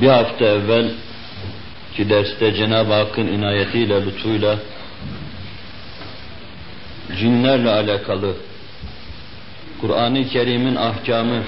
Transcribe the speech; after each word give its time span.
Bir 0.00 0.08
hafta 0.08 0.44
evvel 0.44 0.90
ki 1.96 2.10
derste 2.10 2.54
Cenab-ı 2.54 2.92
Hakk'ın 2.92 3.26
inayetiyle, 3.26 4.06
lütfuyla 4.06 4.58
cinlerle 7.20 7.70
alakalı 7.70 8.34
Kur'an-ı 9.80 10.28
Kerim'in 10.28 10.76
ahkamı 10.76 11.42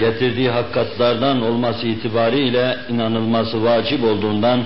getirdiği 0.00 0.50
hakikatlardan 0.50 1.42
olması 1.42 1.86
itibariyle 1.86 2.76
inanılması 2.88 3.64
vacip 3.64 4.04
olduğundan 4.04 4.64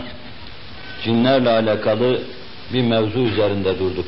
cinlerle 1.04 1.50
alakalı 1.50 2.20
bir 2.72 2.82
mevzu 2.82 3.18
üzerinde 3.18 3.78
durduk. 3.78 4.06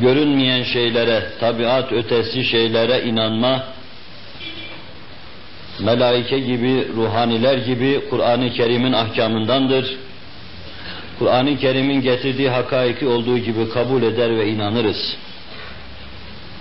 Görünmeyen 0.00 0.62
şeylere, 0.62 1.22
tabiat 1.40 1.92
ötesi 1.92 2.44
şeylere 2.44 3.02
inanma, 3.02 3.64
melaike 5.80 6.38
gibi, 6.38 6.88
ruhaniler 6.96 7.58
gibi 7.58 8.00
Kur'an-ı 8.10 8.50
Kerim'in 8.50 8.92
ahkamındandır. 8.92 9.96
Kur'an-ı 11.18 11.56
Kerim'in 11.56 12.00
getirdiği 12.00 12.50
hakaiki 12.50 13.06
olduğu 13.06 13.38
gibi 13.38 13.68
kabul 13.68 14.02
eder 14.02 14.38
ve 14.38 14.48
inanırız. 14.48 15.16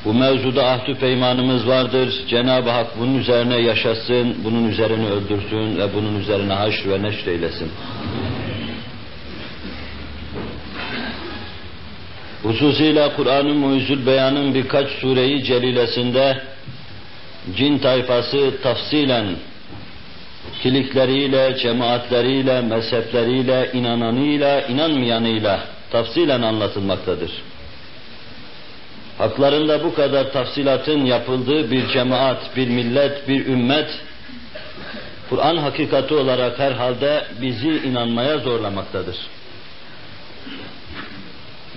Bu 0.05 0.13
mevzuda 0.13 0.67
ahdü 0.67 0.95
peymanımız 0.95 1.67
vardır. 1.67 2.13
Cenab-ı 2.29 2.69
Hak 2.69 2.99
bunun 2.99 3.17
üzerine 3.19 3.57
yaşasın, 3.57 4.35
bunun 4.43 4.69
üzerine 4.69 5.07
öldürsün 5.07 5.77
ve 5.77 5.93
bunun 5.95 6.19
üzerine 6.19 6.53
haşr 6.53 6.89
ve 6.89 7.03
neşr 7.03 7.27
eylesin. 7.27 7.71
Hususiyle 12.43 13.11
Kur'an-ı 13.15 13.53
Muizül 13.53 14.05
Beyan'ın 14.05 14.53
birkaç 14.53 14.89
sureyi 14.89 15.43
celilesinde 15.43 16.41
cin 17.55 17.77
tayfası 17.77 18.61
tafsilen 18.63 19.35
kilikleriyle, 20.61 21.57
cemaatleriyle, 21.57 22.61
mezhepleriyle, 22.61 23.69
inananıyla, 23.73 24.61
inanmayanıyla 24.61 25.59
tafsilen 25.91 26.41
anlatılmaktadır. 26.41 27.31
Haklarında 29.17 29.83
bu 29.83 29.95
kadar 29.95 30.31
tafsilatın 30.31 31.05
yapıldığı 31.05 31.71
bir 31.71 31.87
cemaat, 31.87 32.55
bir 32.55 32.67
millet, 32.67 33.27
bir 33.27 33.45
ümmet, 33.45 33.89
Kur'an 35.29 35.57
hakikati 35.57 36.13
olarak 36.13 36.59
herhalde 36.59 37.25
bizi 37.41 37.69
inanmaya 37.69 38.37
zorlamaktadır. 38.37 39.15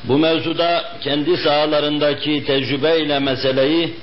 Bu 0.04 0.18
mevzuda 0.18 0.84
kendi 1.00 1.36
sahalarındaki 1.36 2.44
tecrübeyle 2.44 3.18
meseleyi 3.18 3.94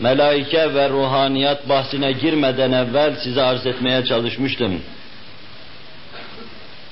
melaike 0.00 0.74
ve 0.74 0.88
ruhaniyat 0.88 1.68
bahsine 1.68 2.12
girmeden 2.12 2.72
evvel 2.72 3.14
size 3.16 3.42
arz 3.42 3.66
etmeye 3.66 4.04
çalışmıştım. 4.04 4.80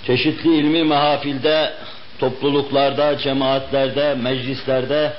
Çeşitli 0.06 0.56
ilmi 0.56 0.84
mahafilde, 0.84 1.72
topluluklarda, 2.18 3.18
cemaatlerde, 3.18 4.14
meclislerde 4.14 5.12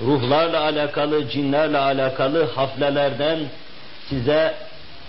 ruhlarla 0.00 0.60
alakalı, 0.60 1.28
cinlerle 1.28 1.78
alakalı 1.78 2.44
haflelerden 2.54 3.38
size 4.08 4.54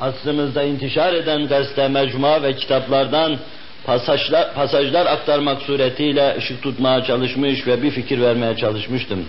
asrımızda 0.02 0.64
intişar 0.64 1.14
eden 1.14 1.48
gazete, 1.48 1.88
mecmua 1.88 2.44
ve 2.44 2.56
kitaplardan 2.56 3.38
pasajlar, 3.86 4.54
pasajlar 4.54 5.06
aktarmak 5.06 5.62
suretiyle 5.62 6.36
ışık 6.38 6.64
tutmaya 6.64 7.04
çalışmış 7.04 7.68
ve 7.68 7.84
bir 7.84 7.92
fikir 7.92 8.22
vermeye 8.22 8.58
çalışmıştım. 8.58 9.26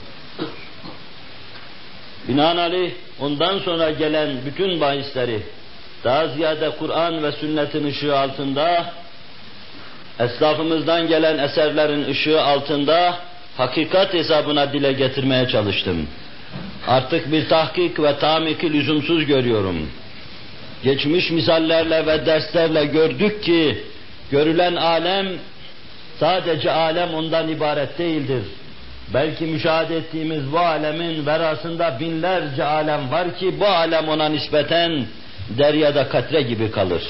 Binaenaleyh 2.29 2.91
ondan 3.21 3.59
sonra 3.59 3.91
gelen 3.91 4.31
bütün 4.47 4.81
bahisleri 4.81 5.41
daha 6.05 6.29
ziyade 6.29 6.71
Kur'an 6.79 7.23
ve 7.23 7.33
sünnetin 7.33 7.87
ışığı 7.87 8.19
altında, 8.19 8.93
eslafımızdan 10.21 11.09
gelen 11.09 11.39
eserlerin 11.39 12.05
ışığı 12.05 12.43
altında 12.43 13.19
hakikat 13.57 14.15
hesabına 14.15 14.73
dile 14.73 14.93
getirmeye 14.93 15.49
çalıştım. 15.49 16.09
Artık 16.89 17.33
bir 17.33 17.49
tahkik 17.49 18.01
ve 18.01 18.19
tamiki 18.19 18.73
lüzumsuz 18.73 19.27
görüyorum. 19.27 19.91
Geçmiş 20.83 21.31
misallerle 21.31 22.07
ve 22.07 22.27
derslerle 22.27 22.85
gördük 22.85 23.43
ki, 23.43 23.85
görülen 24.31 24.77
alem 24.77 25.27
sadece 26.21 26.71
alem 26.71 27.15
ondan 27.15 27.49
ibaret 27.49 27.99
değildir. 27.99 28.43
Belki 29.15 29.45
müşahede 29.45 29.97
ettiğimiz 29.97 30.53
bu 30.53 30.59
alemin 30.59 31.27
verasında 31.27 31.97
binlerce 32.01 32.65
alem 32.65 33.11
var 33.11 33.37
ki 33.37 33.61
bu 33.61 33.67
alem 33.67 34.09
ona 34.09 34.29
nispeten 34.29 35.07
deryada 35.59 36.09
katre 36.09 36.43
gibi 36.43 36.71
kalır. 36.71 37.03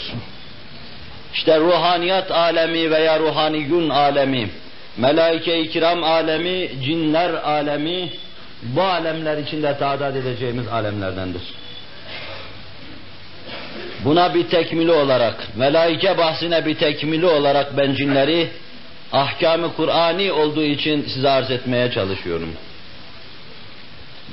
İşte 1.35 1.61
ruhaniyat 1.61 2.31
alemi 2.31 2.91
veya 2.91 3.21
ruhaniyun 3.21 3.91
alemi, 3.91 4.51
melaike-i 4.97 5.71
kiram 5.71 6.05
alemi, 6.05 6.71
cinler 6.85 7.31
alemi, 7.31 8.11
bu 8.63 8.83
alemler 8.83 9.39
içinde 9.39 9.79
tadat 9.79 10.17
edeceğimiz 10.17 10.69
alemlerdendir. 10.69 11.43
Buna 14.05 14.35
bir 14.35 14.49
tekmili 14.49 14.93
olarak, 14.93 15.49
melaike 15.57 16.19
bahsine 16.19 16.67
bir 16.67 16.75
tekmili 16.75 17.27
olarak 17.27 17.77
ben 17.77 17.95
cinleri 17.95 18.49
ahkamı 19.13 19.75
Kur'ani 19.77 20.33
olduğu 20.33 20.65
için 20.65 21.05
size 21.15 21.29
arz 21.29 21.51
etmeye 21.51 21.91
çalışıyorum. 21.91 22.53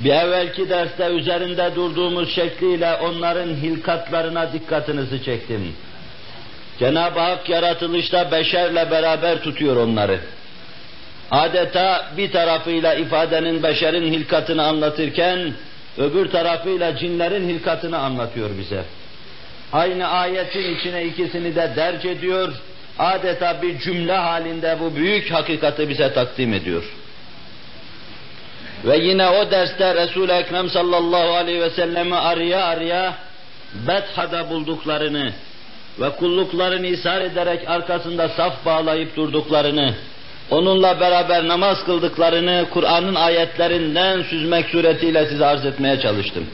Bir 0.04 0.10
evvelki 0.10 0.68
derste 0.68 1.06
üzerinde 1.06 1.74
durduğumuz 1.74 2.34
şekliyle 2.34 2.94
onların 2.94 3.48
hilkatlarına 3.48 4.52
dikkatinizi 4.52 5.24
çektim. 5.24 5.76
Cenab-ı 6.78 7.20
Hak 7.20 7.48
yaratılışta 7.48 8.32
beşerle 8.32 8.90
beraber 8.90 9.42
tutuyor 9.42 9.76
onları. 9.76 10.20
Adeta 11.30 12.06
bir 12.16 12.32
tarafıyla 12.32 12.94
ifadenin 12.94 13.62
beşerin 13.62 14.12
hilkatını 14.12 14.62
anlatırken, 14.62 15.52
öbür 15.98 16.30
tarafıyla 16.30 16.96
cinlerin 16.96 17.48
hilkatını 17.48 17.98
anlatıyor 17.98 18.50
bize. 18.58 18.84
Aynı 19.72 20.08
ayetin 20.08 20.76
içine 20.76 21.04
ikisini 21.04 21.54
de 21.56 21.72
derc 21.76 22.10
ediyor, 22.10 22.52
adeta 22.98 23.62
bir 23.62 23.78
cümle 23.78 24.16
halinde 24.16 24.76
bu 24.80 24.96
büyük 24.96 25.30
hakikati 25.30 25.88
bize 25.88 26.12
takdim 26.12 26.54
ediyor. 26.54 26.84
Ve 28.84 28.98
yine 28.98 29.28
o 29.28 29.50
derste 29.50 29.94
Resul-i 29.94 30.32
Ekrem 30.32 30.70
sallallahu 30.70 31.34
aleyhi 31.34 31.60
ve 31.60 31.70
sellemi 31.70 32.16
araya 32.16 32.64
araya 32.64 33.14
Betha'da 33.74 34.50
bulduklarını 34.50 35.32
ve 36.00 36.10
kulluklarını 36.10 36.86
ishar 36.86 37.20
ederek 37.20 37.68
arkasında 37.68 38.28
saf 38.28 38.64
bağlayıp 38.66 39.16
durduklarını, 39.16 39.94
onunla 40.50 41.00
beraber 41.00 41.48
namaz 41.48 41.84
kıldıklarını 41.84 42.66
Kur'an'ın 42.70 43.14
ayetlerinden 43.14 44.22
süzmek 44.22 44.66
suretiyle 44.66 45.26
size 45.26 45.46
arz 45.46 45.66
etmeye 45.66 46.00
çalıştım. 46.00 46.46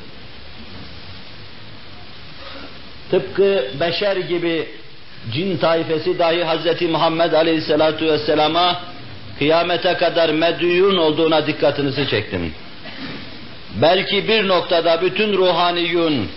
Tıpkı 3.11 3.65
beşer 3.81 4.17
gibi 4.17 4.69
cin 5.33 5.57
taifesi 5.57 6.19
dahi 6.19 6.45
Hz. 6.45 6.83
Muhammed 6.83 7.33
Aleyhisselatu 7.33 8.07
Vesselam'a 8.07 8.81
kıyamete 9.39 9.95
kadar 9.95 10.29
medyun 10.29 10.97
olduğuna 10.97 11.47
dikkatinizi 11.47 12.09
çektim. 12.09 12.55
Belki 13.83 14.29
bir 14.29 14.49
noktada 14.49 15.03
bütün 15.03 15.33
ruhaniyun, 15.33 16.29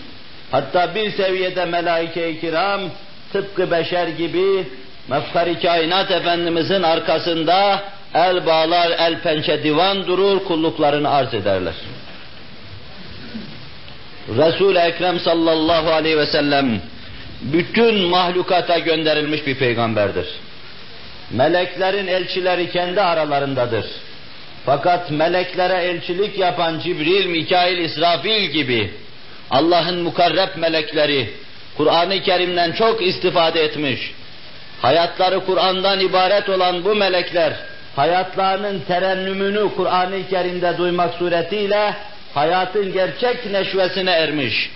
hatta 0.51 0.95
bir 0.95 1.11
seviyede 1.11 1.65
melaike-i 1.65 2.39
kiram, 2.39 2.81
tıpkı 3.33 3.71
beşer 3.71 4.07
gibi 4.07 4.63
mefkar-ı 5.07 5.61
kainat 5.61 6.11
Efendimizin 6.11 6.83
arkasında 6.83 7.83
el 8.13 8.45
bağlar, 8.45 8.91
el 8.91 9.19
pençe 9.19 9.63
divan 9.63 10.07
durur, 10.07 10.43
kulluklarını 10.43 11.09
arz 11.09 11.33
ederler. 11.33 11.73
Resul-i 14.37 14.77
Ekrem 14.77 15.19
sallallahu 15.19 15.91
aleyhi 15.91 16.17
ve 16.17 16.25
sellem 16.25 16.81
bütün 17.41 17.95
mahlukata 17.95 18.79
gönderilmiş 18.79 19.47
bir 19.47 19.55
peygamberdir. 19.55 20.27
Meleklerin 21.31 22.07
elçileri 22.07 22.71
kendi 22.71 23.01
aralarındadır. 23.01 23.85
Fakat 24.65 25.11
meleklere 25.11 25.83
elçilik 25.83 26.37
yapan 26.37 26.79
Cibril, 26.79 27.25
Mikail, 27.25 27.77
İsrafil 27.77 28.45
gibi 28.45 28.91
Allah'ın 29.51 30.01
mukarreb 30.01 30.57
melekleri 30.57 31.29
Kur'an-ı 31.77 32.21
Kerim'den 32.21 32.71
çok 32.71 33.07
istifade 33.07 33.63
etmiş. 33.63 34.13
Hayatları 34.81 35.45
Kur'an'dan 35.45 35.99
ibaret 35.99 36.49
olan 36.49 36.85
bu 36.85 36.95
melekler 36.95 37.53
hayatlarının 37.95 38.79
terennümünü 38.87 39.69
Kur'an-ı 39.75 40.29
Kerim'de 40.29 40.77
duymak 40.77 41.13
suretiyle 41.13 41.95
hayatın 42.33 42.93
gerçek 42.93 43.51
neşvesine 43.51 44.11
ermiş 44.11 44.69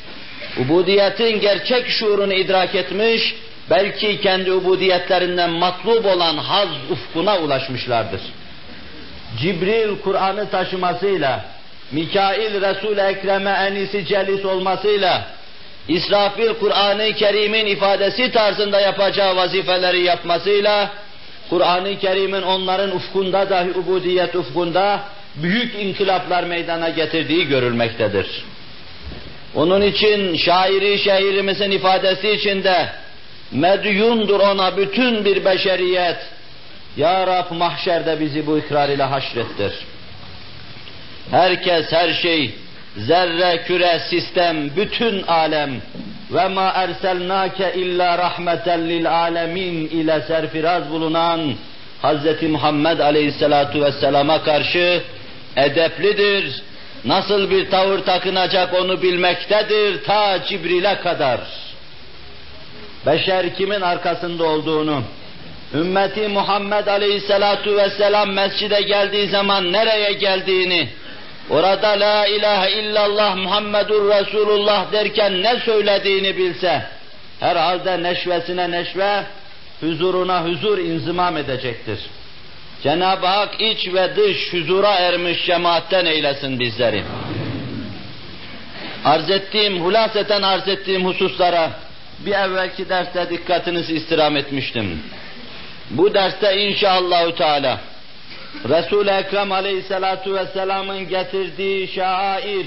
ubudiyetin 0.61 1.39
gerçek 1.39 1.87
şuurunu 1.87 2.33
idrak 2.33 2.75
etmiş, 2.75 3.35
belki 3.69 4.21
kendi 4.21 4.51
ubudiyetlerinden 4.51 5.49
matlub 5.49 6.05
olan 6.05 6.37
haz 6.37 6.69
ufkuna 6.91 7.37
ulaşmışlardır. 7.37 8.21
Cibril 9.39 9.99
Kur'an'ı 10.03 10.49
taşımasıyla 10.49 11.45
Mikail 11.91 12.61
Resul-i 12.61 12.99
Ekrem'e 12.99 13.49
enisi 13.49 14.05
celis 14.05 14.45
olmasıyla, 14.45 15.27
İsrafil 15.87 16.53
Kur'an-ı 16.53 17.13
Kerim'in 17.13 17.65
ifadesi 17.65 18.31
tarzında 18.31 18.79
yapacağı 18.79 19.35
vazifeleri 19.35 20.03
yapmasıyla, 20.03 20.89
Kur'an-ı 21.49 21.99
Kerim'in 21.99 22.41
onların 22.41 22.95
ufkunda 22.95 23.49
dahi 23.49 23.69
ubudiyet 23.69 24.35
ufkunda 24.35 24.99
büyük 25.35 25.75
inkılaplar 25.75 26.43
meydana 26.43 26.89
getirdiği 26.89 27.47
görülmektedir. 27.47 28.45
Onun 29.55 29.81
için 29.81 30.35
şairi 30.35 30.99
şehrimizin 30.99 31.71
ifadesi 31.71 32.31
içinde 32.31 32.89
medyundur 33.51 34.39
ona 34.39 34.77
bütün 34.77 35.25
bir 35.25 35.45
beşeriyet. 35.45 36.17
Ya 36.97 37.27
Rab 37.27 37.51
mahşerde 37.51 38.19
bizi 38.19 38.47
bu 38.47 38.57
ikrar 38.57 38.89
ile 38.89 39.03
haşrettir. 39.03 39.73
Herkes, 41.31 41.91
her 41.91 42.13
şey, 42.13 42.55
zerre, 42.97 43.63
küre, 43.67 43.99
sistem, 44.09 44.75
bütün 44.75 45.23
alem 45.23 45.71
ve 46.31 46.47
ma 46.47 46.71
erselnake 46.75 47.73
illa 47.73 48.17
rahmeten 48.17 48.89
lil 48.89 49.11
alemin 49.11 49.87
ile 49.87 50.21
serfiraz 50.27 50.89
bulunan 50.89 51.53
Hz. 52.03 52.43
Muhammed 52.49 52.99
Aleyhisselatu 52.99 53.81
Vesselam'a 53.81 54.43
karşı 54.43 55.01
edeplidir. 55.55 56.61
Nasıl 57.05 57.49
bir 57.49 57.69
tavır 57.69 57.99
takınacak 57.99 58.73
onu 58.73 59.01
bilmektedir 59.01 60.03
ta 60.03 60.43
Cibril'e 60.47 60.99
kadar. 60.99 61.39
Beşer 63.05 63.55
kimin 63.55 63.81
arkasında 63.81 64.43
olduğunu, 64.43 65.03
ümmeti 65.73 66.27
Muhammed 66.27 66.87
Aleyhisselatu 66.87 67.77
Vesselam 67.77 68.31
mescide 68.31 68.81
geldiği 68.81 69.29
zaman 69.29 69.73
nereye 69.73 70.13
geldiğini, 70.13 70.89
orada 71.49 71.87
la 71.87 72.27
ilahe 72.27 72.71
illallah 72.71 73.35
Muhammedur 73.35 74.09
Resulullah 74.09 74.91
derken 74.91 75.43
ne 75.43 75.59
söylediğini 75.59 76.37
bilse, 76.37 76.85
herhalde 77.39 78.03
neşvesine 78.03 78.71
neşve, 78.71 79.23
huzuruna 79.81 80.45
huzur 80.45 80.77
inzimam 80.77 81.37
edecektir. 81.37 81.99
Cenab-ı 82.85 83.25
Hak 83.25 83.61
iç 83.61 83.93
ve 83.93 84.15
dış 84.15 84.53
huzura 84.53 84.93
ermiş 84.93 85.45
cemaatten 85.45 86.05
eylesin 86.05 86.59
bizleri. 86.59 87.03
Arz 89.05 89.29
ettiğim, 89.29 89.81
hulaseten 89.81 90.41
arz 90.41 90.67
ettiğim 90.67 91.05
hususlara 91.05 91.71
bir 92.19 92.31
evvelki 92.31 92.89
derste 92.89 93.29
dikkatinizi 93.29 93.95
istirham 93.95 94.37
etmiştim. 94.37 94.99
Bu 95.89 96.13
derste 96.13 96.57
inşallahü 96.57 97.35
teala 97.35 97.79
Resul-i 98.69 99.09
Ekrem 99.09 99.51
aleyhissalatu 99.51 100.35
vesselamın 100.35 101.09
getirdiği 101.09 101.87
şair, 101.87 102.65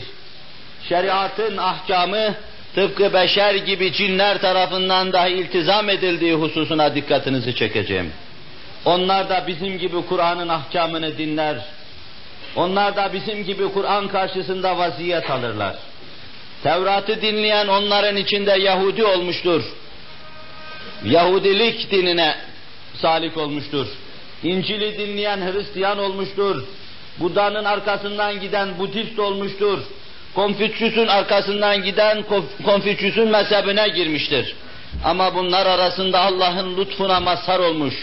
şeriatın 0.88 1.56
ahkamı 1.56 2.35
tıpkı 2.75 3.12
beşer 3.12 3.55
gibi 3.55 3.93
cinler 3.93 4.41
tarafından 4.41 5.12
dahi 5.12 5.32
iltizam 5.32 5.91
edildiği 5.91 6.35
hususuna 6.35 6.94
dikkatinizi 6.94 7.55
çekeceğim. 7.55 8.12
Onlar 8.88 9.29
da 9.29 9.46
bizim 9.46 9.79
gibi 9.79 9.96
Kur'an'ın 10.08 10.49
ahkamını 10.49 11.19
dinler. 11.19 11.56
Onlar 12.56 12.96
da 12.96 13.12
bizim 13.12 13.44
gibi 13.44 13.73
Kur'an 13.73 14.08
karşısında 14.08 14.79
vaziyet 14.79 15.31
alırlar. 15.31 15.76
Tevrat'ı 16.62 17.23
dinleyen 17.23 17.67
onların 17.69 18.17
içinde 18.17 18.50
Yahudi 18.50 19.05
olmuştur. 19.05 19.62
Yahudilik 21.05 21.90
dinine 21.90 22.37
salik 22.94 23.37
olmuştur. 23.37 23.87
İncil'i 24.43 24.99
dinleyen 24.99 25.52
Hristiyan 25.52 25.99
olmuştur. 25.99 26.64
Buda'nın 27.20 27.64
arkasından 27.64 28.40
giden 28.40 28.79
Budist 28.79 29.19
olmuştur. 29.19 29.79
Konfüçyüs'ün 30.35 31.06
arkasından 31.06 31.85
giden 31.85 32.25
Konfüçyüs'ün 32.64 33.29
mezhebine 33.29 33.88
girmiştir. 33.88 34.55
Ama 35.05 35.35
bunlar 35.35 35.67
arasında 35.67 36.20
Allah'ın 36.20 36.76
lütfuna 36.76 37.20
mazhar 37.20 37.58
olmuş. 37.58 37.94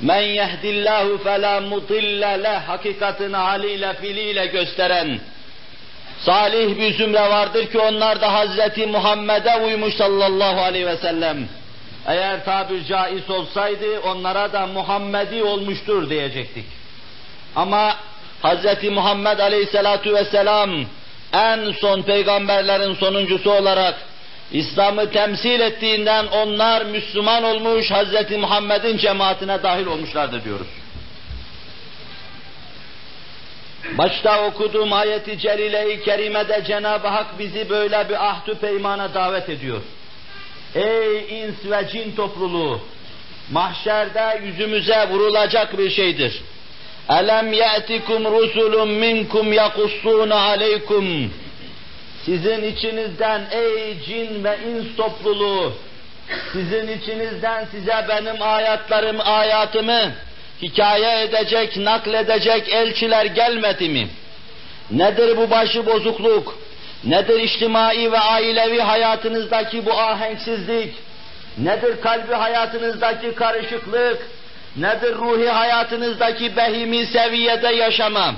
Men 0.00 0.20
yehdillahu 0.22 1.18
fela 1.18 1.60
mudille 1.60 2.42
leh 2.42 2.60
hakikatini 2.66 3.36
haliyle 3.36 3.94
filiyle 3.94 4.46
gösteren 4.46 5.20
salih 6.20 6.78
bir 6.78 6.94
zümre 6.94 7.20
vardır 7.20 7.66
ki 7.66 7.78
onlar 7.78 8.20
da 8.20 8.32
Hazreti 8.32 8.86
Muhammed'e 8.86 9.56
uymuş 9.56 9.94
sallallahu 9.94 10.60
aleyhi 10.60 10.86
ve 10.86 10.96
sellem. 10.96 11.48
Eğer 12.06 12.44
tabir 12.44 12.84
caiz 12.84 13.30
olsaydı 13.30 14.00
onlara 14.00 14.52
da 14.52 14.66
Muhammedi 14.66 15.42
olmuştur 15.42 16.10
diyecektik. 16.10 16.64
Ama 17.56 17.96
Hz. 18.42 18.90
Muhammed 18.90 19.38
Aleyhisselatu 19.38 20.14
Vesselam 20.14 20.70
en 21.32 21.72
son 21.80 22.02
peygamberlerin 22.02 22.94
sonuncusu 22.94 23.52
olarak 23.52 23.94
İslam'ı 24.52 25.10
temsil 25.10 25.60
ettiğinden 25.60 26.26
onlar 26.26 26.84
Müslüman 26.84 27.44
olmuş 27.44 27.90
Hz. 27.90 28.30
Muhammed'in 28.38 28.96
cemaatine 28.96 29.62
dahil 29.62 29.86
olmuşlardır 29.86 30.44
diyoruz. 30.44 30.66
Başta 33.98 34.44
okuduğum 34.44 34.92
ayeti 34.92 35.38
celile-i 35.38 36.04
kerimede 36.04 36.64
Cenab-ı 36.66 37.08
Hak 37.08 37.38
bizi 37.38 37.70
böyle 37.70 38.08
bir 38.08 38.28
ahdü 38.28 38.54
peymana 38.54 39.14
davet 39.14 39.48
ediyor. 39.48 39.80
Ey 40.74 41.42
ins 41.42 41.70
ve 41.70 41.88
cin 41.92 42.16
topluluğu! 42.16 42.80
Mahşerde 43.52 44.40
yüzümüze 44.44 45.08
vurulacak 45.08 45.78
bir 45.78 45.90
şeydir. 45.90 46.42
Elem 47.10 47.52
ye'tikum 47.52 48.24
rusulun 48.24 48.88
minkum 48.88 49.52
yakussuna 49.52 50.36
aleykum. 50.36 51.32
Sizin 52.24 52.62
içinizden 52.62 53.42
ey 53.50 54.00
cin 54.06 54.44
ve 54.44 54.58
ins 54.68 54.96
topluluğu, 54.96 55.72
sizin 56.52 56.88
içinizden 56.98 57.64
size 57.70 58.06
benim 58.08 58.42
ayatlarım, 58.42 59.16
ayatımı 59.20 60.12
hikaye 60.62 61.22
edecek, 61.22 61.76
nakledecek 61.76 62.68
elçiler 62.68 63.26
gelmedi 63.26 63.88
mi? 63.88 64.08
Nedir 64.90 65.36
bu 65.36 65.50
başı 65.50 65.86
bozukluk? 65.86 66.58
Nedir 67.04 67.40
içtimai 67.40 68.12
ve 68.12 68.18
ailevi 68.18 68.80
hayatınızdaki 68.80 69.86
bu 69.86 69.92
ahenksizlik? 69.92 70.94
Nedir 71.58 72.00
kalbi 72.00 72.34
hayatınızdaki 72.34 73.34
karışıklık? 73.34 74.26
Nedir 74.76 75.14
ruhi 75.14 75.48
hayatınızdaki 75.48 76.56
behimi 76.56 77.06
seviyede 77.06 77.68
yaşama? 77.68 78.34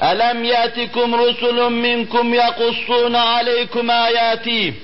Elem 0.00 0.44
yetikum 0.44 1.18
rusulun 1.18 1.72
minkum 1.72 2.34
yakussuna 2.34 3.24
aleykum 3.24 3.90
ayati. 3.90 4.74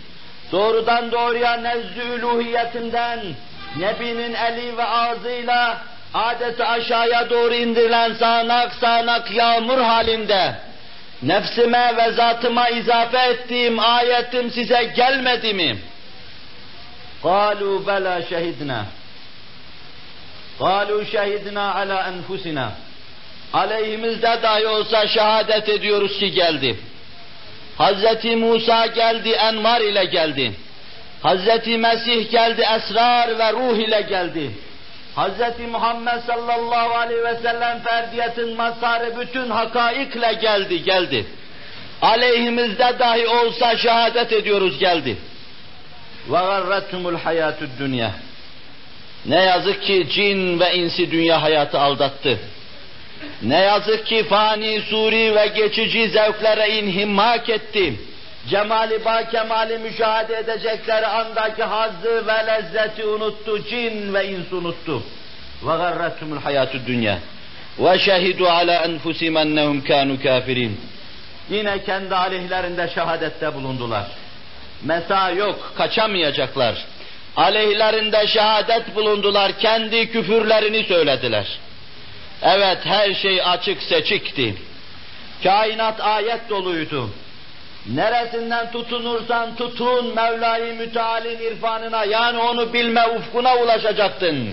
Doğrudan 0.53 1.13
doğruya 1.13 1.57
nezdü 1.57 2.25
uluhiyetimden 2.25 3.21
Nebinin 3.79 4.35
eli 4.35 4.77
ve 4.77 4.85
ağzıyla 4.85 5.79
adeta 6.15 6.67
aşağıya 6.67 7.31
doğru 7.31 7.55
indirilen 7.55 8.13
sağanak 8.13 8.75
sağanak 8.75 9.31
yağmur 9.31 9.79
halinde 9.79 10.55
nefsime 11.23 11.97
ve 11.97 12.13
zatıma 12.13 12.69
izafe 12.69 13.19
ettiğim 13.19 13.81
ayetim 13.81 14.51
size 14.51 14.93
gelmedi 14.97 15.55
mi? 15.55 15.79
قَالُوا 17.25 17.79
بَلَا 17.89 18.17
شَهِدْنَا 18.31 18.81
قَالُوا 20.61 21.03
شَهِدْنَا 21.15 21.65
عَلَى 21.79 21.99
أَنْفُسِنَا 22.11 22.67
Aleyhimizde 23.54 24.40
dahi 24.44 24.68
olsa 24.68 25.08
şehadet 25.08 25.70
ediyoruz 25.70 26.20
ki 26.20 26.32
geldi. 26.32 26.80
Hazreti 27.78 28.36
Musa 28.36 28.86
geldi, 28.86 29.30
envar 29.30 29.82
ile 29.82 30.06
geldi. 30.06 30.54
Hazreti 31.24 31.78
Mesih 31.78 32.32
geldi, 32.32 32.62
esrar 32.76 33.40
ve 33.40 33.54
ruh 33.54 33.78
ile 33.78 34.02
geldi. 34.02 34.52
Hz. 35.16 35.70
Muhammed 35.72 36.22
sallallahu 36.28 36.96
aleyhi 36.96 37.24
ve 37.24 37.36
sellem 37.36 37.80
ferdiyetin 37.80 38.56
mazharı 38.56 39.20
bütün 39.20 39.50
hakaikle 39.50 40.34
geldi, 40.34 40.84
geldi. 40.84 41.26
Aleyhimizde 42.02 42.96
dahi 43.00 43.28
olsa 43.28 43.78
şehadet 43.78 44.34
ediyoruz 44.34 44.80
geldi. 44.80 45.18
Ve 46.30 46.38
garrettumul 46.38 47.16
hayatud 47.16 47.70
dünya. 47.80 48.12
Ne 49.26 49.44
yazık 49.44 49.84
ki 49.84 50.08
cin 50.10 50.60
ve 50.60 50.76
insi 50.76 51.12
dünya 51.12 51.42
hayatı 51.42 51.80
aldattı. 51.80 52.40
Ne 53.42 53.60
yazık 53.60 54.06
ki 54.06 54.24
fani, 54.24 54.82
suri 54.82 55.36
ve 55.36 55.48
geçici 55.48 56.10
zevklere 56.10 56.70
inhimmak 56.70 57.50
etti 57.50 57.94
cemali 58.50 59.06
ba 59.06 59.30
kemali 59.30 59.78
müşahede 59.78 60.38
edecekleri 60.38 61.08
andaki 61.08 61.64
hazzı 61.64 62.28
ve 62.28 62.48
lezzeti 62.48 63.06
unuttu, 63.06 63.64
cin 63.70 64.14
ve 64.14 64.28
ins 64.28 64.54
unuttu. 64.54 65.04
Ve 65.64 65.78
garrettumul 65.78 66.38
hayatü 66.38 66.86
dünya. 66.88 67.18
Ve 67.80 68.00
şehidu 68.00 68.48
ala 68.48 68.76
enfusihim 68.86 69.38
ennehum 69.38 69.84
kanu 69.84 70.24
kafirin. 70.24 70.82
Yine 71.50 71.84
kendi 71.84 72.16
aleyhlerinde 72.16 72.90
şehadette 72.96 73.54
bulundular. 73.54 74.06
Mesa 74.84 75.32
yok, 75.32 75.74
kaçamayacaklar. 75.78 76.86
Aleyhlerinde 77.36 78.28
şehadet 78.28 78.96
bulundular, 78.96 79.60
kendi 79.60 80.12
küfürlerini 80.12 80.84
söylediler. 80.84 81.48
Evet, 82.42 82.78
her 82.86 83.14
şey 83.14 83.42
açık 83.42 83.84
seçikti. 83.84 84.56
Kainat 85.44 86.02
ayet 86.02 86.50
doluydu. 86.50 87.10
Neresinden 87.94 88.72
tutunursan 88.72 89.56
tutun 89.56 90.16
Mevla-i 90.16 90.74
Müteal'in 90.74 91.40
irfanına 91.40 92.04
yani 92.06 92.38
onu 92.38 92.74
bilme 92.74 93.08
ufkuna 93.08 93.56
ulaşacaktın. 93.56 94.50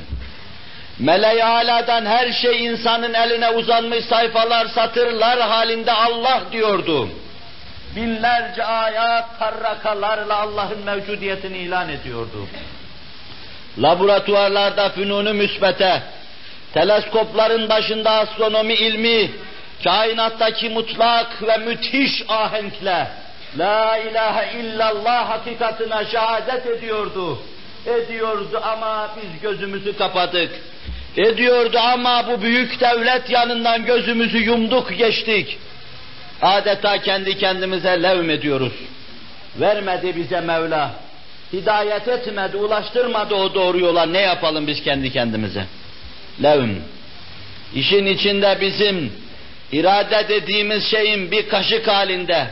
Mele-i 0.99 1.45
Ala'dan 1.45 2.07
her 2.07 2.33
şey 2.33 2.67
insanın 2.67 3.15
eline 3.15 3.51
uzanmış 3.51 4.05
sayfalar, 4.05 4.67
satırlar 4.67 5.41
halinde 5.41 5.93
Allah 5.93 6.43
diyordu. 6.53 7.09
Binlerce 7.97 8.65
ayet 8.65 9.25
karrakalarla 9.39 10.37
Allah'ın 10.37 10.85
mevcudiyetini 10.85 11.59
ilan 11.59 11.89
ediyordu. 11.89 12.47
Laboratuvarlarda 13.79 14.89
fünunu 14.89 15.35
müsbete, 15.35 16.03
teleskopların 16.75 17.69
başında 17.69 18.11
astronomi 18.11 18.75
ilmi, 18.75 19.31
kainattaki 19.85 20.69
mutlak 20.69 21.43
ve 21.43 21.57
müthiş 21.57 22.25
ahenkle 22.29 23.09
La 23.59 23.99
ilahe 23.99 24.61
illallah 24.61 25.31
hakikatine 25.31 26.05
şehadet 26.11 26.67
ediyordu. 26.67 27.39
Ediyordu 27.87 28.61
ama 28.63 29.11
biz 29.17 29.41
gözümüzü 29.43 29.97
kapadık. 29.97 30.51
Ediyordu 31.17 31.79
ama 31.79 32.29
bu 32.29 32.43
büyük 32.43 32.81
devlet 32.81 33.31
yanından 33.31 33.85
gözümüzü 33.85 34.39
yumduk 34.39 34.99
geçtik. 34.99 35.59
Adeta 36.43 36.99
kendi 36.99 37.39
kendimize 37.39 38.03
levm 38.03 38.31
ediyoruz. 38.31 38.73
Vermedi 39.61 40.17
bize 40.17 40.41
Mevla. 40.41 40.91
Hidayet 41.53 42.09
etmedi, 42.09 42.57
ulaştırmadı 42.57 43.35
o 43.35 43.55
doğru 43.55 43.79
yola. 43.79 44.07
Ne 44.07 44.21
yapalım 44.21 44.67
biz 44.67 44.83
kendi 44.83 45.13
kendimize? 45.13 45.65
Levm. 46.43 46.71
İşin 47.75 48.07
içinde 48.07 48.59
bizim 48.61 49.13
irade 49.73 50.29
dediğimiz 50.29 50.91
şeyin 50.91 51.31
bir 51.31 51.49
kaşık 51.49 51.89
halinde 51.89 52.47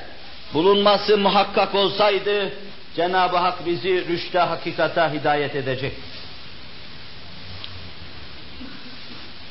bulunması 0.54 1.18
muhakkak 1.18 1.74
olsaydı 1.74 2.52
Cenab-ı 2.96 3.36
Hak 3.36 3.66
bizi 3.66 4.08
rüşte, 4.08 4.38
hakikate 4.38 5.00
hidayet 5.00 5.56
edecek. 5.56 5.92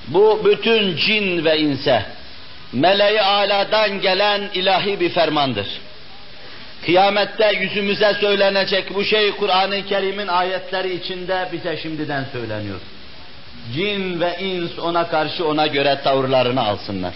Bu 0.08 0.42
bütün 0.46 0.98
cin 0.98 1.46
ve 1.46 1.60
inse 1.60 2.06
meleği 2.74 3.22
aladan 3.22 4.02
gelen 4.02 4.50
ilahi 4.54 5.00
bir 5.00 5.10
fermandır. 5.10 5.68
Kıyamette 6.86 7.52
yüzümüze 7.60 8.14
söylenecek 8.14 8.96
bu 8.96 9.04
şey 9.04 9.32
Kur'an-ı 9.32 9.86
Kerim'in 9.86 10.28
ayetleri 10.28 10.94
içinde 10.94 11.50
bize 11.52 11.78
şimdiden 11.78 12.26
söyleniyor. 12.32 12.80
Cin 13.74 14.20
ve 14.20 14.38
ins 14.40 14.80
ona 14.80 15.08
karşı 15.08 15.48
ona 15.48 15.68
göre 15.68 16.02
tavırlarını 16.04 16.62
alsınlar. 16.62 17.14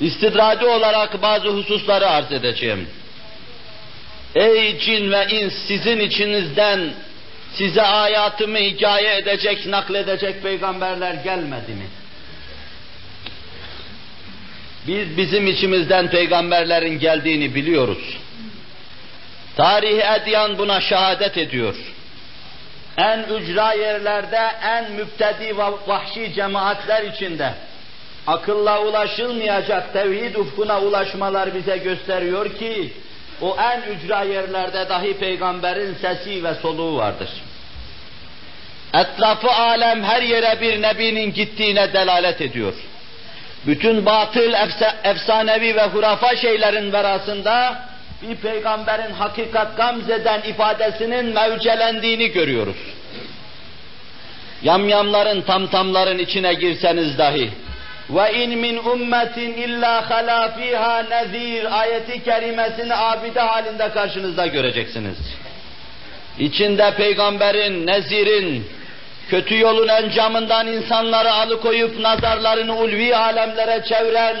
İstidradi 0.00 0.66
olarak 0.66 1.22
bazı 1.22 1.48
hususları 1.48 2.08
arz 2.08 2.32
edeceğim. 2.32 2.88
Ey 4.34 4.78
cin 4.78 5.12
ve 5.12 5.26
ins 5.26 5.54
sizin 5.68 6.00
içinizden 6.00 6.90
size 7.52 7.80
hayatımı 7.80 8.58
hikaye 8.58 9.16
edecek, 9.16 9.66
nakledecek 9.66 10.42
peygamberler 10.42 11.14
gelmedi 11.14 11.72
mi? 11.72 11.86
Biz 14.86 15.16
bizim 15.16 15.46
içimizden 15.46 16.10
peygamberlerin 16.10 16.98
geldiğini 16.98 17.54
biliyoruz. 17.54 18.18
Tarih 19.56 20.20
edyan 20.20 20.58
buna 20.58 20.80
şehadet 20.80 21.38
ediyor. 21.38 21.74
En 22.96 23.18
ücra 23.22 23.72
yerlerde, 23.72 24.40
en 24.64 24.92
müptedi 24.92 25.58
ve 25.58 25.64
vahşi 25.86 26.32
cemaatler 26.34 27.02
içinde 27.02 27.52
akılla 28.26 28.82
ulaşılmayacak 28.82 29.92
tevhid 29.92 30.34
ufkuna 30.34 30.80
ulaşmalar 30.80 31.54
bize 31.54 31.76
gösteriyor 31.76 32.58
ki 32.58 32.92
o 33.40 33.56
en 33.60 33.82
ücra 33.92 34.22
yerlerde 34.22 34.88
dahi 34.88 35.14
peygamberin 35.18 35.94
sesi 35.94 36.44
ve 36.44 36.54
soluğu 36.54 36.96
vardır. 36.96 37.28
Etrafı 38.94 39.50
alem 39.50 40.04
her 40.04 40.22
yere 40.22 40.60
bir 40.60 40.82
nebinin 40.82 41.32
gittiğine 41.32 41.92
delalet 41.92 42.40
ediyor. 42.40 42.74
Bütün 43.66 44.06
batıl, 44.06 44.52
efsanevi 45.04 45.76
ve 45.76 45.86
hurafa 45.86 46.36
şeylerin 46.36 46.92
verasında 46.92 47.82
bir 48.22 48.36
peygamberin 48.36 49.12
hakikat 49.12 49.76
gamzeden 49.76 50.40
ifadesinin 50.42 51.24
mevcelendiğini 51.24 52.28
görüyoruz. 52.28 52.76
Yamyamların, 54.62 55.40
tamtamların 55.40 56.18
içine 56.18 56.54
girseniz 56.54 57.18
dahi, 57.18 57.50
ve 58.10 58.34
in 58.34 58.58
min 58.58 58.76
ummetin 58.76 59.52
illa 59.52 60.10
hala 60.10 60.48
fiha 60.48 61.02
nezir 61.02 61.80
ayeti 61.80 62.24
kerimesini 62.24 62.94
abide 62.94 63.40
halinde 63.40 63.88
karşınızda 63.88 64.46
göreceksiniz. 64.46 65.16
İçinde 66.38 66.94
peygamberin, 66.96 67.86
nezirin, 67.86 68.66
kötü 69.28 69.58
yolun 69.58 69.88
encamından 69.88 70.66
insanları 70.66 71.32
alıkoyup 71.32 72.00
nazarlarını 72.00 72.76
ulvi 72.76 73.16
alemlere 73.16 73.84
çeviren 73.88 74.36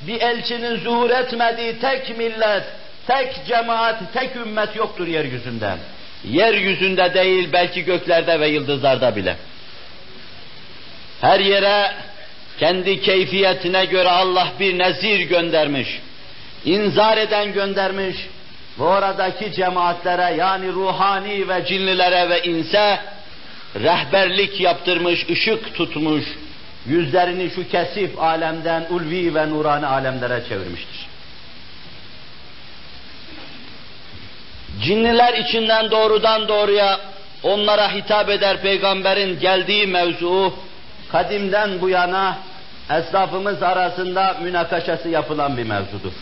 bir 0.00 0.20
elçinin 0.20 0.76
zuhur 0.76 1.10
etmediği 1.10 1.78
tek 1.78 2.18
millet, 2.18 2.64
tek 3.10 3.46
cemaat, 3.46 3.98
tek 4.14 4.36
ümmet 4.36 4.76
yoktur 4.76 5.06
yeryüzünde. 5.06 5.72
Yeryüzünde 6.24 7.14
değil 7.14 7.48
belki 7.52 7.84
göklerde 7.84 8.40
ve 8.40 8.48
yıldızlarda 8.48 9.16
bile. 9.16 9.36
Her 11.20 11.40
yere 11.40 11.92
kendi 12.58 13.00
keyfiyetine 13.00 13.84
göre 13.84 14.08
Allah 14.08 14.48
bir 14.60 14.78
nezir 14.78 15.20
göndermiş. 15.20 16.00
inzar 16.64 17.16
eden 17.16 17.52
göndermiş. 17.52 18.16
Ve 18.78 18.84
oradaki 18.84 19.52
cemaatlere 19.52 20.34
yani 20.36 20.72
ruhani 20.72 21.48
ve 21.48 21.66
cinlilere 21.66 22.30
ve 22.30 22.42
inse 22.42 23.00
rehberlik 23.76 24.60
yaptırmış, 24.60 25.26
ışık 25.30 25.74
tutmuş, 25.74 26.24
yüzlerini 26.86 27.50
şu 27.50 27.68
kesif 27.68 28.18
alemden 28.18 28.86
ulvi 28.90 29.34
ve 29.34 29.50
nurani 29.50 29.86
alemlere 29.86 30.42
çevirmiştir. 30.48 31.09
Cinniler 34.82 35.34
içinden 35.34 35.90
doğrudan 35.90 36.48
doğruya 36.48 37.00
onlara 37.42 37.94
hitap 37.94 38.30
eder 38.30 38.60
peygamberin 38.62 39.40
geldiği 39.40 39.86
mevzu 39.86 40.54
kadimden 41.12 41.80
bu 41.80 41.88
yana 41.88 42.38
esnafımız 42.90 43.62
arasında 43.62 44.36
münakaşası 44.42 45.08
yapılan 45.08 45.56
bir 45.56 45.62
mevzudur. 45.62 46.12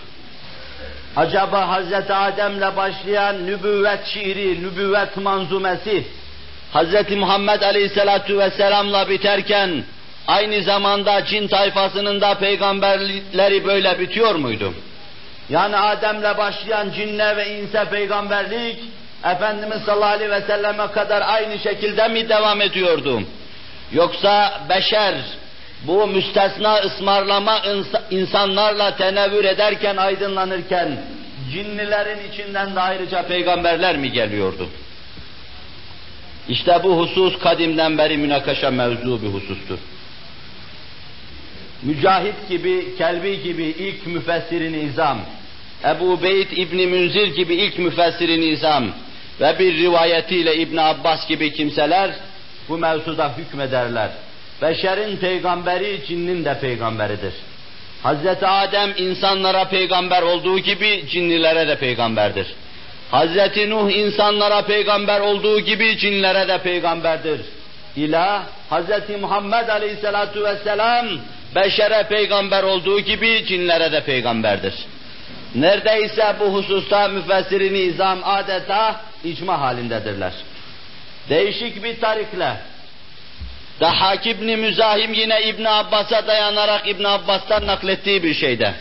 Acaba 1.16 1.80
Hz. 1.80 2.10
Adem'le 2.10 2.76
başlayan 2.76 3.46
nübüvvet 3.46 4.06
şiiri, 4.06 4.62
nübüvvet 4.62 5.16
manzumesi, 5.16 6.04
Hz. 6.74 7.16
Muhammed 7.16 7.62
Aleyhisselatü 7.62 8.38
Vesselam'la 8.38 9.08
biterken, 9.08 9.84
aynı 10.26 10.62
zamanda 10.62 11.24
cin 11.24 11.48
tayfasının 11.48 12.20
da 12.20 12.34
peygamberleri 12.34 13.66
böyle 13.66 13.98
bitiyor 13.98 14.34
muydu? 14.34 14.74
Yani 15.50 15.76
Adem'le 15.76 16.38
başlayan 16.38 16.90
cinne 16.90 17.36
ve 17.36 17.58
inse 17.58 17.84
peygamberlik, 17.90 18.78
Efendimiz 19.24 19.82
sallallahu 19.82 20.14
aleyhi 20.14 20.30
ve 20.30 20.40
selleme 20.40 20.86
kadar 20.86 21.22
aynı 21.26 21.58
şekilde 21.58 22.08
mi 22.08 22.28
devam 22.28 22.60
ediyordu? 22.60 23.22
Yoksa 23.92 24.60
beşer, 24.68 25.14
bu 25.82 26.06
müstesna 26.06 26.76
ısmarlama 26.76 27.62
insanlarla 28.10 28.96
tenevvür 28.96 29.44
ederken, 29.44 29.96
aydınlanırken, 29.96 30.88
cinnilerin 31.52 32.32
içinden 32.32 32.76
de 32.76 32.80
ayrıca 32.80 33.22
peygamberler 33.22 33.96
mi 33.96 34.12
geliyordu? 34.12 34.68
İşte 36.48 36.80
bu 36.84 36.98
husus 36.98 37.38
kadimden 37.38 37.98
beri 37.98 38.18
münakaşa 38.18 38.70
mevzu 38.70 39.22
bir 39.22 39.28
husustur. 39.28 39.78
Mücahit 41.82 42.48
gibi, 42.48 42.96
Kelbi 42.98 43.42
gibi 43.42 43.64
ilk 43.64 44.06
müfessirin 44.06 44.88
izam, 44.88 45.18
Ebu 45.84 46.22
Beyd 46.22 46.50
İbni 46.50 46.86
Münzir 46.86 47.26
gibi 47.26 47.54
ilk 47.54 47.78
müfessirin 47.78 48.42
izam 48.42 48.84
ve 49.40 49.58
bir 49.58 49.74
rivayetiyle 49.78 50.56
İbn 50.56 50.76
Abbas 50.76 51.28
gibi 51.28 51.52
kimseler 51.52 52.10
bu 52.68 52.78
mevzuda 52.78 53.32
hükmederler. 53.38 54.10
Beşerin 54.62 55.16
peygamberi 55.16 56.00
cinnin 56.08 56.44
de 56.44 56.58
peygamberidir. 56.60 57.32
Hazreti 58.02 58.46
Adem 58.46 58.94
insanlara 58.96 59.64
peygamber 59.64 60.22
olduğu 60.22 60.58
gibi 60.58 61.04
cinnilere 61.10 61.68
de 61.68 61.76
peygamberdir. 61.76 62.46
Hazreti 63.10 63.70
Nuh 63.70 63.90
insanlara 63.90 64.62
peygamber 64.62 65.20
olduğu 65.20 65.60
gibi 65.60 65.98
cinlere 65.98 66.48
de 66.48 66.58
peygamberdir. 66.58 67.40
İlah 67.96 68.42
Hazreti 68.70 69.16
Muhammed 69.16 69.68
Aleyhisselatu 69.68 70.44
Vesselam 70.44 71.06
beşere 71.54 72.06
peygamber 72.08 72.62
olduğu 72.62 73.00
gibi 73.00 73.44
cinlere 73.48 73.92
de 73.92 74.00
peygamberdir. 74.04 74.74
Neredeyse 75.54 76.36
bu 76.40 76.54
hususta 76.54 77.08
müfessirin 77.08 77.74
izam 77.74 78.18
adeta 78.24 79.00
icma 79.24 79.60
halindedirler. 79.60 80.32
Değişik 81.28 81.84
bir 81.84 82.00
tarikle 82.00 82.56
Dahhak 83.80 84.26
İbni 84.26 84.56
Müzahim 84.56 85.14
yine 85.14 85.42
İbn 85.42 85.64
Abbas'a 85.64 86.26
dayanarak 86.26 86.88
İbn 86.88 87.04
Abbas'tan 87.04 87.66
naklettiği 87.66 88.22
bir 88.22 88.34
şeyde. 88.34 88.74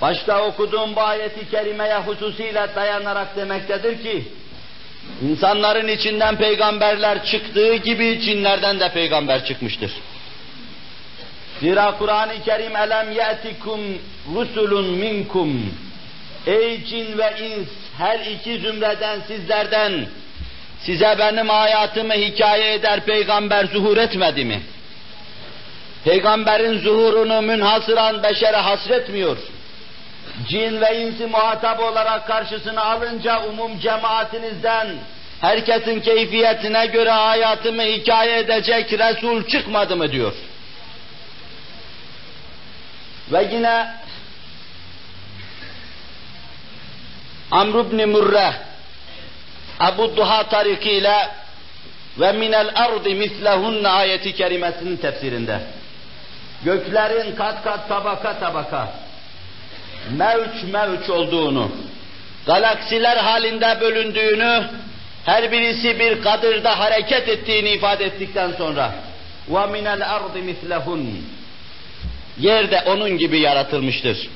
Başta 0.00 0.44
okuduğum 0.44 0.96
bu 0.96 1.00
ayeti 1.00 1.50
kerimeye 1.50 1.98
hususiyle 1.98 2.66
dayanarak 2.76 3.36
demektedir 3.36 4.02
ki, 4.02 4.24
insanların 5.22 5.88
içinden 5.88 6.36
peygamberler 6.36 7.24
çıktığı 7.24 7.74
gibi 7.74 8.20
cinlerden 8.20 8.80
de 8.80 8.92
peygamber 8.92 9.44
çıkmıştır. 9.44 9.92
Zira 11.60 11.98
Kur'an-ı 11.98 12.42
Kerim 12.44 12.76
elem 12.76 13.12
yetikum 13.12 13.80
rusulun 14.34 14.86
minkum 14.86 15.74
Ey 16.46 16.84
cin 16.84 17.18
ve 17.18 17.30
ins 17.46 17.68
her 17.98 18.20
iki 18.20 18.58
zümreden 18.58 19.20
sizlerden 19.28 20.06
size 20.80 21.16
benim 21.18 21.48
hayatımı 21.48 22.14
hikaye 22.14 22.74
eder 22.74 23.00
peygamber 23.00 23.64
zuhur 23.64 23.96
etmedi 23.96 24.44
mi? 24.44 24.62
Peygamberin 26.04 26.78
zuhurunu 26.78 27.42
münhasıran 27.42 28.22
beşere 28.22 28.56
hasretmiyor. 28.56 29.36
Cin 30.48 30.80
ve 30.80 31.00
insi 31.00 31.26
muhatap 31.26 31.80
olarak 31.80 32.26
karşısına 32.26 32.84
alınca 32.84 33.42
umum 33.42 33.78
cemaatinizden 33.78 34.88
herkesin 35.40 36.00
keyfiyetine 36.00 36.86
göre 36.86 37.10
hayatımı 37.10 37.82
hikaye 37.82 38.38
edecek 38.38 38.92
Resul 38.92 39.46
çıkmadı 39.46 39.96
mı 39.96 40.12
diyor. 40.12 40.32
Ve 43.32 43.48
yine 43.52 43.88
Amr 47.50 47.80
ibn 47.80 48.08
Murre 48.08 48.52
Abu 49.80 50.16
Duha 50.16 50.48
tarikiyle 50.48 51.28
ve 52.20 52.32
minel 52.32 52.70
ardi 52.74 53.14
mislehunne 53.14 53.88
ayeti 53.88 54.34
kerimesinin 54.34 54.96
tefsirinde. 54.96 55.60
Göklerin 56.64 57.36
kat 57.36 57.64
kat 57.64 57.88
tabaka 57.88 58.38
tabaka 58.38 58.88
mevç 60.10 60.62
mevç 60.72 61.10
olduğunu 61.10 61.70
galaksiler 62.46 63.16
halinde 63.16 63.78
bölündüğünü 63.80 64.64
her 65.24 65.52
birisi 65.52 65.98
bir 65.98 66.22
kadırda 66.22 66.78
hareket 66.78 67.28
ettiğini 67.28 67.70
ifade 67.70 68.04
ettikten 68.04 68.52
sonra 68.52 68.92
ve 69.48 69.66
minel 69.66 70.14
ardi 70.14 70.42
mislehun 70.42 71.24
yer 72.38 72.70
de 72.70 72.82
onun 72.86 73.18
gibi 73.18 73.40
yaratılmıştır. 73.40 74.28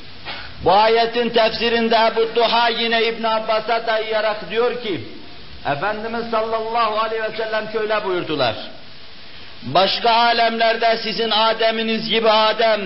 Bu 0.64 0.72
ayetin 0.72 1.28
tefsirinde 1.28 1.96
Ebu 2.12 2.36
Duha 2.36 2.68
yine 2.68 3.06
İbn 3.06 3.24
Abbas'a 3.24 3.86
dayayarak 3.86 4.50
diyor 4.50 4.82
ki, 4.82 5.00
Efendimiz 5.66 6.30
sallallahu 6.30 6.98
aleyhi 6.98 7.22
ve 7.22 7.36
sellem 7.36 7.68
şöyle 7.72 8.04
buyurdular. 8.04 8.54
Başka 9.62 10.10
alemlerde 10.10 10.98
sizin 11.02 11.30
Adem'iniz 11.30 12.08
gibi 12.08 12.30
Adem, 12.30 12.80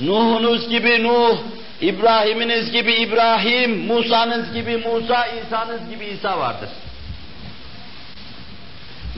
Nuh'unuz 0.00 0.68
gibi 0.68 1.02
Nuh, 1.02 1.38
İbrahim'iniz 1.80 2.72
gibi 2.72 2.92
İbrahim, 2.94 3.86
Musa'nız 3.86 4.52
gibi 4.52 4.76
Musa, 4.76 5.26
İsa'nız 5.26 5.88
gibi 5.90 6.04
İsa 6.04 6.38
vardır. 6.38 6.68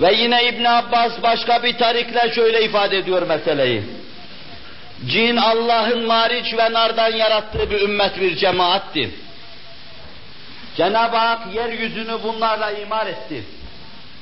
Ve 0.01 0.15
yine 0.15 0.49
İbn 0.49 0.65
Abbas 0.65 1.13
başka 1.23 1.63
bir 1.63 1.79
tarikle 1.79 2.33
şöyle 2.35 2.65
ifade 2.65 2.99
ediyor 2.99 3.23
meseleyi. 3.23 3.83
Cin 5.05 5.37
Allah'ın 5.37 6.07
mariç 6.07 6.55
ve 6.59 6.73
nardan 6.73 7.13
yarattığı 7.13 7.71
bir 7.71 7.81
ümmet 7.81 8.21
bir 8.21 8.37
cemaatti. 8.37 9.11
Cenab-ı 10.77 11.17
Hak 11.17 11.55
yeryüzünü 11.55 12.23
bunlarla 12.23 12.71
imar 12.71 13.07
etti. 13.07 13.45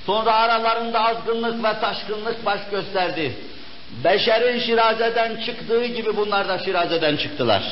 Sonra 0.07 0.35
aralarında 0.35 1.05
azgınlık 1.05 1.65
ve 1.65 1.81
taşkınlık 1.81 2.47
baş 2.47 2.61
gösterdi. 2.71 3.33
Beşerin 4.05 4.61
şirazeden 4.61 5.37
çıktığı 5.47 5.87
gibi 5.87 6.17
bunlar 6.17 6.49
da 6.49 6.59
şirazeden 6.59 7.17
çıktılar. 7.17 7.63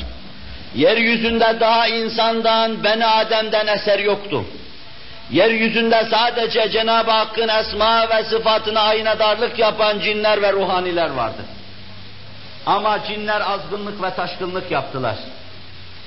Yeryüzünde 0.75 1.57
daha 1.59 1.87
insandan, 1.87 2.83
Beni 2.83 3.05
Adem'den 3.05 3.67
eser 3.67 3.99
yoktu. 3.99 4.45
Yeryüzünde 5.31 6.07
sadece 6.09 6.69
Cenab-ı 6.69 7.11
Hakk'ın 7.11 7.47
esma 7.47 8.09
ve 8.09 8.23
sıfatına 8.23 8.81
aynadarlık 8.81 9.59
yapan 9.59 9.99
cinler 9.99 10.41
ve 10.41 10.53
ruhaniler 10.53 11.09
vardı. 11.09 11.41
Ama 12.65 13.03
cinler 13.03 13.41
azgınlık 13.41 14.03
ve 14.03 14.13
taşkınlık 14.15 14.71
yaptılar. 14.71 15.15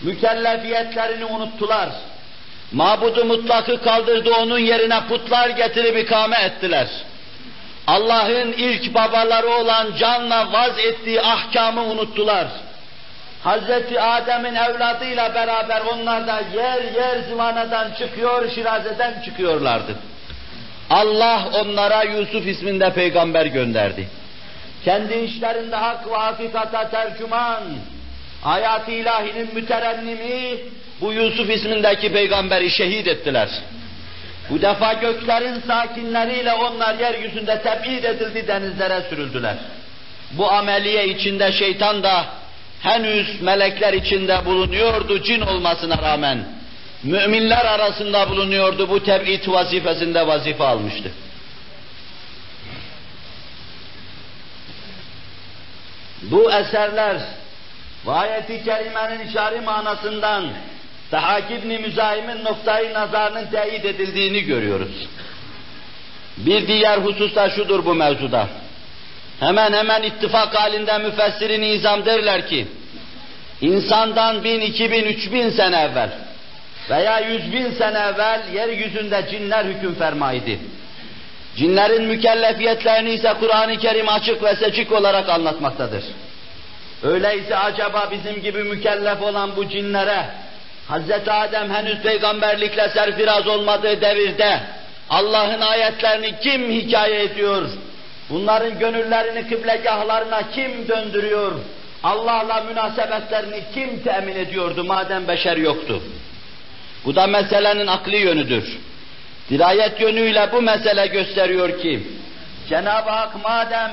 Mükellefiyetlerini 0.03 1.25
unuttular. 1.25 1.89
Mabudu 2.73 3.25
mutlakı 3.25 3.83
kaldırdı 3.83 4.31
onun 4.31 4.59
yerine 4.59 5.01
putlar 5.09 5.49
getirip 5.49 5.99
ikame 5.99 6.37
ettiler. 6.37 6.89
Allah'ın 7.87 8.53
ilk 8.53 8.95
babaları 8.95 9.49
olan 9.49 9.97
canla 9.99 10.53
vaz 10.53 10.79
ettiği 10.79 11.23
ahkamı 11.23 11.83
unuttular. 11.83 12.47
Hazreti 13.45 14.01
Adem'in 14.01 14.55
evladıyla 14.55 15.35
beraber 15.35 15.81
onlar 15.81 16.27
da 16.27 16.43
yer 16.55 16.83
yer 16.83 17.19
zıvanadan 17.29 17.91
çıkıyor, 17.99 18.51
şirazeden 18.51 19.23
çıkıyorlardı. 19.25 19.95
Allah 20.91 21.49
onlara 21.55 22.03
Yusuf 22.03 22.47
isminde 22.47 22.93
peygamber 22.93 23.47
gönderdi. 23.47 24.09
Kendi 24.87 25.15
işlerinde 25.15 25.77
hak 25.77 26.11
ve 26.11 26.15
hakikata 26.15 26.91
tercüman, 26.91 27.63
hayat-ı 28.43 28.91
ilahinin 28.91 29.55
müterennimi 29.55 30.59
bu 31.01 31.13
Yusuf 31.13 31.51
ismindeki 31.51 32.13
peygamberi 32.13 32.71
şehit 32.71 33.09
ettiler. 33.09 33.49
Bu 34.51 34.63
defa 34.63 34.93
göklerin 34.93 35.61
sakinleriyle 35.67 36.53
onlar 36.53 36.99
yeryüzünde 36.99 37.63
tebid 37.63 38.05
edildi, 38.05 38.49
denizlere 38.49 39.03
sürüldüler. 39.11 39.55
Bu 40.33 40.51
ameliye 40.51 41.09
içinde 41.09 41.53
şeytan 41.53 42.03
da 42.03 42.27
henüz 42.83 43.43
melekler 43.43 43.93
içinde 43.93 44.45
bulunuyordu 44.45 45.23
cin 45.23 45.41
olmasına 45.41 45.99
rağmen. 46.03 46.39
Müminler 47.03 47.65
arasında 47.65 48.31
bulunuyordu, 48.31 48.89
bu 48.91 49.03
teb'id 49.05 49.49
vazifesinde 49.49 50.27
vazife 50.27 50.65
almıştı. 50.65 51.11
Bu 56.31 56.53
eserler 56.53 57.17
ayet-i 58.07 58.65
kerimenin 58.65 59.29
işari 59.29 59.61
manasından 59.61 60.45
Tahak 61.11 61.51
İbni 61.51 61.79
Müzahim'in 61.79 62.45
noktayı 62.45 62.95
nazarının 62.95 63.47
teyit 63.47 63.85
edildiğini 63.85 64.41
görüyoruz. 64.41 65.09
Bir 66.37 66.67
diğer 66.67 66.99
husus 66.99 67.35
da 67.35 67.51
şudur 67.51 67.85
bu 67.85 67.95
mevzuda. 67.95 68.49
Hemen 69.41 69.73
hemen 69.73 70.03
ittifak 70.03 70.55
halinde 70.55 70.99
müfessirin 70.99 71.63
izam 71.63 72.07
derler 72.07 72.47
ki, 72.47 72.67
insandan 73.61 74.45
bin, 74.45 74.61
iki 74.61 74.91
bin, 74.91 75.05
üç 75.05 75.33
bin 75.33 75.51
sene 75.51 75.81
evvel 75.81 76.11
veya 76.91 77.21
yüz 77.21 77.53
bin 77.53 77.71
sene 77.71 77.99
evvel 77.99 78.41
yeryüzünde 78.55 79.27
cinler 79.31 79.65
hüküm 79.65 79.95
fermaydı. 79.95 80.51
Cinlerin 81.57 82.05
mükellefiyetlerini 82.05 83.11
ise 83.11 83.35
Kur'an-ı 83.41 83.79
Kerim 83.79 84.09
açık 84.09 84.43
ve 84.43 84.57
seçik 84.57 84.93
olarak 84.93 85.29
anlatmaktadır. 85.29 86.05
Öyleyse 87.03 87.57
acaba 87.57 88.09
bizim 88.11 88.43
gibi 88.43 88.63
mükellef 88.65 89.23
olan 89.23 89.57
bu 89.57 89.69
cinlere 89.69 90.25
Hz. 90.89 91.29
Adem 91.29 91.71
henüz 91.71 91.99
peygamberlikle 91.99 92.89
serfiraz 92.89 93.47
olmadığı 93.47 94.01
devirde 94.01 94.61
Allah'ın 95.11 95.61
ayetlerini 95.61 96.35
kim 96.41 96.71
hikaye 96.71 97.23
ediyor? 97.23 97.69
Bunların 98.31 98.79
gönüllerini 98.79 99.49
kıblegahlarına 99.49 100.43
kim 100.55 100.89
döndürüyor? 100.89 101.53
Allah'la 102.03 102.65
münasebetlerini 102.69 103.63
kim 103.75 104.03
temin 104.03 104.37
ediyordu 104.37 104.85
madem 104.85 105.29
beşer 105.29 105.57
yoktu? 105.57 106.03
Bu 107.05 107.17
da 107.17 107.27
meselenin 107.27 107.87
akli 107.87 108.17
yönüdür. 108.17 108.79
Dirayet 109.51 110.01
yönüyle 110.01 110.49
bu 110.53 110.63
mesele 110.63 111.07
gösteriyor 111.07 111.81
ki 111.81 112.03
Cenab-ı 112.69 113.11
Hak 113.11 113.45
madem 113.45 113.91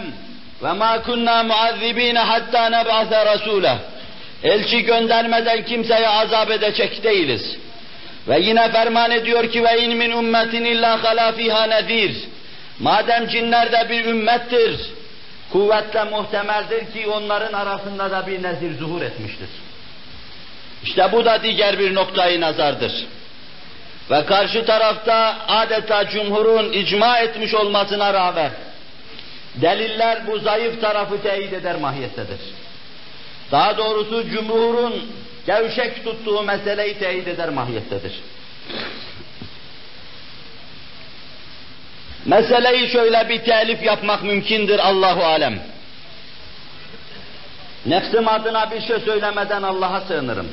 ve 0.64 0.72
ma 0.72 1.02
kunna 1.02 1.44
muazzibine 1.44 2.20
hatta 2.20 2.70
neb'ase 2.70 3.26
rasule 3.26 3.78
elçi 4.44 4.84
göndermeden 4.84 5.66
kimseye 5.66 6.10
azap 6.10 6.52
edecek 6.52 7.04
değiliz. 7.04 7.58
Ve 8.28 8.40
yine 8.40 8.72
ferman 8.72 9.12
ediyor 9.12 9.52
ki 9.52 9.64
ve 9.64 9.82
in 9.82 9.98
min 9.98 10.12
ummetin 10.12 10.66
illa 10.66 11.04
hala 11.04 11.32
fiha 11.32 11.64
nezir. 11.64 12.18
Madem 12.80 13.28
cinler 13.28 13.72
de 13.72 13.90
bir 13.90 14.06
ümmettir, 14.06 14.80
kuvvetle 15.52 16.04
muhtemeldir 16.04 16.92
ki 16.92 17.08
onların 17.08 17.54
arasında 17.54 18.12
da 18.12 18.28
bir 18.28 18.44
nezir 18.44 18.78
zuhur 18.80 19.02
etmiştir. 19.02 19.50
İşte 20.84 21.12
bu 21.12 21.26
da 21.26 21.44
diğer 21.44 21.80
bir 21.80 21.96
noktayı 21.96 22.42
nazardır. 22.42 22.94
Ve 24.12 24.26
karşı 24.26 24.66
tarafta 24.66 25.38
adeta 25.48 26.10
cumhurun 26.10 26.74
icma 26.74 27.18
etmiş 27.18 27.54
olmasına 27.54 28.14
rağmen 28.14 28.52
deliller 29.56 30.28
bu 30.28 30.40
zayıf 30.40 30.82
tarafı 30.82 31.22
teyit 31.22 31.54
eder 31.54 31.76
mahiyettedir. 31.76 32.40
Daha 33.52 33.78
doğrusu 33.78 34.30
cumhurun 34.30 34.94
gevşek 35.46 36.06
tuttuğu 36.06 36.44
meseleyi 36.44 37.00
teyit 37.00 37.28
eder 37.28 37.50
mahiyettedir. 37.50 38.14
Meseleyi 42.26 42.90
şöyle 42.90 43.30
bir 43.30 43.44
telif 43.44 43.84
yapmak 43.84 44.24
mümkündür 44.24 44.80
Allahu 44.80 45.24
alem. 45.24 45.60
Nefsim 47.86 48.28
adına 48.28 48.72
bir 48.72 48.82
şey 48.82 49.00
söylemeden 49.00 49.64
Allah'a 49.64 50.02
sığınırım. 50.02 50.48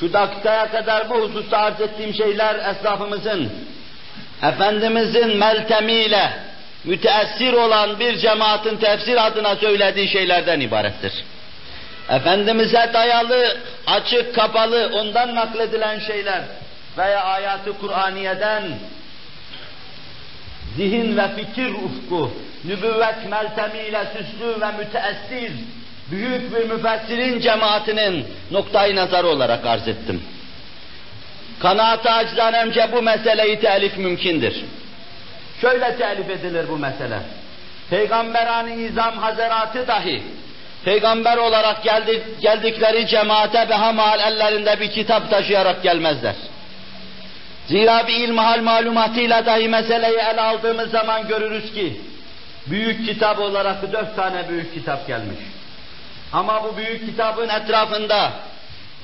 Şu 0.00 0.12
dakikaya 0.12 0.70
kadar 0.70 1.10
bu 1.10 1.14
hususta 1.14 1.58
arz 1.58 1.80
ettiğim 1.80 2.14
şeyler 2.14 2.54
esnafımızın, 2.70 3.52
Efendimizin 4.42 5.36
meltemiyle 5.36 6.32
müteessir 6.84 7.52
olan 7.52 8.00
bir 8.00 8.18
cemaatin 8.18 8.76
tefsir 8.76 9.26
adına 9.26 9.56
söylediği 9.56 10.08
şeylerden 10.08 10.60
ibarettir. 10.60 11.12
Efendimiz'e 12.08 12.90
dayalı, 12.94 13.56
açık, 13.86 14.34
kapalı, 14.34 14.90
ondan 14.94 15.34
nakledilen 15.34 15.98
şeyler 15.98 16.42
veya 16.98 17.24
ayatı 17.24 17.78
Kur'aniye'den 17.78 18.62
zihin 20.76 21.16
ve 21.16 21.28
fikir 21.36 21.74
ufku, 21.74 22.32
nübüvvet 22.64 23.30
meltemiyle 23.30 24.04
süslü 24.16 24.60
ve 24.60 24.72
müteessir, 24.72 25.52
büyük 26.10 26.54
bir 26.54 26.70
müfessirin 26.70 27.40
cemaatinin 27.40 28.26
noktayı 28.50 28.96
nazarı 28.96 29.28
olarak 29.28 29.66
arz 29.66 29.88
ettim. 29.88 30.22
Kanaat-ı 31.60 32.10
aczanemce 32.10 32.88
bu 32.92 33.02
meseleyi 33.02 33.60
telif 33.60 33.98
mümkündür. 33.98 34.54
Şöyle 35.60 35.96
telif 35.96 36.30
edilir 36.30 36.68
bu 36.68 36.78
mesele. 36.78 37.18
Peygamberani 37.90 38.78
nizam 38.78 39.18
hazaratı 39.18 39.88
dahi 39.88 40.22
peygamber 40.84 41.36
olarak 41.36 41.82
geldi, 41.82 42.22
geldikleri 42.40 43.06
cemaate 43.06 43.68
behamal 43.70 44.20
ellerinde 44.20 44.80
bir 44.80 44.90
kitap 44.90 45.30
taşıyarak 45.30 45.82
gelmezler. 45.82 46.34
Zira 47.66 48.06
bir 48.08 48.16
ilmihal 48.16 48.60
malumatıyla 48.60 49.46
dahi 49.46 49.68
meseleyi 49.68 50.16
ele 50.16 50.40
aldığımız 50.40 50.90
zaman 50.90 51.28
görürüz 51.28 51.74
ki 51.74 52.00
büyük 52.66 53.06
kitap 53.06 53.38
olarak 53.38 53.92
dört 53.92 54.16
tane 54.16 54.48
büyük 54.48 54.74
kitap 54.74 55.06
gelmiş. 55.06 55.38
Ama 56.32 56.64
bu 56.64 56.76
büyük 56.76 57.06
kitabın 57.06 57.48
etrafında 57.48 58.32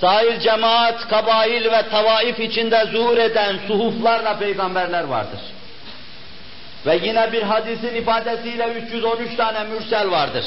sahil 0.01 0.41
cemaat, 0.41 1.09
kabail 1.09 1.65
ve 1.65 1.89
tavaif 1.91 2.41
içinde 2.41 2.85
zuhur 2.93 3.19
eden 3.19 3.59
suhuflarla 3.69 4.39
peygamberler 4.39 5.05
vardır. 5.05 5.41
Ve 6.87 7.01
yine 7.03 7.33
bir 7.33 7.43
hadisin 7.43 7.95
ifadesiyle 7.95 8.67
313 8.67 9.37
tane 9.37 9.65
mürsel 9.65 10.11
vardır. 10.11 10.45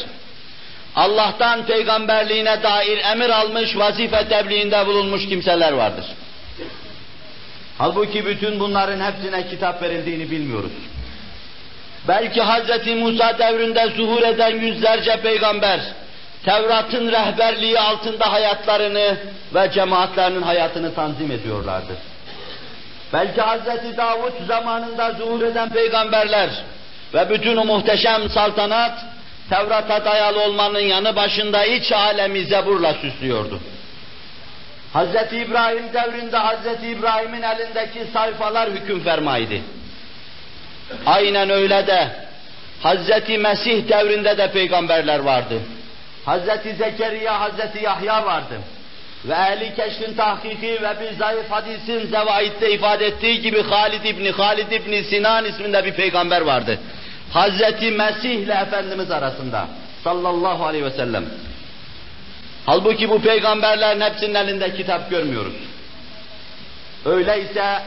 Allah'tan 0.95 1.65
peygamberliğine 1.65 2.63
dair 2.63 2.97
emir 2.97 3.29
almış, 3.29 3.77
vazife 3.77 4.27
tebliğinde 4.27 4.87
bulunmuş 4.87 5.27
kimseler 5.29 5.73
vardır. 5.73 6.05
Halbuki 7.77 8.25
bütün 8.25 8.59
bunların 8.59 9.11
hepsine 9.11 9.47
kitap 9.47 9.81
verildiğini 9.81 10.31
bilmiyoruz. 10.31 10.71
Belki 12.07 12.41
Hz. 12.41 12.87
Musa 12.87 13.39
devrinde 13.39 13.87
zuhur 13.87 14.21
eden 14.21 14.59
yüzlerce 14.59 15.21
peygamber, 15.21 15.79
Tevrat'ın 16.49 17.11
rehberliği 17.11 17.79
altında 17.79 18.31
hayatlarını 18.31 19.17
ve 19.55 19.71
cemaatlerinin 19.71 20.41
hayatını 20.41 20.95
tanzim 20.95 21.31
ediyorlardı. 21.31 21.93
Belki 23.13 23.41
Hz. 23.41 23.97
Davud 23.97 24.47
zamanında 24.47 25.11
zuhur 25.11 25.41
eden 25.41 25.69
peygamberler 25.69 26.49
ve 27.13 27.29
bütün 27.29 27.57
o 27.57 27.65
muhteşem 27.65 28.29
saltanat, 28.29 29.05
Tevrat'a 29.49 30.05
dayalı 30.05 30.43
olmanın 30.43 30.79
yanı 30.79 31.15
başında 31.15 31.65
iç 31.65 31.91
alemi 31.91 32.45
zeburla 32.45 32.93
süslüyordu. 32.93 33.59
Hz. 34.93 35.33
İbrahim 35.33 35.93
devrinde 35.93 36.37
Hz. 36.37 36.83
İbrahim'in 36.83 37.41
elindeki 37.41 38.11
sayfalar 38.13 38.69
hüküm 38.69 39.03
fermaydı. 39.03 39.55
Aynen 41.05 41.49
öyle 41.49 41.87
de 41.87 42.07
Hz. 42.83 43.29
Mesih 43.39 43.89
devrinde 43.89 44.37
de 44.37 44.51
peygamberler 44.51 45.19
vardı. 45.19 45.55
Hz. 46.25 46.77
Zekeriya, 46.77 47.49
Hz. 47.49 47.81
Yahya 47.83 48.25
vardı. 48.25 48.55
Ve 49.25 49.33
ehli 49.33 49.75
keşfin 49.75 50.13
tahkiki 50.13 50.67
ve 50.81 50.95
bir 51.01 51.17
zayıf 51.17 51.51
hadisin 51.51 52.07
zevaitte 52.07 52.71
ifade 52.71 53.05
ettiği 53.05 53.41
gibi 53.41 53.63
Halid 53.63 54.03
İbni 54.03 54.31
Halid 54.31 54.71
İbni 54.71 55.03
Sinan 55.03 55.45
isminde 55.45 55.85
bir 55.85 55.93
peygamber 55.93 56.41
vardı. 56.41 56.79
Hz. 57.33 57.81
Mesih 57.91 58.31
ile 58.31 58.53
Efendimiz 58.53 59.11
arasında 59.11 59.67
sallallahu 60.03 60.65
aleyhi 60.65 60.85
ve 60.85 60.91
sellem. 60.91 61.25
Halbuki 62.65 63.09
bu 63.09 63.21
peygamberlerin 63.21 64.01
hepsinin 64.01 64.35
elinde 64.35 64.75
kitap 64.75 65.09
görmüyoruz. 65.09 65.53
Öyleyse 67.05 67.81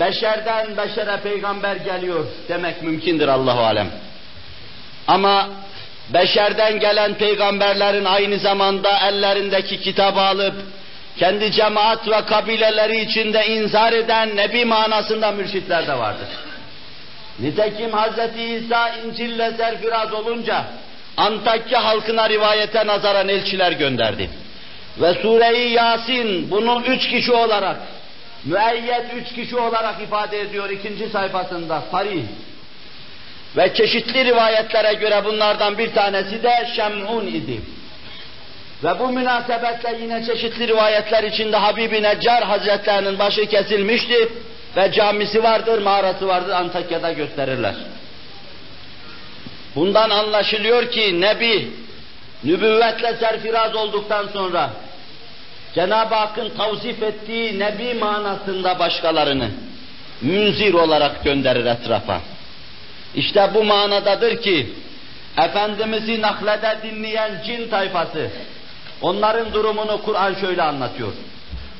beşerden 0.00 0.76
beşere 0.76 1.16
peygamber 1.16 1.76
geliyor 1.76 2.26
demek 2.48 2.82
mümkündür 2.82 3.28
Allahu 3.28 3.60
alem. 3.60 3.90
Ama 5.06 5.48
beşerden 6.08 6.80
gelen 6.80 7.14
peygamberlerin 7.14 8.04
aynı 8.04 8.38
zamanda 8.38 8.98
ellerindeki 9.08 9.80
kitabı 9.80 10.20
alıp 10.20 10.54
kendi 11.18 11.52
cemaat 11.52 12.08
ve 12.08 12.24
kabileleri 12.24 13.00
içinde 13.00 13.46
inzar 13.46 13.92
eden 13.92 14.36
nebi 14.36 14.64
manasında 14.64 15.32
mürşitler 15.32 15.86
de 15.86 15.98
vardır. 15.98 16.28
Nitekim 17.38 17.90
Hz. 17.92 18.18
İsa 18.40 18.88
İncil'le 18.88 19.56
serfiraz 19.56 20.12
olunca 20.12 20.64
Antakya 21.16 21.84
halkına 21.84 22.28
rivayete 22.28 22.86
nazaran 22.86 23.28
elçiler 23.28 23.72
gönderdi. 23.72 24.30
Ve 25.00 25.14
Sure-i 25.14 25.72
Yasin 25.72 26.50
bunu 26.50 26.82
üç 26.86 27.08
kişi 27.08 27.32
olarak, 27.32 27.76
müeyyet 28.44 29.06
üç 29.16 29.34
kişi 29.34 29.56
olarak 29.56 30.02
ifade 30.02 30.40
ediyor 30.40 30.70
ikinci 30.70 31.08
sayfasında 31.08 31.82
sarih. 31.90 32.22
Ve 33.56 33.74
çeşitli 33.74 34.24
rivayetlere 34.24 34.94
göre 34.94 35.24
bunlardan 35.24 35.78
bir 35.78 35.92
tanesi 35.94 36.42
de 36.42 36.68
Şem'un 36.76 37.26
idi. 37.26 37.60
Ve 38.84 38.98
bu 38.98 39.08
münasebetle 39.08 39.98
yine 40.02 40.24
çeşitli 40.24 40.68
rivayetler 40.68 41.24
içinde 41.24 41.56
Habib-i 41.56 42.02
Neccar 42.02 42.44
Hazretlerinin 42.44 43.18
başı 43.18 43.46
kesilmişti 43.46 44.28
ve 44.76 44.92
camisi 44.92 45.42
vardır, 45.42 45.82
mağarası 45.82 46.28
vardır 46.28 46.50
Antakya'da 46.50 47.12
gösterirler. 47.12 47.74
Bundan 49.76 50.10
anlaşılıyor 50.10 50.90
ki 50.90 51.20
Nebi 51.20 51.70
nübüvvetle 52.44 53.16
serfiraz 53.16 53.74
olduktan 53.74 54.26
sonra 54.32 54.70
Cenab-ı 55.74 56.14
Hakk'ın 56.14 56.50
tavsif 56.50 57.02
ettiği 57.02 57.58
Nebi 57.58 57.94
manasında 57.94 58.78
başkalarını 58.78 59.48
münzir 60.22 60.74
olarak 60.74 61.24
gönderir 61.24 61.66
etrafa. 61.66 62.20
İşte 63.15 63.49
bu 63.53 63.63
manadadır 63.63 64.41
ki 64.41 64.69
Efendimiz'i 65.37 66.21
naklede 66.21 66.77
dinleyen 66.83 67.31
cin 67.45 67.69
tayfası 67.69 68.29
onların 69.01 69.53
durumunu 69.53 70.01
Kur'an 70.05 70.33
şöyle 70.33 70.63
anlatıyor. 70.63 71.13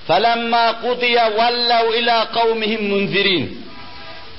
فَلَمَّا 0.07 0.65
قُضِيَ 0.83 1.17
وَلَّوْا 1.39 1.89
اِلَى 1.99 2.17
قَوْمِهِمْ 2.37 2.81
مُنْذِرِينَ 2.93 3.47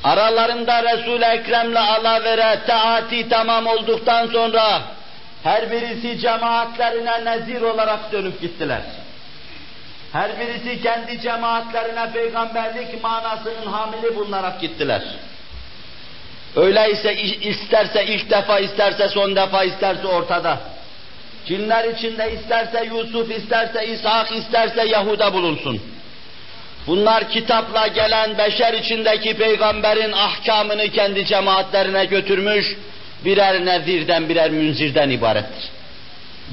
Aralarında 0.04 0.82
Resul-i 0.82 1.24
Ekrem'le 1.24 1.76
alavere 1.76 2.58
taati 2.66 3.28
tamam 3.28 3.66
olduktan 3.66 4.26
sonra 4.26 4.82
her 5.42 5.70
birisi 5.70 6.18
cemaatlerine 6.18 7.24
nezir 7.24 7.62
olarak 7.62 8.12
dönüp 8.12 8.40
gittiler. 8.40 8.80
Her 10.12 10.40
birisi 10.40 10.82
kendi 10.82 11.20
cemaatlerine 11.20 12.12
peygamberlik 12.12 13.02
manasının 13.02 13.66
hamili 13.72 14.16
bulunarak 14.16 14.60
gittiler. 14.60 15.02
Öyleyse 16.55 17.15
isterse 17.41 18.05
ilk 18.05 18.29
defa, 18.29 18.59
isterse 18.59 19.09
son 19.09 19.35
defa, 19.35 19.63
isterse 19.63 20.07
ortada. 20.07 20.59
Cinler 21.45 21.93
içinde 21.93 22.33
isterse 22.33 22.85
Yusuf, 22.85 23.31
isterse 23.31 23.87
İshak, 23.87 24.31
isterse 24.31 24.87
Yahuda 24.87 25.33
bulunsun. 25.33 25.81
Bunlar 26.87 27.29
kitapla 27.29 27.87
gelen 27.87 28.37
beşer 28.37 28.73
içindeki 28.73 29.33
peygamberin 29.33 30.11
ahkamını 30.11 30.89
kendi 30.89 31.25
cemaatlerine 31.25 32.05
götürmüş, 32.05 32.77
birer 33.25 33.65
nezirden 33.65 34.29
birer 34.29 34.51
münzirden 34.51 35.09
ibarettir. 35.09 35.69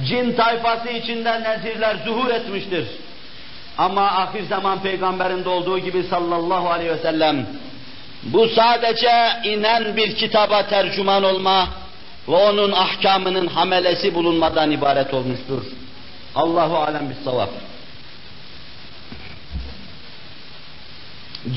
Cin 0.09 0.33
tayfası 0.33 0.89
içinde 0.89 1.43
nezirler 1.43 1.97
zuhur 2.05 2.31
etmiştir. 2.31 2.85
Ama 3.79 4.03
ahir 4.03 4.43
zaman 4.43 4.83
peygamberinde 4.83 5.49
olduğu 5.49 5.79
gibi 5.79 6.03
sallallahu 6.03 6.71
aleyhi 6.71 6.91
ve 6.91 6.99
sellem 6.99 7.47
bu 8.23 8.49
sadece 8.49 9.13
inen 9.45 9.97
bir 9.97 10.17
kitaba 10.17 10.67
tercüman 10.67 11.25
olma 11.25 11.69
ve 12.29 12.35
onun 12.37 12.73
ahkamının 12.73 13.47
hamelesi 13.47 14.15
bulunmadan 14.15 14.71
ibaret 14.71 15.15
olmuştur. 15.15 15.63
Allahu 16.35 16.77
alem 16.77 17.11
bis 17.11 17.25
savab. 17.25 17.49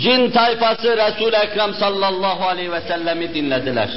Cin 0.02 0.32
tayfası 0.32 0.98
Resul-i 0.98 1.36
Ekrem 1.36 1.74
sallallahu 1.74 2.48
aleyhi 2.48 2.72
ve 2.72 2.82
sellemi 2.82 3.34
dinlediler. 3.34 3.90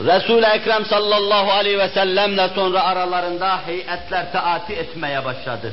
Resul-i 0.00 0.46
Ekrem 0.46 0.84
sallallahu 0.84 1.50
aleyhi 1.50 1.78
ve 1.78 1.88
sellemle 1.88 2.48
sonra 2.54 2.82
aralarında 2.82 3.60
heyetler 3.66 4.32
taati 4.32 4.72
etmeye 4.72 5.24
başladı. 5.24 5.72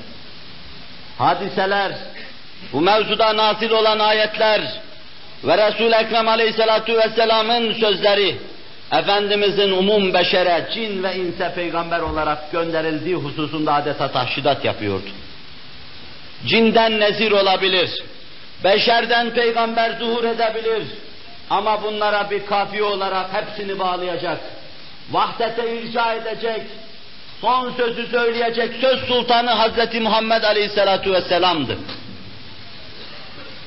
Hadiseler, 1.17 1.91
bu 2.73 2.81
mevzuda 2.81 3.37
nazil 3.37 3.71
olan 3.71 3.99
ayetler, 3.99 4.61
ve 5.43 5.57
Resul-i 5.57 5.95
Ekrem 5.95 6.27
Aleyhisselatu 6.27 6.97
Vesselam'ın 6.97 7.73
sözleri, 7.73 8.37
Efendimizin 8.91 9.71
umum 9.71 10.13
beşere, 10.13 10.67
cin 10.73 11.03
ve 11.03 11.15
inse 11.15 11.51
peygamber 11.55 11.99
olarak 11.99 12.51
gönderildiği 12.51 13.15
hususunda 13.15 13.73
adeta 13.73 14.11
tahşidat 14.11 14.65
yapıyordu. 14.65 15.09
Cinden 16.45 16.99
nezir 16.99 17.31
olabilir, 17.31 18.03
beşerden 18.63 19.29
peygamber 19.29 19.91
zuhur 19.99 20.23
edebilir 20.23 20.83
ama 21.49 21.83
bunlara 21.83 22.31
bir 22.31 22.45
kafiye 22.45 22.83
olarak 22.83 23.25
hepsini 23.33 23.79
bağlayacak, 23.79 24.39
vahdete 25.11 25.77
irca 25.77 26.13
edecek, 26.13 26.61
son 27.41 27.71
sözü 27.71 28.07
söyleyecek 28.07 28.71
söz 28.81 28.99
sultanı 28.99 29.51
Hazreti 29.51 29.99
Muhammed 29.99 30.43
Aleyhisselatu 30.43 31.13
Vesselam'dı. 31.13 31.77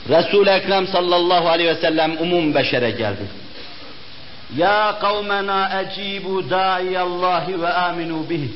Resul-i 0.08 0.50
Ekrem 0.50 0.86
sallallahu 0.86 1.48
aleyhi 1.48 1.70
ve 1.70 1.74
sellem 1.74 2.16
umum 2.20 2.54
beşere 2.54 2.90
geldi. 2.90 3.22
Ya 4.56 4.98
kavmena 5.00 5.82
ecibu 5.82 6.50
da'iyallahi 6.50 7.62
ve 7.62 7.68
aminu 7.68 8.30
bih. 8.30 8.48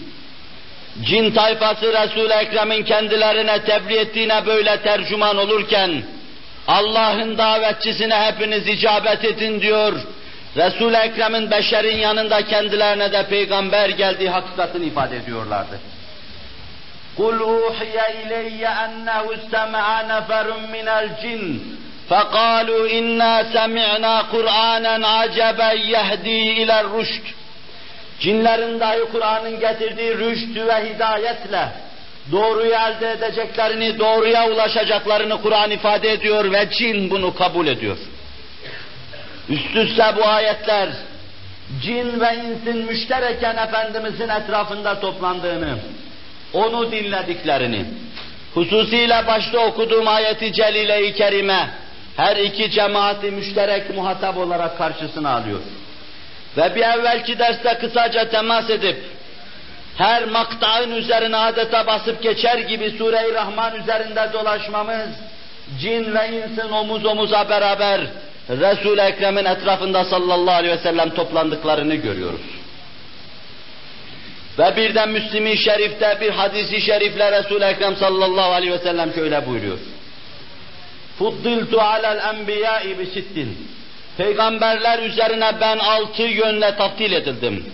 Cin 1.02 1.30
tayfası 1.30 1.92
Resul-i 1.92 2.32
Ekrem'in 2.32 2.82
kendilerine 2.82 3.62
tebliğ 3.64 3.96
ettiğine 3.96 4.46
böyle 4.46 4.80
tercüman 4.80 5.36
olurken, 5.36 6.02
Allah'ın 6.68 7.38
davetçisine 7.38 8.16
hepiniz 8.16 8.68
icabet 8.68 9.24
edin 9.24 9.60
diyor. 9.60 9.92
Resul-i 10.56 10.96
Ekrem'in 10.96 11.50
beşerin 11.50 11.96
yanında 11.96 12.42
kendilerine 12.42 13.12
de 13.12 13.26
peygamber 13.26 13.88
geldiği 13.88 14.30
hakikatini 14.30 14.86
ifade 14.86 15.16
ediyorlardı. 15.16 15.78
قُلْ 17.17 17.41
اُوحِيَ 17.41 17.95
اِلَيَّ 18.21 18.67
اَنَّهُ 18.85 19.25
اسْتَمَعَ 19.37 19.85
نَفَرٌ 20.11 20.47
مِنَ 20.75 20.87
الْجِنِّ 21.01 21.43
فَقَالُوا 22.09 22.83
اِنَّا 22.99 23.33
سَمِعْنَا 23.55 24.15
قُرْآنًا 24.33 25.07
عَجَبًا 25.17 25.71
يَهْدِي 25.95 26.39
اِلَى 26.59 26.75
الرُّشْدِ 26.83 27.25
Cinlerin 28.19 28.79
dahi 28.79 28.99
Kur'an'ın 29.11 29.59
getirdiği 29.59 30.17
rüşt 30.17 30.57
ve 30.57 30.89
hidayetle 30.89 31.69
doğruyu 32.31 32.71
elde 32.71 33.11
edeceklerini, 33.11 33.99
doğruya 33.99 34.49
ulaşacaklarını 34.49 35.41
Kur'an 35.41 35.71
ifade 35.71 36.11
ediyor 36.11 36.51
ve 36.51 36.69
cin 36.69 37.09
bunu 37.09 37.35
kabul 37.35 37.67
ediyor. 37.67 37.97
Üst 39.49 39.75
üste 39.75 40.13
bu 40.17 40.27
ayetler, 40.27 40.89
cin 41.81 42.21
ve 42.21 42.35
insin 42.35 42.85
müştereken 42.85 43.57
Efendimizin 43.57 44.29
etrafında 44.29 44.99
toplandığını, 44.99 45.77
onu 46.52 46.92
dinlediklerini, 46.92 47.84
hususiyle 48.54 49.26
başta 49.26 49.58
okuduğum 49.58 50.08
ayeti 50.08 50.52
celile-i 50.52 51.14
kerime, 51.14 51.70
her 52.16 52.36
iki 52.36 52.70
cemaati 52.70 53.30
müşterek 53.30 53.96
muhatap 53.96 54.36
olarak 54.36 54.78
karşısına 54.78 55.30
alıyor. 55.30 55.60
Ve 56.56 56.74
bir 56.74 56.82
evvelki 56.82 57.38
derste 57.38 57.78
kısaca 57.78 58.28
temas 58.28 58.70
edip, 58.70 58.96
her 59.98 60.24
maktağın 60.24 60.92
üzerine 60.92 61.36
adeta 61.36 61.86
basıp 61.86 62.22
geçer 62.22 62.58
gibi 62.58 62.90
Sure-i 62.90 63.34
Rahman 63.34 63.76
üzerinde 63.76 64.28
dolaşmamız, 64.32 65.08
cin 65.80 66.14
ve 66.14 66.28
insin 66.28 66.72
omuz 66.72 67.04
omuza 67.04 67.48
beraber 67.48 68.00
Resul-i 68.48 69.00
Ekrem'in 69.00 69.44
etrafında 69.44 70.04
sallallahu 70.04 70.54
aleyhi 70.54 70.74
ve 70.74 70.82
sellem 70.82 71.10
toplandıklarını 71.10 71.94
görüyoruz. 71.94 72.57
Ve 74.59 74.75
birden 74.75 75.09
Müslim-i 75.09 75.57
Şerif'te 75.57 76.17
bir 76.21 76.29
hadisi 76.29 76.81
şerifle 76.81 77.31
Resul-i 77.31 77.63
Ekrem 77.63 77.95
sallallahu 77.95 78.51
aleyhi 78.51 78.73
ve 78.73 78.77
sellem 78.77 79.13
şöyle 79.13 79.47
buyuruyor. 79.47 79.77
Fuddiltu 81.19 81.81
alel 81.81 82.19
enbiyai 82.29 82.99
bisittin. 82.99 83.67
Peygamberler 84.17 84.99
üzerine 84.99 85.51
ben 85.61 85.77
altı 85.77 86.23
yönle 86.23 86.75
taftil 86.75 87.11
edildim. 87.11 87.65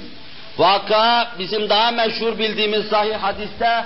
Vaka 0.58 1.32
bizim 1.40 1.70
daha 1.70 1.92
meşhur 1.92 2.40
bildiğimiz 2.40 2.86
sahih 2.86 3.16
hadiste 3.16 3.86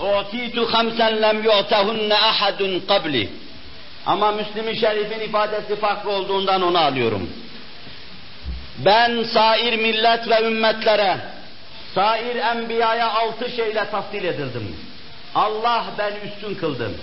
اُعْتِيتُ 0.00 0.56
خَمْسًا 0.72 1.08
لَمْ 1.24 1.36
يُعْتَهُنَّ 1.48 2.12
اَحَدٌ 2.12 2.80
قَبْلِ 2.88 3.28
Ama 4.06 4.32
Müslim-i 4.32 4.76
Şerif'in 4.76 5.20
ifadesi 5.20 5.76
farklı 5.76 6.10
olduğundan 6.10 6.62
onu 6.62 6.78
alıyorum. 6.78 7.30
Ben 8.78 9.22
sair 9.22 9.76
millet 9.76 10.28
ve 10.28 10.46
ümmetlere, 10.46 11.16
sair 11.95 12.35
enbiyaya 12.35 13.11
altı 13.11 13.51
şeyle 13.51 13.89
taftil 13.91 14.23
edildim. 14.23 14.75
Allah 15.35 15.85
ben 15.97 16.13
üstün 16.27 16.55
kıldım. 16.55 16.97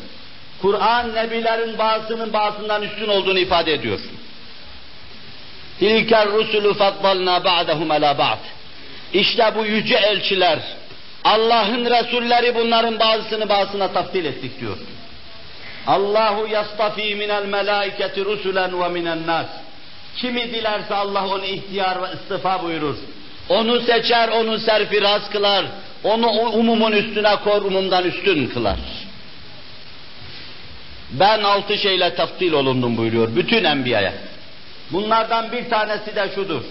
Kur'an 0.63 1.15
nebilerin 1.15 1.79
bazısının 1.79 2.33
bazısından 2.33 2.83
üstün 2.83 3.09
olduğunu 3.09 3.39
ifade 3.39 3.73
ediyor. 3.73 4.01
Tilker 5.79 6.29
rusulu 6.29 6.75
faddalna 6.75 7.45
ba'dahum 7.45 7.91
ala 7.91 8.19
ba'd. 8.19 8.39
İşte 9.13 9.53
bu 9.57 9.65
yüce 9.65 9.97
elçiler, 9.97 10.59
Allah'ın 11.25 11.85
Resulleri 11.85 12.55
bunların 12.55 12.99
bazısını 12.99 13.49
bazısına 13.49 13.89
taftil 13.89 14.25
ettik 14.25 14.61
diyor. 14.61 14.77
Allahu 15.87 16.47
yastafi 16.47 17.15
minel 17.15 17.45
melaiketi 17.47 18.25
rusulen 18.25 18.81
ve 18.81 18.89
minen 18.89 19.27
nas. 19.27 19.47
Kimi 20.17 20.43
dilerse 20.53 20.95
Allah 20.95 21.29
onu 21.29 21.45
ihtiyar 21.45 22.03
ve 22.03 22.07
istifa 22.15 22.63
buyurur. 22.63 22.97
Onu 23.49 23.81
seçer, 23.81 24.29
onu 24.29 24.59
serfiraz 24.59 25.31
kılar. 25.31 25.65
Onu 26.05 26.29
umumun 26.31 26.93
üstüne 26.93 27.37
kor, 27.37 27.63
umumdan 27.63 28.05
üstün 28.05 28.47
kılar. 28.47 28.79
Ben 31.11 31.43
altı 31.43 31.79
şeyle 31.79 32.15
taftil 32.15 32.53
olundum 32.53 32.97
buyuruyor 32.97 33.37
bütün 33.37 33.65
enbiyaya. 33.65 34.13
Bunlardan 34.91 35.53
bir 35.53 35.71
tanesi 35.71 36.17
de 36.17 36.29
şudur. 36.35 36.63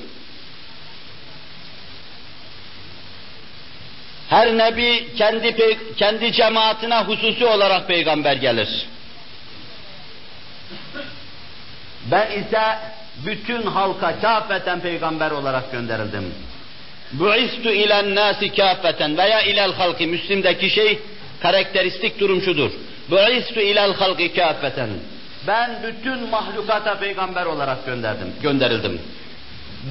Her 4.30 4.58
nebi 4.58 5.16
kendi 5.18 5.78
kendi 5.98 6.32
cemaatine 6.32 7.00
hususi 7.00 7.46
olarak 7.46 7.88
peygamber 7.88 8.36
gelir. 8.36 8.86
Ben 12.12 12.32
ise 12.32 12.62
bütün 13.26 13.62
halka 13.62 14.20
kâfeten 14.20 14.80
peygamber 14.80 15.32
olarak 15.32 15.72
gönderildim. 15.72 16.34
Bu'istu 17.12 17.70
ilen 17.70 18.16
nasi 18.16 18.56
kâfeten 18.56 19.18
veya 19.18 19.42
ilel 19.42 19.74
halki 19.78 20.08
Müslim'deki 20.08 20.70
şey 20.70 21.00
karakteristik 21.42 22.20
durum 22.20 22.42
şudur. 22.42 22.72
Bu'istu 23.12 23.60
ilel 23.60 23.94
halki 23.94 24.34
kâfeten. 24.34 24.90
Ben 25.48 25.70
bütün 25.84 26.30
mahlukata 26.30 27.00
peygamber 27.00 27.46
olarak 27.46 27.86
gönderdim, 27.86 28.34
gönderildim. 28.42 29.02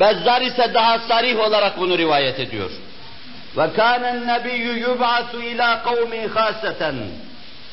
Bezzar 0.01 0.41
ise 0.43 0.75
daha 0.75 0.99
sarih 0.99 1.39
olarak 1.41 1.81
bunu 1.81 1.99
rivayet 1.99 2.41
ediyor. 2.41 2.71
Ve 3.57 3.73
kânen 3.77 4.27
nebiyyü 4.27 4.79
yub'asu 4.79 5.43
ilâ 5.43 5.83
kavmi 5.83 6.29
khâseten 6.35 6.95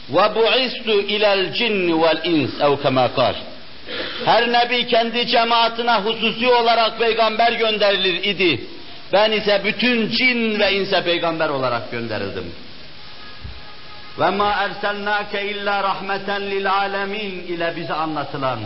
ve 0.10 0.36
bu'istu 0.36 1.02
ilel 1.02 1.54
cinni 1.54 2.02
vel 2.02 2.22
ins 2.24 2.62
ev 2.62 2.82
kemâ 2.84 3.14
kâl. 3.16 3.34
Her 4.26 4.52
nebi 4.52 4.88
kendi 4.88 5.28
cemaatine 5.28 5.92
hususi 5.94 6.48
olarak 6.48 7.00
peygamber 7.00 7.52
gönderilir 7.52 8.24
idi. 8.24 8.62
Ben 9.14 9.32
ise 9.32 9.62
bütün 9.64 10.10
cin 10.10 10.60
ve 10.60 10.74
inse 10.74 11.04
peygamber 11.04 11.50
olarak 11.50 11.92
gönderildim. 11.92 12.52
Ve 14.20 14.30
ma 14.30 14.52
erselnake 14.52 15.46
illa 15.46 15.84
rahmeten 15.84 16.42
lil 16.42 16.72
alemin 16.72 17.48
ile 17.48 17.74
bize 17.76 17.94
anlatılan 17.94 18.60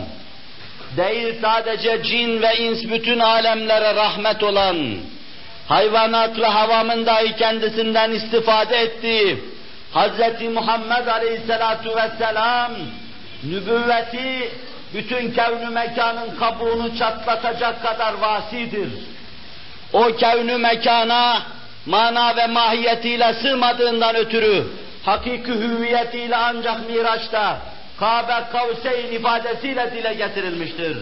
değil 0.96 1.34
sadece 1.40 2.02
cin 2.02 2.42
ve 2.42 2.56
ins 2.56 2.84
bütün 2.84 3.18
alemlere 3.18 3.94
rahmet 3.94 4.42
olan 4.42 4.76
hayvanat 5.68 6.38
ve 6.38 6.46
havamın 6.46 7.06
dahi 7.06 7.36
kendisinden 7.36 8.10
istifade 8.10 8.76
ettiği 8.76 9.38
Hz. 9.94 10.42
Muhammed 10.54 11.06
Aleyhisselatu 11.06 11.96
Vesselam 11.96 12.72
nübüvveti 13.44 14.50
bütün 14.94 15.32
kevnü 15.32 15.70
mekanın 15.70 16.36
kabuğunu 16.38 16.98
çatlatacak 16.98 17.82
kadar 17.82 18.14
vasidir. 18.14 18.88
O 19.92 20.04
kevnü 20.16 20.56
mekana 20.56 21.42
mana 21.86 22.36
ve 22.36 22.46
mahiyetiyle 22.46 23.34
sığmadığından 23.34 24.16
ötürü 24.16 24.64
hakiki 25.04 25.52
hüviyetiyle 25.52 26.36
ancak 26.36 26.90
Miraç'ta 26.90 27.58
Kabe 28.00 28.44
Kavseyn 28.52 29.12
ifadesiyle 29.12 29.92
dile 29.92 30.14
getirilmiştir. 30.14 30.96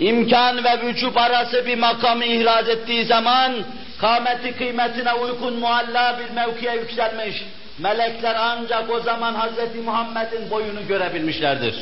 İmkan 0.00 0.64
ve 0.64 0.80
vücub 0.82 1.16
arası 1.16 1.66
bir 1.66 1.78
makamı 1.78 2.24
ihraz 2.24 2.68
ettiği 2.68 3.04
zaman 3.04 3.52
kâmeti 4.00 4.56
kıymetine 4.56 5.12
uygun 5.12 5.54
mualla 5.54 6.18
bir 6.18 6.34
mevkiye 6.34 6.74
yükselmiş. 6.74 7.44
Melekler 7.78 8.36
ancak 8.38 8.90
o 8.90 9.00
zaman 9.00 9.34
Hz. 9.34 9.84
Muhammed'in 9.84 10.50
boyunu 10.50 10.86
görebilmişlerdir. 10.88 11.74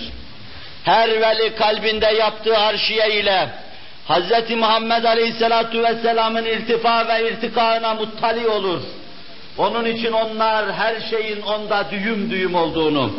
Her 0.84 1.08
veli 1.08 1.54
kalbinde 1.54 2.06
yaptığı 2.06 2.58
arşiye 2.58 3.10
ile 3.20 3.48
Hz. 4.08 4.50
Muhammed 4.50 5.04
Aleyhisselatu 5.04 5.82
Vesselam'ın 5.82 6.44
irtifa 6.44 7.08
ve 7.08 7.28
irtikaına 7.30 7.94
muttali 7.94 8.48
olur. 8.48 8.80
Onun 9.58 9.84
için 9.84 10.12
onlar 10.12 10.72
her 10.72 10.94
şeyin 11.10 11.42
onda 11.42 11.86
düğüm 11.90 12.30
düğüm 12.30 12.54
olduğunu, 12.54 13.12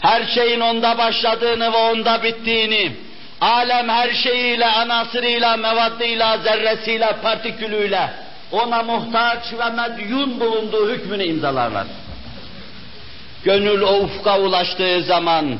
her 0.00 0.26
şeyin 0.26 0.60
onda 0.60 0.98
başladığını 0.98 1.72
ve 1.72 1.76
onda 1.76 2.22
bittiğini, 2.22 2.92
alem 3.40 3.88
her 3.88 4.14
şeyiyle, 4.14 4.66
anasırıyla, 4.66 5.56
mevaddıyla, 5.56 6.38
zerresiyle, 6.38 7.16
partikülüyle 7.22 8.10
ona 8.52 8.82
muhtaç 8.82 9.42
ve 9.52 9.70
medyun 9.70 10.40
bulunduğu 10.40 10.90
hükmünü 10.90 11.24
imzalarlar. 11.24 11.86
Gönül 13.44 13.82
o 13.82 13.96
ufka 13.96 14.40
ulaştığı 14.40 15.02
zaman, 15.02 15.58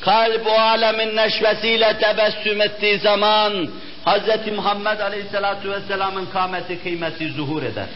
kalp 0.00 0.46
o 0.46 0.60
alemin 0.60 1.16
neşvesiyle 1.16 1.98
tebessüm 2.00 2.60
ettiği 2.60 2.98
zaman, 2.98 3.68
Hz. 4.08 4.52
Muhammed 4.56 5.00
Aleyhisselatü 5.00 5.70
Vesselam'ın 5.70 6.26
kâmeti 6.26 6.82
kıymeti 6.82 7.28
zuhur 7.32 7.62
eder. 7.62 7.86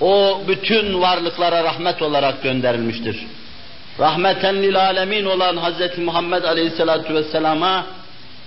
O 0.00 0.40
bütün 0.48 1.00
varlıklara 1.00 1.64
rahmet 1.64 2.02
olarak 2.02 2.42
gönderilmiştir. 2.42 3.26
Rahmeten 4.00 4.62
lil 4.62 4.80
alemin 4.80 5.24
olan 5.24 5.56
Hz. 5.56 5.98
Muhammed 5.98 6.44
Aleyhisselatü 6.44 7.14
Vesselam'a 7.14 7.86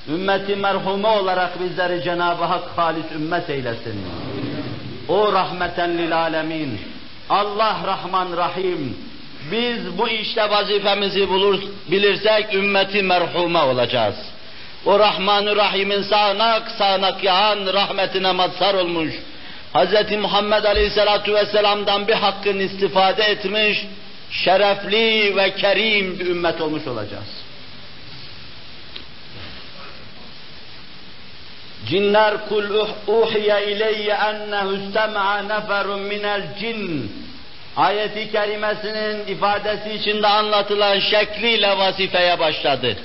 ümmeti 0.09 0.55
merhume 0.55 1.07
olarak 1.07 1.59
bizleri 1.59 2.03
Cenab-ı 2.03 2.43
Hak 2.43 2.63
halis 2.75 3.11
ümmet 3.15 3.49
eylesin. 3.49 4.05
O 5.07 5.33
rahmeten 5.33 5.97
lil 5.97 6.17
alemin. 6.17 6.79
Allah 7.29 7.77
Rahman 7.87 8.37
Rahim. 8.37 8.97
Biz 9.51 9.97
bu 9.97 10.09
işte 10.09 10.49
vazifemizi 10.49 11.29
bulur, 11.29 11.59
bilirsek 11.91 12.53
ümmeti 12.53 13.03
merhume 13.03 13.59
olacağız. 13.59 14.15
O 14.85 14.99
Rahman-ı 14.99 15.55
Rahim'in 15.55 16.01
sağanak 16.01 16.71
sağanak 16.71 17.23
yağan 17.23 17.73
rahmetine 17.73 18.31
mazhar 18.31 18.73
olmuş. 18.73 19.13
Hz. 19.73 20.11
Muhammed 20.11 20.63
Aleyhisselatü 20.63 21.33
Vesselam'dan 21.33 22.07
bir 22.07 22.13
hakkın 22.13 22.59
istifade 22.59 23.23
etmiş, 23.23 23.85
şerefli 24.31 25.35
ve 25.37 25.55
kerim 25.55 26.19
bir 26.19 26.25
ümmet 26.25 26.61
olmuş 26.61 26.87
olacağız. 26.87 27.47
Cinler 31.89 32.49
kul 32.49 32.87
uhiye 33.07 33.67
ileyye 33.67 34.13
ennehu 34.13 34.73
istema'a 34.73 35.41
neferun 35.41 35.99
minel 35.99 36.41
cin. 36.59 37.11
Ayeti 37.77 38.31
kerimesinin 38.31 39.27
ifadesi 39.27 39.93
içinde 39.93 40.27
anlatılan 40.27 40.99
şekliyle 40.99 41.77
vazifeye 41.77 42.39
başladı. 42.39 42.97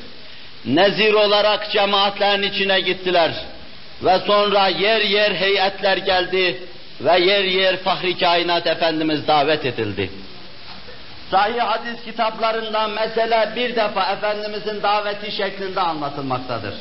Nezir 0.64 1.12
olarak 1.14 1.70
cemaatlerin 1.70 2.42
içine 2.42 2.80
gittiler. 2.80 3.32
Ve 4.02 4.18
sonra 4.26 4.68
yer 4.68 5.00
yer 5.00 5.32
heyetler 5.32 5.96
geldi 5.96 6.62
ve 7.00 7.18
yer 7.18 7.44
yer 7.44 7.76
Fahri 7.76 8.18
Kainat 8.18 8.66
Efendimiz 8.66 9.26
davet 9.26 9.64
edildi. 9.64 10.10
Sahih 11.30 11.60
hadis 11.60 12.04
kitaplarında 12.04 12.88
mesele 12.88 13.52
bir 13.56 13.76
defa 13.76 14.12
Efendimizin 14.12 14.82
daveti 14.82 15.32
şeklinde 15.32 15.80
anlatılmaktadır. 15.80 16.74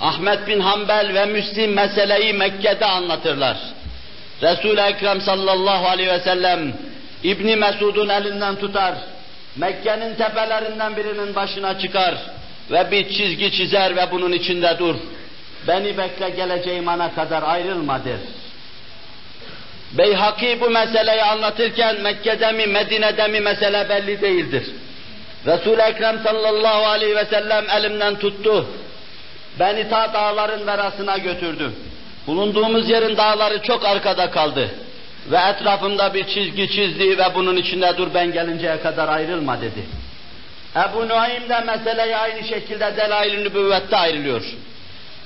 Ahmet 0.00 0.46
bin 0.46 0.60
Hanbel 0.60 1.14
ve 1.14 1.24
Müslim 1.24 1.72
meseleyi 1.72 2.32
Mekke'de 2.32 2.86
anlatırlar. 2.86 3.56
Resul-i 4.42 4.80
Ekrem 4.80 5.20
sallallahu 5.20 5.86
aleyhi 5.86 6.10
ve 6.10 6.20
sellem 6.20 6.72
İbni 7.22 7.56
Mesud'un 7.56 8.08
elinden 8.08 8.56
tutar, 8.56 8.94
Mekke'nin 9.56 10.14
tepelerinden 10.14 10.96
birinin 10.96 11.34
başına 11.34 11.78
çıkar 11.78 12.14
ve 12.70 12.90
bir 12.90 13.08
çizgi 13.08 13.52
çizer 13.52 13.96
ve 13.96 14.10
bunun 14.12 14.32
içinde 14.32 14.76
dur. 14.78 14.94
Beni 15.68 15.98
bekle 15.98 16.30
geleceğim 16.30 16.88
ana 16.88 17.14
kadar 17.14 17.42
ayrılma 17.42 18.04
der. 18.04 18.18
Beyhaki 19.92 20.60
bu 20.60 20.70
meseleyi 20.70 21.22
anlatırken 21.22 22.00
Mekke'de 22.00 22.52
mi 22.52 22.66
Medine'de 22.66 23.28
mi 23.28 23.40
mesele 23.40 23.88
belli 23.88 24.20
değildir. 24.20 24.70
Resul-i 25.46 25.82
Ekrem 25.82 26.20
sallallahu 26.24 26.86
aleyhi 26.86 27.16
ve 27.16 27.24
sellem 27.24 27.70
elimden 27.70 28.18
tuttu. 28.18 28.66
Beni 29.60 29.88
ta 29.88 30.14
dağların 30.14 30.66
verasına 30.66 31.18
götürdü. 31.18 31.72
Bulunduğumuz 32.26 32.88
yerin 32.88 33.16
dağları 33.16 33.62
çok 33.62 33.84
arkada 33.84 34.30
kaldı. 34.30 34.70
Ve 35.30 35.36
etrafımda 35.36 36.14
bir 36.14 36.24
çizgi 36.24 36.68
çizdi 36.68 37.18
ve 37.18 37.34
bunun 37.34 37.56
içinde 37.56 37.94
dur 37.98 38.08
ben 38.14 38.32
gelinceye 38.32 38.80
kadar 38.80 39.08
ayrılma 39.08 39.60
dedi. 39.60 39.97
Ebu 40.76 41.08
Nuaym 41.08 41.48
de 41.48 41.60
meseleyi 41.60 42.16
aynı 42.16 42.44
şekilde 42.48 42.96
delail-i 42.96 43.44
nübüvvette 43.44 43.96
ayrılıyor. 43.96 44.42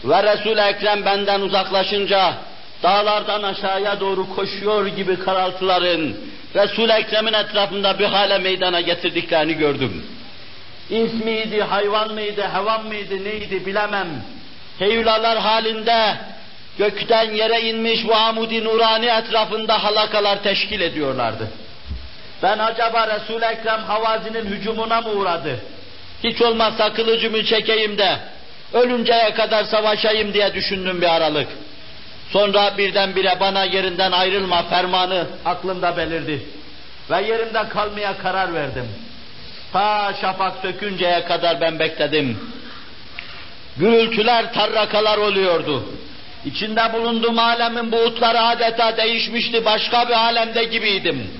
Ve 0.05 0.23
Resul-i 0.23 0.61
Ekrem 0.61 1.05
benden 1.05 1.41
uzaklaşınca 1.41 2.35
dağlardan 2.83 3.43
aşağıya 3.43 4.01
doğru 4.01 4.35
koşuyor 4.35 4.87
gibi 4.87 5.19
karaltıların 5.19 6.15
Resul-i 6.55 6.93
Ekrem'in 6.93 7.33
etrafında 7.33 7.99
bir 7.99 8.05
hale 8.05 8.39
meydana 8.39 8.81
getirdiklerini 8.81 9.55
gördüm. 9.55 10.07
İns 10.91 11.25
miydi, 11.25 11.63
hayvan 11.63 12.15
mıydı, 12.15 12.43
hevan 12.55 12.87
mıydı, 12.87 13.25
neydi 13.25 13.67
bilemem. 13.67 14.09
Heyulalar 14.79 15.39
halinde 15.39 16.17
gökten 16.79 17.35
yere 17.35 17.61
inmiş 17.61 18.09
bu 18.09 18.15
amudi 18.15 18.65
nurani 18.65 19.07
etrafında 19.07 19.85
halakalar 19.85 20.43
teşkil 20.43 20.81
ediyorlardı. 20.81 21.49
Ben 22.43 22.59
acaba 22.59 23.07
Resul-i 23.07 23.45
Ekrem 23.45 23.81
Havazi'nin 23.81 24.47
hücumuna 24.47 25.01
mı 25.01 25.11
uğradı? 25.11 25.61
Hiç 26.25 26.43
olmazsa 26.43 26.93
kılıcımı 26.93 27.45
çekeyim 27.45 27.99
de 27.99 28.19
ölünceye 28.73 29.35
kadar 29.35 29.65
savaşayım 29.65 30.35
diye 30.35 30.55
düşündüm 30.55 31.01
bir 31.01 31.15
aralık. 31.15 31.49
Sonra 32.31 32.79
birdenbire 32.79 33.37
bana 33.41 33.65
yerinden 33.65 34.13
ayrılma 34.13 34.63
fermanı 34.63 35.27
aklımda 35.45 35.97
belirdi. 35.97 36.43
Ve 37.11 37.23
yerimde 37.23 37.69
kalmaya 37.69 38.19
karar 38.19 38.55
verdim. 38.55 38.89
Ta 39.73 40.15
şafak 40.21 40.53
sökünceye 40.63 41.25
kadar 41.25 41.61
ben 41.61 41.79
bekledim. 41.79 42.39
Gürültüler, 43.77 44.53
tarrakalar 44.53 45.19
oluyordu. 45.19 45.85
İçinde 46.45 46.93
bulunduğum 46.93 47.39
alemin 47.39 47.93
buğutları 47.93 48.43
adeta 48.43 48.97
değişmişti, 48.97 49.65
başka 49.65 50.09
bir 50.09 50.15
alemde 50.15 50.65
gibiydim. 50.65 51.31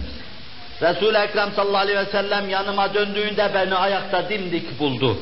Resul-i 0.83 1.19
Ekrem 1.19 1.53
sallallahu 1.57 1.83
aleyhi 1.83 1.99
ve 1.99 2.05
sellem 2.05 2.49
yanıma 2.49 2.95
döndüğünde 2.95 3.51
beni 3.55 3.75
ayakta 3.75 4.29
dimdik 4.29 4.79
buldu. 4.79 5.17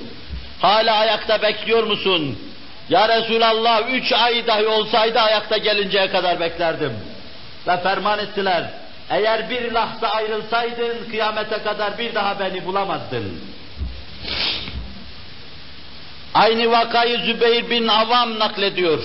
Hala 0.61 0.97
ayakta 0.97 1.43
bekliyor 1.43 1.83
musun? 1.85 2.39
Ya 2.89 3.09
Resulallah 3.09 3.89
üç 3.91 4.13
ay 4.13 4.47
dahi 4.47 4.67
olsaydı 4.67 5.21
ayakta 5.21 5.57
gelinceye 5.57 6.11
kadar 6.11 6.41
beklerdim. 6.41 6.93
Ve 7.67 7.77
ferman 7.77 8.19
ettiler. 8.19 8.71
Eğer 9.11 9.51
bir 9.51 9.73
lahza 9.73 10.09
ayrılsaydın 10.09 11.11
kıyamete 11.11 11.63
kadar 11.63 11.99
bir 11.99 12.15
daha 12.15 12.41
beni 12.41 12.65
bulamazdın. 12.65 13.41
Aynı 16.35 16.71
vakayı 16.71 17.19
Zübeyir 17.19 17.71
bin 17.71 17.89
Avam 17.89 18.39
naklediyor. 18.39 19.05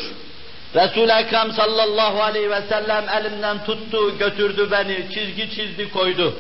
Resul-i 0.76 1.12
Ekrem 1.12 1.52
sallallahu 1.52 2.24
aleyhi 2.24 2.50
ve 2.50 2.62
sellem 2.70 3.10
elimden 3.10 3.66
tuttu, 3.66 4.18
götürdü 4.18 4.68
beni, 4.72 5.12
çizgi 5.14 5.50
çizdi 5.56 5.92
koydu. 5.92 6.40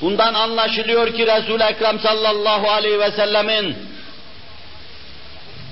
Bundan 0.00 0.34
anlaşılıyor 0.34 1.14
ki 1.14 1.26
Resul-i 1.26 1.62
Ekrem 1.62 2.00
sallallahu 2.00 2.70
aleyhi 2.70 3.00
ve 3.00 3.10
sellemin 3.10 3.76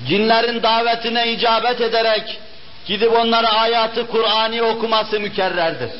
cinlerin 0.09 0.63
davetine 0.63 1.33
icabet 1.33 1.81
ederek 1.81 2.39
gidip 2.87 3.13
onlara 3.13 3.53
ayatı 3.53 4.07
Kur'an'ı 4.07 4.63
okuması 4.63 5.21
mükerrerdir. 5.21 5.91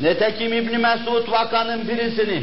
Netekim 0.00 0.52
İbn 0.52 0.80
Mesud 0.80 1.32
vakanın 1.32 1.88
birisini 1.88 2.42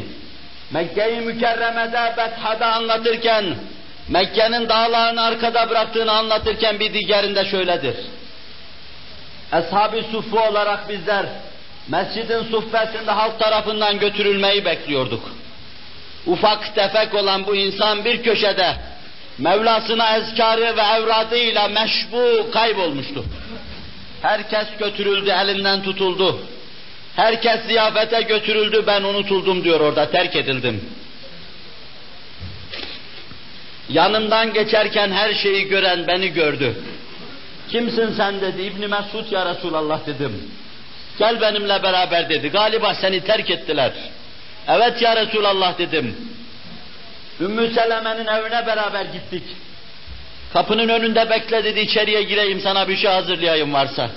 Mekke-i 0.70 1.20
Mükerreme'de 1.20 2.14
Betha'da 2.16 2.66
anlatırken 2.66 3.44
Mekke'nin 4.08 4.68
dağlarını 4.68 5.22
arkada 5.22 5.70
bıraktığını 5.70 6.12
anlatırken 6.12 6.80
bir 6.80 6.94
diğerinde 6.94 7.44
şöyledir. 7.44 7.96
Ashab-ı 9.52 10.02
Suffu 10.12 10.40
olarak 10.40 10.88
bizler 10.88 11.26
mescidin 11.88 12.42
suffesinde 12.50 13.10
halk 13.10 13.38
tarafından 13.38 13.98
götürülmeyi 13.98 14.64
bekliyorduk. 14.64 15.22
Ufak 16.26 16.74
tefek 16.74 17.14
olan 17.14 17.46
bu 17.46 17.56
insan 17.56 18.04
bir 18.04 18.22
köşede 18.22 18.76
Mevlasına 19.38 20.16
ezkarı 20.16 20.76
ve 20.76 20.80
evradıyla 20.80 21.68
meşbu 21.68 22.50
kaybolmuştu. 22.50 23.24
Herkes 24.22 24.66
götürüldü, 24.78 25.30
elinden 25.30 25.82
tutuldu. 25.82 26.40
Herkes 27.16 27.60
ziyafete 27.66 28.22
götürüldü, 28.22 28.84
ben 28.86 29.02
unutuldum 29.02 29.64
diyor 29.64 29.80
orada, 29.80 30.10
terk 30.10 30.36
edildim. 30.36 30.84
Yanımdan 33.88 34.52
geçerken 34.52 35.12
her 35.12 35.34
şeyi 35.34 35.68
gören 35.68 36.06
beni 36.06 36.28
gördü. 36.28 36.76
Kimsin 37.70 38.12
sen 38.12 38.40
dedi, 38.40 38.62
İbni 38.62 38.86
Mesud 38.86 39.32
ya 39.32 39.54
Resulallah 39.54 40.06
dedim. 40.06 40.50
Gel 41.18 41.40
benimle 41.40 41.82
beraber 41.82 42.28
dedi, 42.28 42.48
galiba 42.48 42.94
seni 42.94 43.20
terk 43.20 43.50
ettiler. 43.50 43.92
Evet 44.68 45.02
ya 45.02 45.16
Resulallah 45.16 45.78
dedim. 45.78 46.16
Ümmü 47.40 47.70
Seleme'nin 47.74 48.26
evine 48.26 48.66
beraber 48.66 49.04
gittik. 49.04 49.42
Kapının 50.52 50.88
önünde 50.88 51.30
bekle 51.30 51.64
dedi, 51.64 51.80
içeriye 51.80 52.22
gireyim 52.22 52.60
sana 52.60 52.88
bir 52.88 52.96
şey 52.96 53.10
hazırlayayım 53.10 53.72
varsa. 53.72 54.10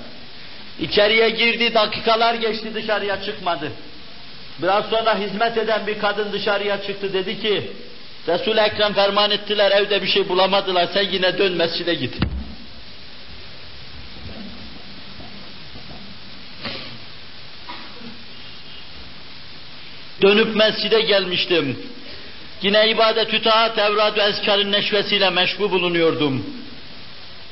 İçeriye 0.79 1.29
girdi, 1.29 1.73
dakikalar 1.73 2.33
geçti 2.33 2.73
dışarıya 2.73 3.21
çıkmadı. 3.23 3.71
Biraz 4.61 4.85
sonra 4.85 5.19
hizmet 5.19 5.57
eden 5.57 5.87
bir 5.87 5.99
kadın 5.99 6.31
dışarıya 6.31 6.81
çıktı 6.81 7.13
dedi 7.13 7.41
ki, 7.41 7.71
Resul-i 8.27 8.59
Ekrem 8.59 8.93
ferman 8.93 9.31
ettiler, 9.31 9.71
evde 9.71 10.01
bir 10.01 10.07
şey 10.07 10.29
bulamadılar, 10.29 10.87
sen 10.93 11.03
yine 11.11 11.37
dön 11.37 11.53
mescide 11.53 11.93
git. 11.93 12.13
Dönüp 20.21 20.55
mescide 20.55 21.01
gelmiştim. 21.01 21.79
Yine 22.61 22.89
ibadet-ü 22.89 23.41
taat, 23.41 23.77
evrad 23.77 24.17
ve 24.17 24.21
ezkarın 24.21 24.71
neşvesiyle 24.71 25.29
meşgul 25.29 25.71
bulunuyordum. 25.71 26.45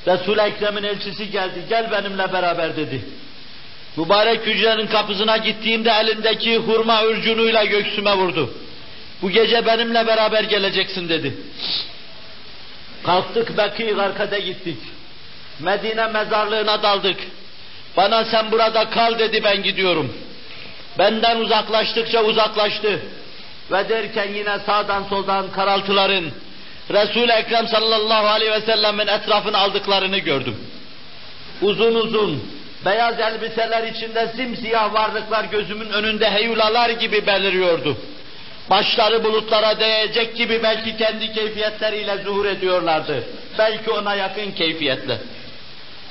Resul-i 0.07 0.41
Ekrem'in 0.41 0.84
elçisi 0.84 1.32
geldi, 1.32 1.65
gel 1.70 1.91
benimle 1.91 2.34
beraber 2.34 2.78
dedi. 2.78 3.01
Mübarek 3.97 4.45
hücrenin 4.45 4.88
kapısına 4.88 5.38
gittiğimde 5.38 5.91
elindeki 5.91 6.57
hurma 6.57 7.05
ürcunuyla 7.05 7.65
göğsüme 7.65 8.13
vurdu. 8.13 8.53
Bu 9.22 9.30
gece 9.30 9.65
benimle 9.65 10.07
beraber 10.07 10.43
geleceksin 10.43 11.09
dedi. 11.09 11.38
Kalktık 13.03 13.57
Bekir 13.57 13.97
arkada 13.97 14.39
gittik. 14.39 14.78
Medine 15.59 16.07
mezarlığına 16.07 16.84
daldık. 16.84 17.17
Bana 17.97 18.26
sen 18.26 18.51
burada 18.51 18.89
kal 18.89 19.20
dedi 19.20 19.43
ben 19.43 19.63
gidiyorum. 19.63 20.13
Benden 20.99 21.37
uzaklaştıkça 21.37 22.23
uzaklaştı. 22.23 22.99
Ve 23.71 23.89
derken 23.89 24.27
yine 24.33 24.59
sağdan 24.65 25.03
soldan 25.03 25.51
karaltıların 25.51 26.25
Resul-i 26.91 27.31
Ekrem 27.31 27.67
sallallahu 27.67 28.27
aleyhi 28.27 28.51
ve 28.51 28.61
sellemin 28.61 29.07
etrafını 29.07 29.57
aldıklarını 29.57 30.17
gördüm. 30.17 30.55
Uzun 31.61 31.95
uzun, 31.95 32.43
beyaz 32.85 33.19
elbiseler 33.19 33.83
içinde 33.83 34.27
simsiyah 34.35 34.93
varlıklar 34.93 35.43
gözümün 35.43 35.89
önünde 35.89 36.29
heyulalar 36.31 36.89
gibi 36.89 37.27
beliriyordu. 37.27 37.97
Başları 38.69 39.23
bulutlara 39.23 39.79
değecek 39.79 40.35
gibi 40.35 40.63
belki 40.63 40.97
kendi 40.97 41.33
keyfiyetleriyle 41.33 42.17
zuhur 42.17 42.45
ediyorlardı. 42.45 43.23
Belki 43.57 43.91
ona 43.91 44.15
yakın 44.15 44.51
keyfiyetle. 44.51 45.17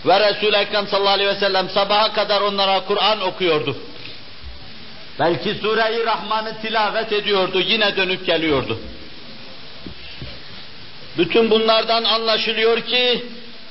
Ve 0.07 0.21
Resul-i 0.21 0.57
Ekrem 0.57 0.87
sallallahu 0.87 1.13
aleyhi 1.13 1.31
ve 1.31 1.41
sellem 1.41 1.71
sabaha 1.71 2.13
kadar 2.13 2.41
onlara 2.41 2.81
Kur'an 2.81 3.21
okuyordu. 3.21 3.77
Belki 5.19 5.55
Sure-i 5.55 6.07
Rahman'ı 6.07 6.61
tilavet 6.63 7.13
ediyordu, 7.13 7.61
yine 7.61 7.97
dönüp 7.97 8.27
geliyordu. 8.27 8.79
Bütün 11.19 11.51
bunlardan 11.51 12.05
anlaşılıyor 12.05 12.81
ki 12.81 13.25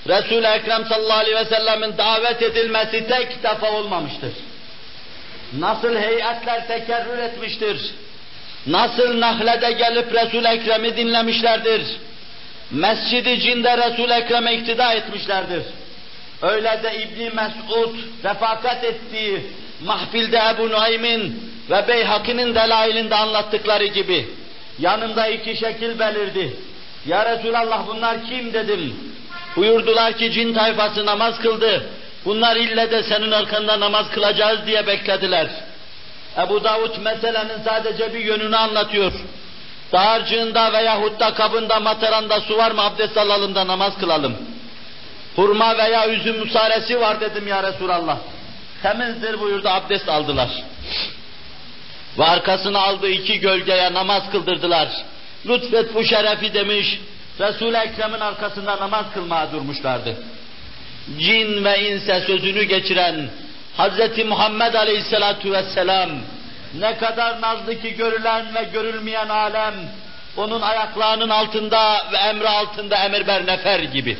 Resul-i 0.08 0.48
Ekrem 0.48 0.86
sallallahu 0.86 1.18
aleyhi 1.18 1.36
ve 1.36 1.45
sellemin 1.45 1.98
davet 1.98 2.41
edilmesi 2.41 3.08
tek 3.08 3.43
defa 3.43 3.72
olmamıştır. 3.72 4.32
Nasıl 5.60 5.95
heyetler 5.95 6.68
tekerrür 6.68 7.18
etmiştir. 7.18 7.93
Nasıl 8.68 9.20
Nahle'de 9.20 9.72
gelip 9.72 10.14
Resul-i 10.14 10.48
Ekrem'i 10.48 10.98
dinlemişlerdir. 10.98 11.82
Mescid-i 12.72 13.39
Cin'de 13.39 13.78
Resul-i 13.78 14.14
Ekrem'e 14.14 14.54
iktida 14.54 14.93
etmişlerdir. 14.93 15.64
Öyle 16.41 16.80
de 16.84 17.04
İbni 17.04 17.30
Mes'ud 17.30 17.95
refakat 18.24 18.84
ettiği 18.84 19.41
mahfilde 19.86 20.42
Ebu 20.54 20.70
Nuaym'in 20.70 21.52
ve 21.70 21.88
Beyhaki'nin 21.88 22.56
delailinde 22.56 23.16
anlattıkları 23.16 23.86
gibi 23.86 24.28
yanımda 24.80 25.28
iki 25.28 25.58
şekil 25.58 26.00
belirdi. 26.00 26.58
Ya 27.06 27.38
Resulallah 27.38 27.88
bunlar 27.88 28.18
kim 28.30 28.54
dedim. 28.54 28.96
Buyurdular 29.56 30.14
ki 30.14 30.32
cin 30.32 30.54
tayfası 30.54 31.06
namaz 31.06 31.40
kıldı. 31.40 31.90
Bunlar 32.26 32.56
ille 32.56 32.92
de 32.92 33.04
senin 33.04 33.32
arkanda 33.32 33.80
namaz 33.80 34.12
kılacağız 34.12 34.66
diye 34.68 34.88
beklediler. 34.88 35.48
Ebu 36.38 36.64
Davud 36.64 36.98
meselenin 36.98 37.64
sadece 37.66 38.14
bir 38.14 38.20
yönünü 38.20 38.56
anlatıyor. 38.56 39.12
Dağarcığında 39.92 40.74
veyahut 40.74 41.20
da 41.20 41.34
kabında 41.34 41.80
mataranda 41.80 42.42
su 42.42 42.58
var 42.58 42.72
mı 42.72 42.82
abdest 42.82 43.18
alalım 43.18 43.56
da 43.56 43.68
namaz 43.68 43.94
kılalım. 44.00 44.38
Hurma 45.36 45.78
veya 45.78 46.10
üzüm 46.10 46.40
musaresi 46.40 47.00
var 47.00 47.22
dedim 47.22 47.48
ya 47.48 47.64
Resulallah. 47.64 48.18
Temizdir 48.82 49.40
buyurdu 49.40 49.70
abdest 49.70 50.10
aldılar. 50.10 50.50
Ve 52.18 52.26
arkasına 52.26 52.80
aldığı 52.80 53.10
iki 53.10 53.40
gölgeye 53.40 53.94
namaz 53.94 54.24
kıldırdılar. 54.32 54.90
Lütfet 55.46 55.96
bu 55.96 56.04
şerefi 56.04 56.54
demiş, 56.54 57.00
Resul-i 57.40 57.78
Ekrem'in 57.78 58.20
arkasında 58.20 58.78
namaz 58.78 59.06
kılmaya 59.14 59.52
durmuşlardı. 59.52 60.16
Cin 61.20 61.66
ve 61.66 61.90
inse 61.90 62.22
sözünü 62.22 62.64
geçiren 62.64 63.30
Hz. 63.78 64.26
Muhammed 64.26 64.74
Aleyhisselatu 64.74 65.52
Vesselam 65.52 66.10
ne 66.80 66.98
kadar 66.98 67.42
nazlı 67.42 67.82
ki 67.82 67.96
görülen 67.96 68.56
ve 68.56 68.64
görülmeyen 68.74 69.30
alem 69.30 69.74
onun 70.38 70.62
ayaklarının 70.62 71.30
altında 71.30 72.08
ve 72.12 72.18
emri 72.18 72.50
altında 72.50 72.96
emir 72.98 73.28
ber 73.28 73.46
nefer 73.46 73.80
gibi. 73.80 74.18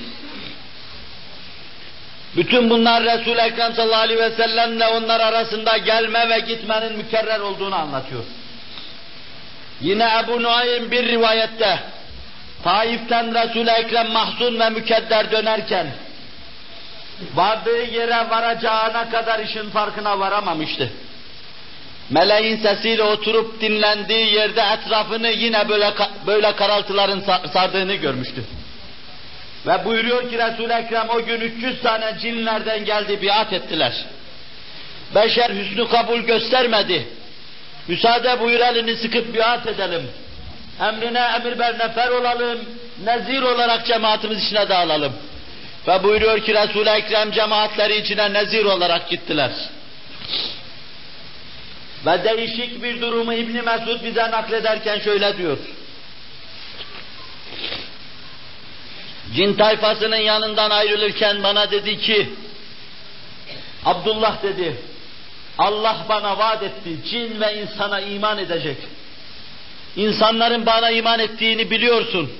Bütün 2.38 2.70
bunlar 2.70 3.04
Resul-i 3.04 3.42
Ekrem 3.42 3.74
sallallahu 3.74 4.02
aleyhi 4.02 4.20
ve 4.20 4.32
sellemle 4.32 4.88
onlar 4.88 5.20
arasında 5.20 5.78
gelme 5.78 6.30
ve 6.30 6.40
gitmenin 6.40 6.98
mükerrer 6.98 7.40
olduğunu 7.40 7.76
anlatıyor. 7.76 8.24
Yine 9.82 10.10
Ebu 10.24 10.44
Nuaym 10.44 10.92
bir 10.92 11.08
rivayette 11.08 11.80
Taif'ten 12.64 13.36
Resul-i 13.36 13.70
Ekrem 13.70 14.12
mahzun 14.12 14.60
ve 14.60 14.70
mükedder 14.70 15.32
dönerken 15.32 15.88
vardığı 17.36 17.84
yere 17.84 18.30
varacağına 18.30 19.10
kadar 19.10 19.40
işin 19.40 19.70
farkına 19.70 20.20
varamamıştı. 20.20 20.92
Meleğin 22.10 22.58
sesiyle 22.58 23.04
oturup 23.04 23.62
dinlendiği 23.62 24.34
yerde 24.34 24.62
etrafını 24.62 25.28
yine 25.28 25.70
böyle 25.70 25.94
böyle 26.28 26.56
karaltıların 26.56 27.24
sardığını 27.54 27.94
görmüştü. 27.94 28.44
Ve 29.68 29.86
buyuruyor 29.86 30.30
ki 30.30 30.38
Resul-i 30.38 30.74
Ekrem 30.74 31.10
o 31.10 31.26
gün 31.26 31.42
300 31.42 31.82
tane 31.82 32.18
cinlerden 32.22 32.86
geldi 32.86 33.22
biat 33.22 33.54
ettiler. 33.54 33.94
Beşer 35.16 35.50
hüsnü 35.50 35.88
kabul 35.88 36.20
göstermedi. 36.20 37.08
Müsaade 37.88 38.40
buyur 38.40 38.60
elini 38.60 38.96
sıkıp 38.96 39.36
biat 39.36 39.68
edelim. 39.68 40.02
Emrine 40.82 41.20
emir 41.20 41.60
ber 41.60 41.80
nefer 41.80 42.10
olalım, 42.10 42.60
nezir 43.04 43.42
olarak 43.42 43.86
cemaatimiz 43.86 44.44
içine 44.44 44.70
dağılalım. 44.70 45.14
Ve 45.88 46.04
buyuruyor 46.04 46.40
ki 46.40 46.54
Resul-i 46.54 46.90
Ekrem 46.90 47.32
cemaatleri 47.32 47.98
içine 47.98 48.34
nezir 48.34 48.66
olarak 48.66 49.10
gittiler. 49.10 49.52
Ve 52.06 52.24
değişik 52.24 52.84
bir 52.84 53.02
durumu 53.02 53.34
İbni 53.34 53.62
Mesud 53.62 54.04
bize 54.04 54.32
naklederken 54.32 55.00
şöyle 55.00 55.38
diyor. 55.38 55.58
Cin 59.38 59.54
tayfasının 59.54 60.18
yanından 60.18 60.70
ayrılırken 60.70 61.44
bana 61.44 61.72
dedi 61.72 61.98
ki, 61.98 62.30
Abdullah 63.86 64.44
dedi, 64.44 64.76
Allah 65.58 66.06
bana 66.10 66.38
vaat 66.38 66.64
etti, 66.64 66.90
cin 67.10 67.42
ve 67.42 67.62
insana 67.62 68.00
iman 68.00 68.38
edecek. 68.38 68.78
İnsanların 69.96 70.66
bana 70.66 70.92
iman 70.92 71.20
ettiğini 71.20 71.72
biliyorsun. 71.72 72.32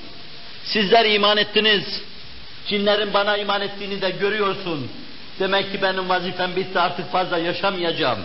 Sizler 0.64 1.06
iman 1.06 1.38
ettiniz. 1.38 2.02
Cinlerin 2.68 3.14
bana 3.14 3.38
iman 3.38 3.62
ettiğini 3.62 4.02
de 4.02 4.10
görüyorsun. 4.10 4.92
Demek 5.40 5.72
ki 5.72 5.82
benim 5.82 6.10
vazifem 6.10 6.56
bitti 6.56 6.80
artık 6.80 7.12
fazla 7.12 7.38
yaşamayacağım. 7.38 8.20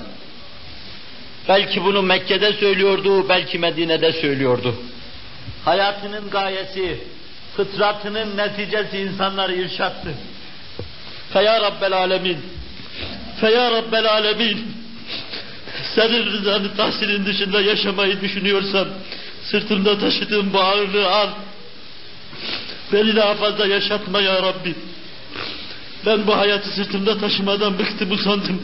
Belki 1.48 1.84
bunu 1.84 2.02
Mekke'de 2.02 2.52
söylüyordu, 2.52 3.28
belki 3.28 3.58
Medine'de 3.58 4.12
söylüyordu. 4.12 4.74
Hayatının 5.64 6.30
gayesi, 6.30 6.98
fıtratının 7.56 8.36
neticesi 8.36 8.98
insanları 8.98 9.54
irşattı. 9.54 10.14
Feya 11.32 11.60
Rabbel 11.60 11.92
Alemin, 11.92 12.38
Feya 13.40 13.70
Rabbel 13.70 14.10
Alemin, 14.10 14.76
senin 15.94 16.26
rızanı 16.26 16.76
tahsilin 16.76 17.26
dışında 17.26 17.60
yaşamayı 17.60 18.20
düşünüyorsam, 18.20 18.88
sırtımda 19.42 19.98
taşıdığım 19.98 20.52
bu 20.52 20.60
ağırlığı 20.60 21.10
al. 21.10 21.28
Beni 22.92 23.16
daha 23.16 23.34
fazla 23.34 23.66
yaşatma 23.66 24.20
ya 24.20 24.42
Rabbi. 24.42 24.74
Ben 26.06 26.26
bu 26.26 26.36
hayatı 26.36 26.68
sırtımda 26.70 27.18
taşımadan 27.18 27.78
bıktım 27.78 28.10
usandım. 28.10 28.62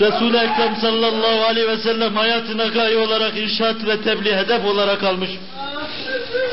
Resul-i 0.00 0.36
Ekrem 0.36 0.76
sallallahu 0.76 1.44
aleyhi 1.44 1.68
ve 1.68 1.78
sellem 1.78 2.16
hayatına 2.16 2.66
gaye 2.66 2.98
olarak 2.98 3.36
irşat 3.36 3.86
ve 3.86 4.02
tebliğ 4.02 4.36
hedef 4.36 4.64
olarak 4.64 5.02
almış. 5.02 5.30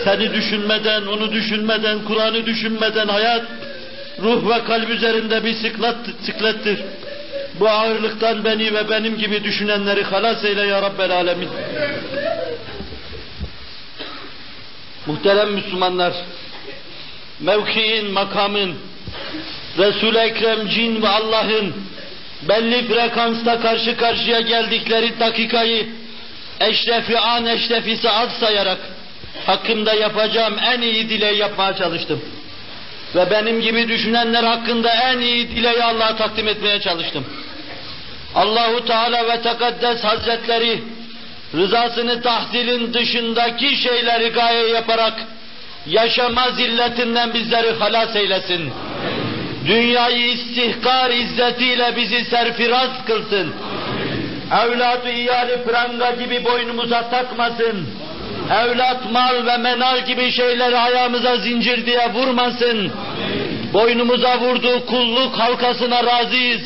Seni 0.04 0.34
düşünmeden, 0.34 1.02
onu 1.06 1.32
düşünmeden, 1.32 2.00
Kur'an'ı 2.08 2.46
düşünmeden 2.46 3.08
hayat, 3.08 3.46
ruh 4.22 4.50
ve 4.50 4.64
kalp 4.64 4.90
üzerinde 4.90 5.46
bir 5.46 5.54
sıklat, 5.54 5.96
sıklettir. 6.26 6.80
Bu 7.60 7.70
ağırlıktan 7.70 8.44
beni 8.44 8.74
ve 8.74 8.90
benim 8.90 9.18
gibi 9.18 9.44
düşünenleri 9.44 10.04
halas 10.04 10.44
eyle 10.44 10.62
ya 10.62 10.82
Rabbel 10.82 11.12
Alemin. 11.12 11.50
Muhterem 15.06 15.52
Müslümanlar, 15.52 16.14
mevkiin, 17.40 18.12
makamın, 18.12 18.76
Resul-i 19.78 20.18
Ekrem 20.18 20.68
cin 20.68 21.02
ve 21.02 21.08
Allah'ın 21.08 21.74
belli 22.42 22.88
frekansta 22.88 23.60
karşı 23.60 23.98
karşıya 23.98 24.40
geldikleri 24.42 25.20
dakikayı 25.20 25.88
eşrefi 26.60 27.20
an 27.20 27.46
eşrefi 27.46 27.98
saat 27.98 28.32
sayarak 28.32 28.78
hakkında 29.46 29.94
yapacağım 29.94 30.56
en 30.74 30.82
iyi 30.82 31.10
dileği 31.10 31.38
yapmaya 31.38 31.76
çalıştım. 31.76 32.22
Ve 33.16 33.32
benim 33.32 33.62
gibi 33.62 33.88
düşünenler 33.88 34.44
hakkında 34.44 34.94
en 34.94 35.20
iyi 35.20 35.50
dileği 35.50 35.84
Allah'a 35.84 36.16
takdim 36.16 36.48
etmeye 36.48 36.82
çalıştım. 36.82 37.26
Allahu 38.36 38.86
Teala 38.86 39.28
ve 39.28 39.42
Tekaddes 39.42 40.04
Hazretleri 40.04 40.84
rızasını 41.56 42.22
tahsilin 42.22 42.94
dışındaki 42.94 43.76
şeyleri 43.76 44.30
gaye 44.30 44.68
yaparak 44.68 45.14
yaşama 45.88 46.52
zilletinden 46.52 47.34
bizleri 47.34 47.72
halas 47.72 48.16
eylesin. 48.16 48.74
Dünyayı 49.68 50.32
istihkar 50.32 51.10
izzetiyle 51.10 51.96
bizi 51.96 52.26
serfiraz 52.26 53.06
kılsın. 53.06 53.54
Evladı 54.64 55.12
iyali 55.12 55.64
pranga 55.64 56.12
gibi 56.12 56.46
boynumuza 56.46 57.10
takmasın. 57.10 57.88
Evlat 58.52 59.12
mal 59.12 59.46
ve 59.46 59.58
menal 59.58 60.06
gibi 60.06 60.32
şeyleri 60.32 60.78
ayağımıza 60.78 61.38
zincir 61.38 61.86
diye 61.86 62.14
vurmasın. 62.14 62.92
Boynumuza 63.74 64.40
vurduğu 64.40 64.86
kulluk 64.86 65.40
halkasına 65.40 66.04
razıyız. 66.04 66.62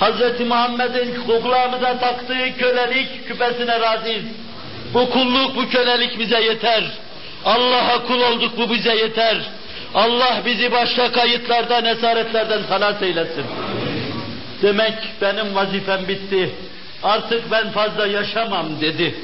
Hz. 0.00 0.40
Muhammed'in 0.48 1.24
kulağımıza 1.26 1.98
taktığı 1.98 2.58
kölelik 2.58 3.28
küpesine 3.28 3.80
razıyız. 3.80 4.24
Bu 4.94 5.10
kulluk, 5.10 5.56
bu 5.56 5.68
kölelik 5.68 6.18
bize 6.18 6.40
yeter. 6.40 6.84
Allah'a 7.44 8.06
kul 8.06 8.20
olduk 8.20 8.52
bu 8.58 8.70
bize 8.70 8.94
yeter. 8.94 9.36
Allah 9.94 10.42
bizi 10.46 10.72
başka 10.72 11.12
kayıtlardan, 11.12 11.84
esaretlerden 11.84 12.62
halas 12.62 13.02
eylesin. 13.02 13.44
Demek 14.62 14.94
benim 15.22 15.54
vazifem 15.54 16.08
bitti. 16.08 16.50
Artık 17.02 17.50
ben 17.50 17.70
fazla 17.70 18.06
yaşamam 18.06 18.80
dedi. 18.80 19.14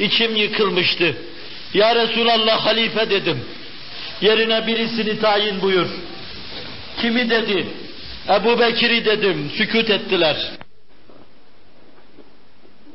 İçim 0.00 0.36
yıkılmıştı. 0.36 1.16
Ya 1.74 1.94
Resulallah 1.94 2.66
halife 2.66 3.10
dedim. 3.10 3.44
Yerine 4.20 4.66
birisini 4.66 5.20
tayin 5.20 5.62
buyur. 5.62 5.86
Kimi 7.00 7.30
dedi? 7.30 7.66
Ebu 8.28 8.60
Bekir'i 8.60 9.04
dedim. 9.04 9.50
Sükut 9.56 9.90
ettiler. 9.90 10.50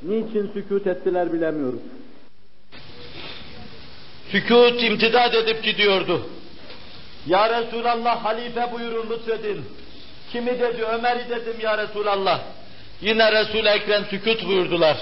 Niçin 0.04 0.52
sükut 0.54 0.88
ettiler 0.88 1.34
bilemiyoruz. 1.34 1.80
Sükut 4.32 4.84
imtidad 4.84 5.34
edip 5.34 5.64
gidiyordu. 5.64 6.30
Ya 7.28 7.62
Resulallah 7.62 8.26
halife 8.26 8.72
buyurun 8.72 9.10
lütfedin. 9.10 9.66
Kimi 10.32 10.60
dedi? 10.60 10.84
Ömer'i 10.84 11.30
dedim 11.30 11.56
ya 11.62 11.78
Resulallah. 11.78 12.42
Yine 13.02 13.32
Resul-i 13.32 13.70
Ekrem 13.70 14.06
sükut 14.06 14.48
buyurdular. 14.48 14.98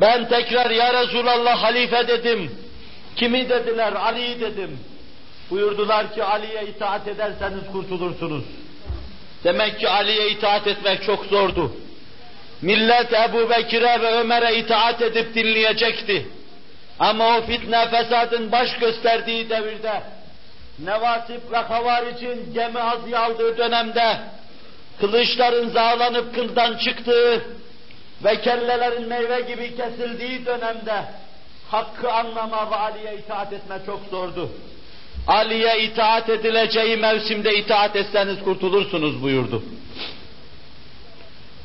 Ben 0.00 0.28
tekrar 0.28 0.70
ya 0.70 1.02
Resulallah 1.02 1.62
halife 1.62 2.08
dedim. 2.08 2.50
Kimi 3.16 3.48
dediler? 3.48 3.92
Ali'yi 3.92 4.40
dedim. 4.40 4.78
Buyurdular 5.50 6.14
ki 6.14 6.24
Ali'ye 6.24 6.66
itaat 6.66 7.08
ederseniz 7.08 7.62
kurtulursunuz. 7.72 8.44
Demek 9.44 9.80
ki 9.80 9.88
Ali'ye 9.88 10.30
itaat 10.30 10.66
etmek 10.66 11.02
çok 11.02 11.24
zordu. 11.24 11.72
Millet 12.62 13.12
Ebu 13.12 13.50
Bekir'e 13.50 14.00
ve 14.00 14.12
Ömer'e 14.12 14.56
itaat 14.56 15.02
edip 15.02 15.34
dinleyecekti. 15.34 16.26
Ama 16.98 17.38
o 17.38 17.42
fitne 17.42 17.88
fesadın 17.90 18.52
baş 18.52 18.78
gösterdiği 18.78 19.50
devirde, 19.50 20.02
Nevasip 20.78 21.52
ve 21.52 21.56
Havaric'in 21.56 22.54
gemi 22.54 22.80
azı 22.80 23.18
aldığı 23.18 23.58
dönemde, 23.58 24.18
kılıçların 25.00 25.68
zağlanıp 25.68 26.34
kıldan 26.34 26.76
çıktığı 26.76 27.44
ve 28.24 28.40
kellelerin 28.40 29.08
meyve 29.08 29.40
gibi 29.40 29.76
kesildiği 29.76 30.46
dönemde, 30.46 31.04
hakkı 31.70 32.12
anlama 32.12 32.70
ve 32.70 32.74
Ali'ye 32.74 33.16
itaat 33.18 33.52
etme 33.52 33.78
çok 33.86 34.00
zordu. 34.10 34.50
Ali'ye 35.26 35.82
itaat 35.82 36.28
edileceği 36.28 36.96
mevsimde 36.96 37.56
itaat 37.56 37.96
etseniz 37.96 38.44
kurtulursunuz 38.44 39.22
buyurdu. 39.22 39.62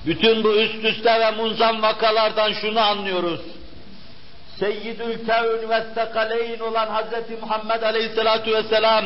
Bütün 0.06 0.44
bu 0.44 0.56
üst 0.56 0.86
üste 0.86 1.20
ve 1.20 1.32
munzam 1.32 1.82
vakalardan 1.82 2.54
şunu 2.54 2.80
anlıyoruz. 2.80 3.42
Seyyidül 4.60 5.26
Kevn 5.26 5.70
ve 5.70 5.84
Sekaleyn 5.96 6.60
olan 6.60 6.86
Hz. 6.86 7.42
Muhammed 7.42 7.82
Aleyhisselatu 7.82 8.52
Vesselam, 8.52 9.06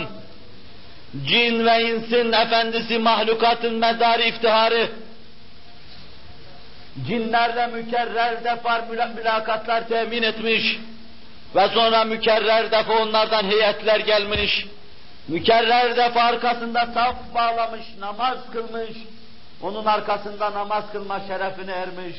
cin 1.26 1.66
ve 1.66 1.84
insin 1.84 2.32
efendisi 2.32 3.00
mahlukatın 3.00 3.74
medarı 3.74 4.24
iftiharı, 4.24 4.90
cinlerle 7.08 7.68
mükerrer 7.68 8.44
defa 8.44 8.86
mülakatlar 9.16 9.88
temin 9.88 10.24
etmiş 10.24 10.80
ve 11.56 11.68
sonra 11.68 12.04
mükerrer 12.04 12.72
defa 12.72 12.94
onlardan 12.94 13.44
heyetler 13.44 14.00
gelmiş, 14.00 14.66
mükerrer 15.28 15.98
defa 15.98 16.22
arkasında 16.22 16.88
saf 16.94 17.16
bağlamış, 17.36 17.86
namaz 18.00 18.38
kılmış, 18.54 18.98
onun 19.62 19.86
arkasında 19.86 20.54
namaz 20.54 20.84
kılma 20.92 21.20
şerefine 21.28 21.72
ermiş, 21.72 22.16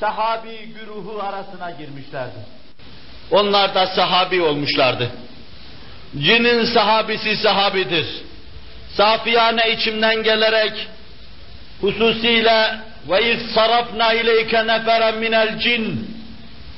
sahabi 0.00 0.58
güruhu 0.80 1.22
arasına 1.22 1.70
girmişlerdi. 1.70 2.38
Onlar 3.30 3.74
da 3.74 3.86
sahabi 3.86 4.42
olmuşlardı. 4.42 5.10
Cinin 6.18 6.64
sahabisi 6.64 7.36
sahabidir. 7.36 8.06
Safiyane 8.96 9.72
içimden 9.72 10.22
gelerek 10.22 10.88
hususiyle 11.80 12.80
ve 13.10 13.32
iz 13.32 13.50
sarafna 13.50 14.12
ileyke 14.12 14.66
neferen 14.66 15.18
minel 15.18 15.58
cin 15.58 16.16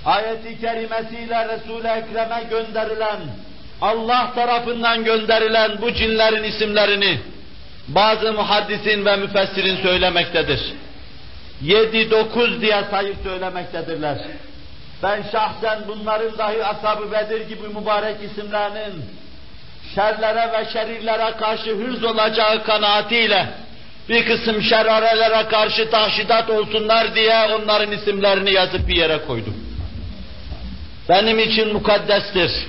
ayeti 0.05 0.61
kerimesiyle 0.61 1.49
Resul-i 1.49 1.89
Ekrem'e 1.89 2.43
gönderilen 2.51 3.21
Allah 3.81 4.33
tarafından 4.35 5.05
gönderilen 5.05 5.81
bu 5.83 5.93
cinlerin 5.93 6.43
isimlerini 6.43 7.19
bazı 7.89 8.33
muhaddisin 8.33 9.05
ve 9.05 9.17
müfessirin 9.17 9.77
söylemektedir. 9.77 10.61
Yedi 11.63 12.11
dokuz 12.11 12.61
diye 12.61 12.85
sayıp 12.91 13.17
söylemektedirler. 13.25 14.19
Ben 15.03 15.23
şahsen 15.33 15.79
bunların 15.89 16.39
dahi 16.39 16.65
Ashab-ı 16.65 17.13
Bedir 17.13 17.49
gibi 17.49 17.69
mübarek 17.69 18.17
isimlerinin 18.23 19.05
şerlere 19.95 20.53
ve 20.53 20.71
şerirlere 20.73 21.37
karşı 21.37 21.77
hırz 21.77 22.05
olacağı 22.05 22.65
kanaatiyle 22.65 23.49
bir 24.09 24.27
kısım 24.27 24.63
şerarelere 24.63 25.49
karşı 25.49 25.91
tahşidat 25.91 26.51
olsunlar 26.51 27.15
diye 27.15 27.45
onların 27.45 27.93
isimlerini 27.93 28.53
yazıp 28.53 28.89
bir 28.89 28.97
yere 28.97 29.19
koydum. 29.27 29.57
Benim 31.09 31.39
için 31.39 31.73
mukaddestir. 31.73 32.67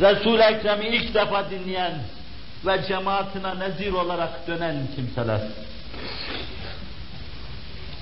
Resul-i 0.00 0.42
Ekrem'i 0.42 0.86
ilk 0.86 1.14
defa 1.14 1.50
dinleyen 1.50 1.92
ve 2.66 2.80
cemaatine 2.88 3.58
nezir 3.58 3.92
olarak 3.92 4.46
dönen 4.48 4.76
kimseler. 4.96 5.40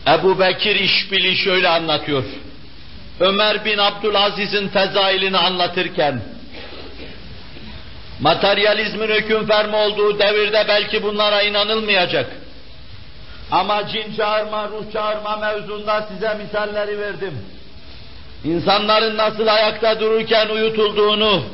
Ebu 0.08 0.40
Bekir 0.40 0.76
İşbili 0.76 1.36
şöyle 1.36 1.68
anlatıyor. 1.68 2.24
Ömer 3.20 3.64
bin 3.64 3.78
Abdülaziz'in 3.78 4.68
fezailini 4.68 5.38
anlatırken, 5.38 6.22
materyalizmin 8.20 9.08
hüküm 9.08 9.46
fermi 9.46 9.76
olduğu 9.76 10.18
devirde 10.18 10.64
belki 10.68 11.02
bunlara 11.02 11.42
inanılmayacak. 11.42 12.26
Ama 13.50 13.88
cin 13.88 14.16
çağırma, 14.16 14.68
ruh 14.68 14.92
çağırma 14.92 15.36
mevzunda 15.36 16.08
size 16.12 16.34
misalleri 16.34 17.00
verdim. 17.00 17.38
İnsanların 18.44 19.16
nasıl 19.16 19.46
ayakta 19.46 20.00
dururken 20.00 20.48
uyutulduğunu, 20.48 21.44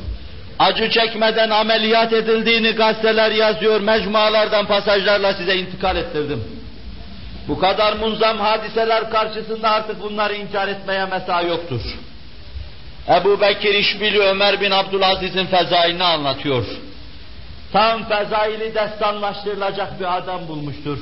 acı 0.58 0.90
çekmeden 0.90 1.50
ameliyat 1.50 2.12
edildiğini 2.12 2.70
gazeteler 2.70 3.30
yazıyor, 3.30 3.80
mecmualardan 3.80 4.66
pasajlarla 4.66 5.34
size 5.34 5.56
intikal 5.56 5.96
ettirdim. 5.96 6.57
Bu 7.48 7.58
kadar 7.58 7.92
munzam 7.92 8.38
hadiseler 8.38 9.10
karşısında 9.10 9.70
artık 9.70 10.02
bunları 10.02 10.34
inkar 10.34 10.68
etmeye 10.68 11.04
mesa 11.04 11.42
yoktur. 11.42 11.80
Ebu 13.08 13.40
Bekir 13.40 13.74
İşbili 13.74 14.20
Ömer 14.20 14.60
bin 14.60 14.70
Abdülaziz'in 14.70 15.46
fezailini 15.46 16.04
anlatıyor. 16.04 16.64
Tam 17.72 18.08
fezaili 18.08 18.74
destanlaştırılacak 18.74 20.00
bir 20.00 20.16
adam 20.16 20.48
bulmuştur. 20.48 20.98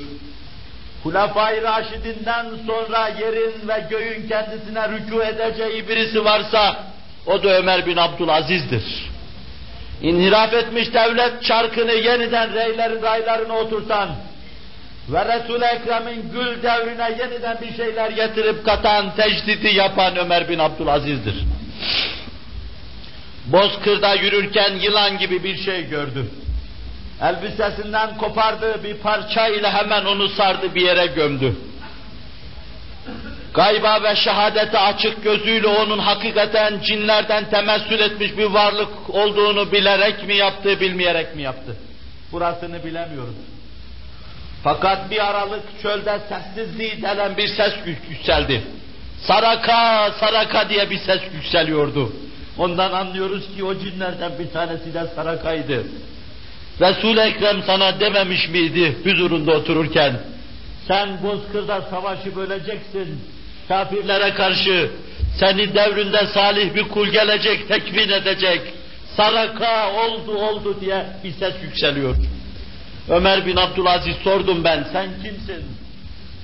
Hulefai 1.02 1.62
Raşidinden 1.62 2.46
sonra 2.66 3.08
yerin 3.08 3.68
ve 3.68 3.86
göğün 3.90 4.28
kendisine 4.28 4.80
rükû 4.80 5.24
edeceği 5.24 5.88
birisi 5.88 6.24
varsa 6.24 6.76
o 7.26 7.42
da 7.42 7.48
Ömer 7.48 7.86
bin 7.86 7.96
Abdülaziz'dir. 7.96 9.10
İnhiraf 10.02 10.54
etmiş 10.54 10.94
devlet 10.94 11.42
çarkını 11.42 11.92
yeniden 11.92 12.54
reylerin 12.54 13.02
raylarına 13.02 13.56
oturtan 13.56 14.08
ve 15.08 15.24
Resul-i 15.24 15.64
Ekrem'in 15.64 16.30
gül 16.32 16.62
devrine 16.62 17.16
yeniden 17.18 17.58
bir 17.60 17.76
şeyler 17.76 18.10
getirip 18.10 18.64
katan, 18.64 19.14
tecdidi 19.16 19.74
yapan 19.74 20.16
Ömer 20.16 20.48
bin 20.48 20.58
Abdülaziz'dir. 20.58 21.34
Bozkır'da 23.46 24.14
yürürken 24.14 24.74
yılan 24.74 25.18
gibi 25.18 25.44
bir 25.44 25.56
şey 25.56 25.88
gördü. 25.88 26.26
Elbisesinden 27.22 28.16
kopardığı 28.16 28.84
bir 28.84 28.94
parça 28.94 29.48
ile 29.48 29.70
hemen 29.70 30.04
onu 30.04 30.28
sardı 30.28 30.74
bir 30.74 30.80
yere 30.80 31.06
gömdü. 31.06 31.56
gayba 33.54 34.02
ve 34.02 34.16
şehadete 34.16 34.78
açık 34.78 35.24
gözüyle 35.24 35.66
onun 35.66 35.98
hakikaten 35.98 36.80
cinlerden 36.80 37.50
temessül 37.50 38.00
etmiş 38.00 38.38
bir 38.38 38.44
varlık 38.44 39.10
olduğunu 39.10 39.72
bilerek 39.72 40.26
mi 40.26 40.36
yaptı, 40.36 40.80
bilmeyerek 40.80 41.36
mi 41.36 41.42
yaptı? 41.42 41.76
Burasını 42.32 42.84
bilemiyoruz. 42.84 43.34
Fakat 44.64 45.10
bir 45.10 45.26
aralık 45.26 45.62
çölde 45.82 46.20
sessizliği 46.28 47.02
delen 47.02 47.36
bir 47.36 47.48
ses 47.48 47.72
yükseldi. 48.10 48.62
Saraka, 49.20 50.10
saraka 50.20 50.68
diye 50.68 50.90
bir 50.90 50.98
ses 50.98 51.20
yükseliyordu. 51.34 52.12
Ondan 52.58 52.92
anlıyoruz 52.92 53.56
ki 53.56 53.64
o 53.64 53.74
cinlerden 53.74 54.32
bir 54.38 54.50
tanesi 54.50 54.94
de 54.94 55.06
sarakaydı. 55.14 55.86
Resul-i 56.80 57.20
Ekrem 57.20 57.62
sana 57.66 58.00
dememiş 58.00 58.48
miydi 58.48 58.96
huzurunda 59.04 59.52
otururken? 59.52 60.20
Sen 60.88 61.22
Bozkır'da 61.22 61.82
savaşı 61.90 62.36
böleceksin. 62.36 63.20
Kafirlere 63.68 64.34
karşı 64.34 64.90
seni 65.40 65.74
devrinde 65.74 66.26
salih 66.26 66.74
bir 66.74 66.82
kul 66.82 67.08
gelecek, 67.08 67.68
tekvin 67.68 68.08
edecek. 68.08 68.60
Saraka 69.16 69.92
oldu 69.92 70.38
oldu 70.38 70.76
diye 70.80 71.06
bir 71.24 71.32
ses 71.32 71.54
yükseliyor. 71.62 72.16
Ömer 73.08 73.46
bin 73.46 73.56
Abdülaziz 73.56 74.16
sordum 74.24 74.64
ben, 74.64 74.86
sen 74.92 75.08
kimsin? 75.22 75.64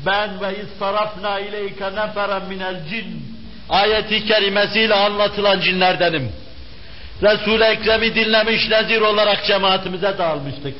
Ben 0.06 0.40
ve 0.40 0.62
istarafna 0.62 1.40
ileyke 1.40 1.84
neferen 1.84 2.42
minel 2.48 2.80
cin. 2.90 3.22
Ayeti 3.68 4.26
kerimesiyle 4.26 4.94
anlatılan 4.94 5.60
cinlerdenim. 5.60 6.32
Resul-i 7.22 7.64
Ekrem'i 7.64 8.14
dinlemiş 8.14 8.68
nezir 8.68 9.00
olarak 9.00 9.46
cemaatimize 9.46 10.18
dağılmıştık. 10.18 10.74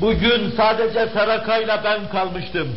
Bugün 0.00 0.52
sadece 0.56 1.06
Saraka'yla 1.14 1.84
ben 1.84 2.08
kalmıştım. 2.08 2.76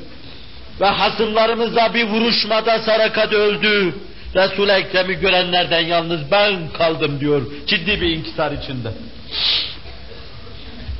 Ve 0.82 0.86
hasımlarımızla 0.86 1.93
bir 1.93 2.08
vuruşmada 2.08 2.80
Saraka'da 2.80 3.36
öldü. 3.36 3.95
Resul-i 4.36 4.72
Ekrem'i 4.72 5.20
görenlerden 5.20 5.86
yalnız 5.86 6.32
ben 6.32 6.70
kaldım 6.78 7.20
diyor. 7.20 7.41
Ciddi 7.68 8.01
bir 8.01 8.10
inkisar 8.10 8.51
içinde. 8.51 8.89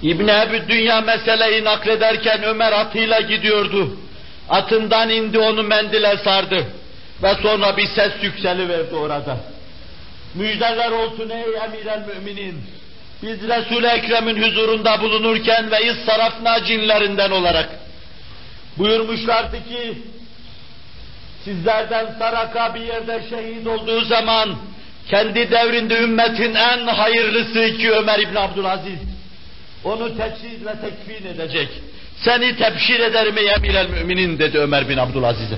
İbn 0.04 0.28
Ebi 0.28 0.68
Dünya 0.68 1.02
meseleyi 1.02 1.64
naklederken 1.64 2.44
Ömer 2.44 2.72
atıyla 2.72 3.22
gidiyordu. 3.22 3.98
Atından 4.50 5.10
indi 5.10 5.40
onu 5.40 5.64
mendile 5.64 6.18
sardı. 6.18 6.68
Ve 7.24 7.36
sonra 7.42 7.78
bir 7.78 7.88
ses 7.88 8.12
yükseliverdi 8.22 8.96
orada. 8.96 9.38
Müjdeler 10.36 10.92
olsun 10.92 11.30
ey 11.30 11.42
emir 11.42 12.16
müminin. 12.16 12.62
Biz 13.24 13.42
Resul-i 13.50 13.88
Ekrem'in 13.88 14.44
huzurunda 14.44 15.02
bulunurken 15.02 15.72
ve 15.72 15.86
iz 15.86 15.96
sarafna 16.06 16.64
cinlerinden 16.64 17.32
olarak 17.32 17.70
buyurmuşlardı 18.78 19.58
ki 19.58 19.98
sizlerden 21.44 22.16
Saraka 22.20 22.76
bir 22.76 22.82
yerde 22.82 23.22
şehit 23.30 23.68
olduğu 23.68 24.02
zaman 24.02 24.56
kendi 25.10 25.52
devrinde 25.52 26.00
ümmetin 26.00 26.56
en 26.56 26.88
hayırlısı 26.88 27.78
ki 27.78 27.92
Ömer 27.92 28.20
İbn 28.20 28.36
Abdülaziz 28.36 29.13
onu 29.84 30.18
teçhiz 30.18 30.66
ve 30.66 30.74
tekfin 30.82 31.28
edecek. 31.28 31.70
Seni 32.18 32.56
tebşir 32.56 33.00
ederim 33.00 33.38
ey 33.38 33.50
emir 33.58 33.76
el 33.76 33.90
müminin 33.90 34.40
dedi 34.40 34.60
Ömer 34.60 34.90
bin 34.90 34.98
Abdülaziz'e. 34.98 35.58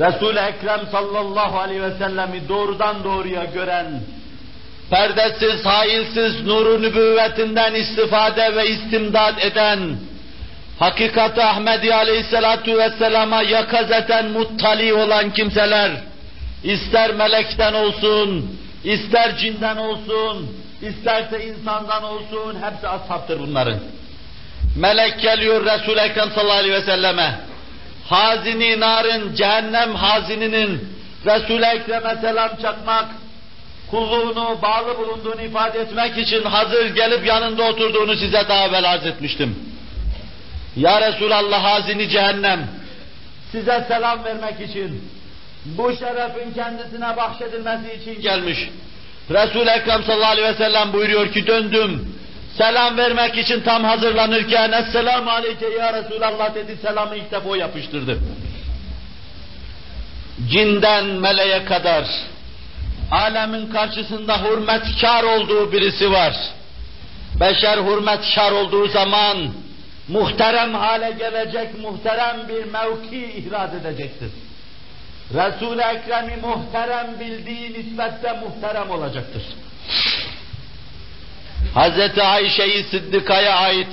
Resul-i 0.00 0.38
Ekrem 0.38 0.80
sallallahu 0.92 1.58
aleyhi 1.58 1.82
ve 1.82 1.90
sellemi 1.90 2.48
doğrudan 2.48 3.04
doğruya 3.04 3.44
gören, 3.44 4.00
perdesiz, 4.90 5.66
hailsiz 5.66 6.46
nuru 6.46 6.82
nübüvvetinden 6.82 7.74
istifade 7.74 8.56
ve 8.56 8.68
istimdad 8.68 9.38
eden, 9.38 9.96
hakikati 10.78 11.42
Ahmedi 11.42 11.94
aleyhissalatu 11.94 12.78
vesselama 12.78 13.42
yakazeten 13.42 14.30
muttali 14.30 14.94
olan 14.94 15.32
kimseler, 15.32 15.90
ister 16.64 17.14
melekten 17.14 17.74
olsun, 17.74 18.58
ister 18.84 19.36
cinden 19.36 19.76
olsun, 19.76 20.61
isterse 20.82 21.46
insandan 21.46 22.02
olsun, 22.02 22.56
hepsi 22.62 22.88
ashabtır 22.88 23.40
bunların. 23.40 23.78
Melek 24.76 25.20
geliyor 25.20 25.64
Resul-i 25.64 26.00
Ekrem 26.00 26.30
sallallahu 26.30 26.58
aleyhi 26.58 26.74
ve 26.74 26.82
selleme, 26.82 27.40
hazini 28.08 28.80
narın, 28.80 29.34
cehennem 29.34 29.94
hazininin 29.94 30.88
Resul-i 31.26 31.64
Ekrem'e 31.64 32.16
selam 32.20 32.50
çakmak, 32.62 33.08
kulluğunu, 33.90 34.58
bağlı 34.62 34.98
bulunduğunu 34.98 35.42
ifade 35.42 35.80
etmek 35.80 36.18
için 36.18 36.42
hazır 36.42 36.86
gelip 36.86 37.26
yanında 37.26 37.62
oturduğunu 37.62 38.16
size 38.16 38.48
daha 38.48 38.66
evvel 38.66 38.90
arz 38.92 39.06
etmiştim. 39.06 39.58
Ya 40.76 41.00
Resulallah 41.00 41.64
hazini 41.64 42.08
cehennem, 42.08 42.68
size 43.52 43.84
selam 43.88 44.24
vermek 44.24 44.60
için, 44.70 45.10
bu 45.64 45.96
şerefin 45.96 46.52
kendisine 46.54 47.16
bahşedilmesi 47.16 47.94
için 48.02 48.22
gelmiş. 48.22 48.58
Resul-i 49.30 49.70
Ekrem 49.70 50.02
sallallahu 50.04 50.30
aleyhi 50.30 50.48
ve 50.48 50.54
sellem 50.54 50.92
buyuruyor 50.92 51.32
ki 51.32 51.46
döndüm, 51.46 52.12
Selam 52.58 52.96
vermek 52.96 53.38
için 53.38 53.60
tam 53.60 53.84
hazırlanırken 53.84 54.72
Esselamu 54.72 55.30
Aleyke 55.30 55.66
ya 55.68 55.92
Resulallah 55.92 56.54
dedi 56.54 56.76
selamı 56.82 57.16
ilk 57.16 57.30
defa 57.32 57.48
o 57.48 57.54
yapıştırdı. 57.54 58.18
Cinden 60.48 61.04
meleğe 61.04 61.64
kadar 61.64 62.04
alemin 63.10 63.66
karşısında 63.66 64.44
hürmetkar 64.44 65.24
olduğu 65.24 65.72
birisi 65.72 66.12
var. 66.12 66.34
Beşer 67.40 67.78
hürmetkar 67.78 68.52
olduğu 68.52 68.88
zaman 68.88 69.36
muhterem 70.08 70.74
hale 70.74 71.10
gelecek 71.10 71.80
muhterem 71.82 72.36
bir 72.48 72.64
mevki 72.64 73.32
ihraz 73.36 73.74
edecektir. 73.74 74.30
Resul-i 75.34 75.80
Ekrem'i 75.80 76.36
muhterem 76.36 77.20
bildiği 77.20 77.72
nispette 77.72 78.32
muhterem 78.32 78.90
olacaktır. 78.90 79.42
Hz. 81.74 82.18
Ayşe-i 82.18 82.82
Sıddıka'ya 82.82 83.56
ait 83.56 83.88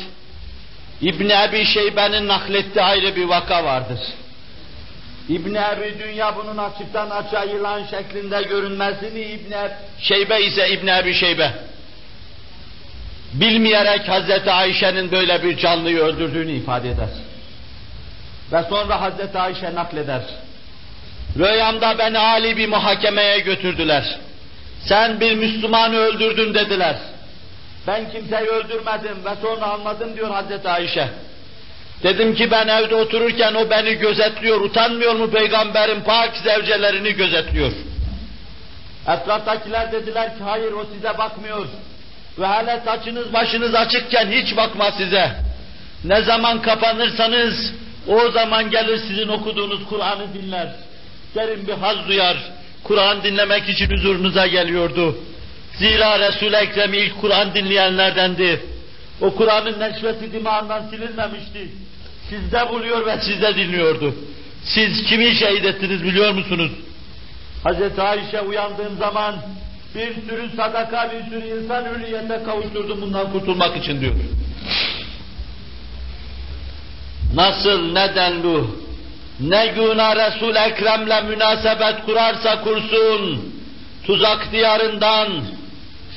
İbn 1.02 1.30
Ebi 1.30 1.66
Şeybe'nin 1.66 2.28
naklettiği 2.28 2.84
ayrı 2.86 3.16
bir 3.16 3.26
vaka 3.26 3.64
vardır. 3.64 4.00
İbn 5.30 5.56
Ebi 5.56 6.00
Dünya 6.00 6.36
bunun 6.36 6.58
açıktan 6.58 7.10
açığa 7.10 7.44
yılan 7.44 7.84
şeklinde 7.86 8.42
görünmesini 8.42 9.22
İbn 9.22 9.54
Şeybe 10.00 10.42
ise 10.42 10.70
İbn 10.70 10.88
Ebi 10.88 11.14
Şeybe 11.14 11.52
bilmeyerek 13.34 14.02
Hz. 14.08 14.48
Ayşe'nin 14.48 15.12
böyle 15.12 15.44
bir 15.44 15.58
canlıyı 15.58 16.00
öldürdüğünü 16.00 16.52
ifade 16.52 16.90
eder. 16.90 17.10
Ve 18.52 18.64
sonra 18.70 19.02
Hz. 19.02 19.36
Ayşe 19.36 19.76
nakleder. 19.76 20.22
Rüyamda 21.38 21.98
beni 21.98 22.20
Ali 22.20 22.58
bir 22.58 22.68
muhakemeye 22.68 23.40
götürdüler. 23.40 24.18
Sen 24.86 25.20
bir 25.20 25.36
Müslümanı 25.36 25.96
öldürdün 25.96 26.54
dediler. 26.54 26.96
Ben 27.88 28.12
kimseyi 28.12 28.48
öldürmedim 28.50 29.26
ve 29.26 29.30
sonra 29.42 29.66
anladım 29.66 30.16
diyor 30.16 30.32
Hazreti 30.32 30.70
Ayşe. 30.70 31.08
Dedim 32.04 32.36
ki 32.36 32.52
ben 32.52 32.68
evde 32.68 32.96
otururken 32.96 33.54
o 33.54 33.70
beni 33.70 33.94
gözetliyor, 33.94 34.62
utanmıyor 34.62 35.16
mu 35.16 35.32
peygamberin 35.32 36.02
pak 36.02 36.38
zevcelerini 36.38 37.12
gözetliyor. 37.12 37.72
Etraftakiler 39.08 39.92
dediler 39.92 40.38
ki 40.38 40.44
hayır 40.44 40.72
o 40.72 40.86
size 40.94 41.18
bakmıyor. 41.18 41.66
Ve 42.40 42.48
hele 42.48 42.82
saçınız 42.86 43.34
başınız 43.34 43.76
açıkken 43.76 44.32
hiç 44.32 44.58
bakma 44.58 44.92
size. 44.92 45.32
Ne 46.04 46.22
zaman 46.22 46.62
kapanırsanız 46.62 47.74
o 48.08 48.32
zaman 48.32 48.70
gelir 48.70 48.98
sizin 48.98 49.28
okuduğunuz 49.28 49.86
Kur'an'ı 49.90 50.34
dinler. 50.34 50.68
Derin 51.36 51.68
bir 51.68 51.74
haz 51.74 52.08
duyar. 52.08 52.38
Kur'an 52.84 53.24
dinlemek 53.24 53.70
için 53.70 53.92
huzurunuza 53.92 54.48
geliyordu. 54.48 55.18
Zira 55.78 56.20
Resul-i 56.20 56.56
Ekrem 56.56 56.94
ilk 56.94 57.22
Kur'an 57.22 57.56
dinleyenlerdendi. 57.56 58.62
O 59.22 59.36
Kur'an'ın 59.36 59.80
neşvesi 59.80 60.34
dimağından 60.34 60.90
silinmemişti. 60.90 61.68
Sizde 62.30 62.70
buluyor 62.70 63.06
ve 63.06 63.22
sizde 63.22 63.56
dinliyordu. 63.56 64.16
Siz 64.64 65.04
kimi 65.04 65.36
şehit 65.36 65.66
ettiniz 65.66 66.04
biliyor 66.04 66.34
musunuz? 66.34 66.72
Hz. 67.66 68.00
Ayşe 68.00 68.42
uyandığım 68.42 68.98
zaman 68.98 69.36
bir 69.96 70.14
sürü 70.30 70.50
sadaka, 70.56 71.12
bir 71.12 71.30
sürü 71.30 71.60
insan 71.60 71.86
hürriyete 71.86 72.44
kavuşturdum 72.46 73.02
bundan 73.02 73.32
kurtulmak 73.32 73.78
için 73.78 74.02
diyor. 74.02 74.14
Nasıl, 77.34 77.92
neden 77.94 78.44
bu? 78.44 78.76
Ne 79.40 79.68
güna 79.68 80.16
Resul-i 80.16 80.58
Ekrem'le 80.58 81.30
münasebet 81.30 82.06
kurarsa 82.06 82.62
kursun, 82.62 83.54
tuzak 84.06 84.52
diyarından, 84.52 85.28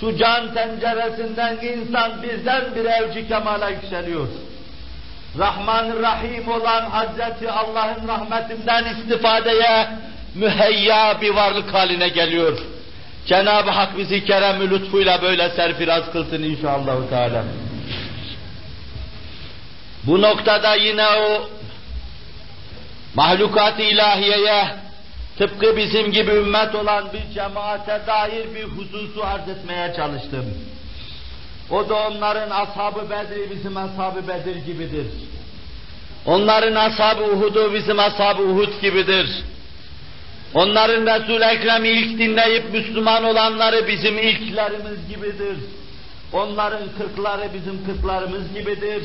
şu 0.00 0.16
can 0.16 0.54
tenceresinden 0.54 1.56
insan 1.56 2.22
birden 2.22 2.64
bir 2.76 2.84
evci 2.84 3.28
kemala 3.28 3.68
yükseliyor. 3.68 4.28
rahman 5.38 6.02
Rahim 6.02 6.48
olan 6.48 6.90
Hazreti 6.90 7.50
Allah'ın 7.50 8.08
rahmetinden 8.08 8.84
istifadeye 8.84 9.88
müheyya 10.34 11.20
bir 11.20 11.30
varlık 11.30 11.74
haline 11.74 12.08
geliyor. 12.08 12.58
Cenab-ı 13.26 13.70
Hak 13.70 13.98
bizi 13.98 14.24
kerem 14.24 14.70
lütfuyla 14.70 15.22
böyle 15.22 15.50
serfiraz 15.50 16.12
kılsın 16.12 16.42
inşallah. 16.42 16.94
Bu 20.06 20.22
noktada 20.22 20.74
yine 20.74 21.06
o 21.06 21.50
mahlukat-ı 23.14 23.82
ilahiyeye 23.82 24.64
tıpkı 25.38 25.76
bizim 25.76 26.12
gibi 26.12 26.30
ümmet 26.30 26.74
olan 26.74 27.04
bir 27.12 27.34
cemaate 27.34 28.00
dair 28.06 28.54
bir 28.54 28.64
hususu 28.64 29.24
arz 29.24 29.48
etmeye 29.48 29.94
çalıştım. 29.96 30.44
O 31.70 31.88
da 31.88 31.94
onların 31.94 32.50
ashab-ı 32.50 33.10
Bedri 33.10 33.50
bizim 33.50 33.76
ashab-ı 33.76 34.28
Bedir 34.28 34.56
gibidir. 34.56 35.06
Onların 36.26 36.74
ashab-ı 36.74 37.24
Uhud'u 37.24 37.74
bizim 37.74 37.98
ashab-ı 37.98 38.42
Uhud 38.42 38.80
gibidir. 38.82 39.42
Onların 40.54 41.06
Resul-i 41.06 41.44
Ekrem'i 41.44 41.88
ilk 41.88 42.18
dinleyip 42.18 42.72
Müslüman 42.72 43.24
olanları 43.24 43.88
bizim 43.88 44.18
ilklerimiz 44.18 45.08
gibidir. 45.08 45.56
Onların 46.32 46.82
kırkları 46.98 47.48
bizim 47.54 47.84
kırklarımız 47.86 48.54
gibidir. 48.54 49.02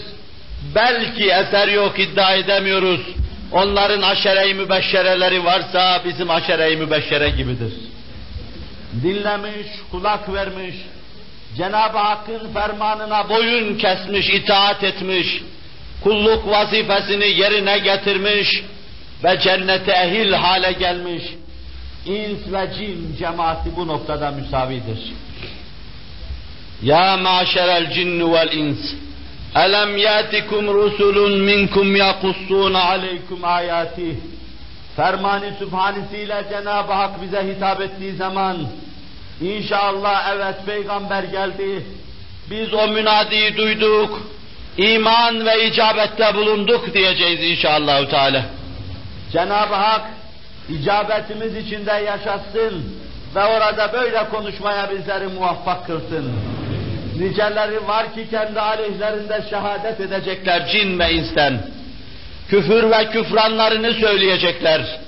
Belki 0.76 1.24
eser 1.24 1.68
yok 1.68 2.00
iddia 2.00 2.34
edemiyoruz. 2.34 3.02
Onların 3.52 4.02
aşere-i 4.02 4.54
mübeşşereleri 4.54 5.46
varsa 5.46 6.02
bizim 6.06 6.30
aşere-i 6.30 6.78
mübeşşere 6.78 7.30
gibidir. 7.30 7.74
Dinlemiş, 9.04 9.68
kulak 9.92 10.34
vermiş, 10.34 10.76
Cenab-ı 11.58 11.98
Hakk'ın 11.98 12.54
fermanına 12.54 13.30
boyun 13.30 13.78
kesmiş, 13.78 14.30
itaat 14.30 14.84
etmiş, 14.84 15.42
kulluk 16.04 16.48
vazifesini 16.48 17.28
yerine 17.28 17.78
getirmiş 17.78 18.64
ve 19.24 19.40
cennete 19.40 19.92
ehil 19.92 20.34
hale 20.34 20.72
gelmiş. 20.72 21.24
İns 22.06 22.54
ve 22.54 22.70
cin 22.78 23.16
cemaati 23.20 23.76
bu 23.76 23.88
noktada 23.88 24.32
müsavidir. 24.32 25.14
Ya 26.84 27.18
maşerel 27.18 27.94
cinni 27.94 28.34
vel 28.34 28.52
ins 28.52 28.94
Elem 29.66 29.98
yatikum 29.98 30.74
rusulun 30.74 31.40
minkum 31.40 31.96
yakussun 31.96 32.74
aleykum 32.74 33.44
ayati 33.44 34.20
Fermani 34.96 35.52
Sübhanesiyle 35.60 36.44
Cenab-ı 36.50 36.94
Hak 36.94 37.22
bize 37.22 37.48
hitap 37.48 37.82
ettiği 37.82 38.16
zaman 38.16 38.58
İnşallah 39.42 40.34
evet 40.36 40.56
peygamber 40.66 41.24
geldi. 41.24 41.86
Biz 42.50 42.74
o 42.74 42.88
münadiyi 42.88 43.58
duyduk. 43.58 44.22
iman 44.78 45.46
ve 45.46 45.68
icabette 45.68 46.36
bulunduk 46.36 46.94
diyeceğiz 46.94 47.44
inşallah 47.44 48.10
Teala. 48.10 48.46
Cenab-ı 49.32 49.76
Hak 49.76 50.02
icabetimiz 50.70 51.56
içinde 51.56 51.92
yaşasın 51.92 53.00
ve 53.36 53.46
orada 53.46 53.94
böyle 53.94 54.30
konuşmaya 54.30 54.90
bizleri 54.92 55.28
muvaffak 55.28 55.88
kılsın. 55.88 56.32
Niceleri 57.20 57.88
var 57.88 58.14
ki 58.14 58.28
kendi 58.32 58.60
aleyhlerinde 58.60 59.44
şehadet 59.50 60.00
edecekler 60.00 60.68
cin 60.68 61.00
ve 61.00 61.14
insan. 61.14 61.58
Küfür 62.50 62.92
ve 62.92 63.10
küfranlarını 63.10 63.94
söyleyecekler. 63.94 65.00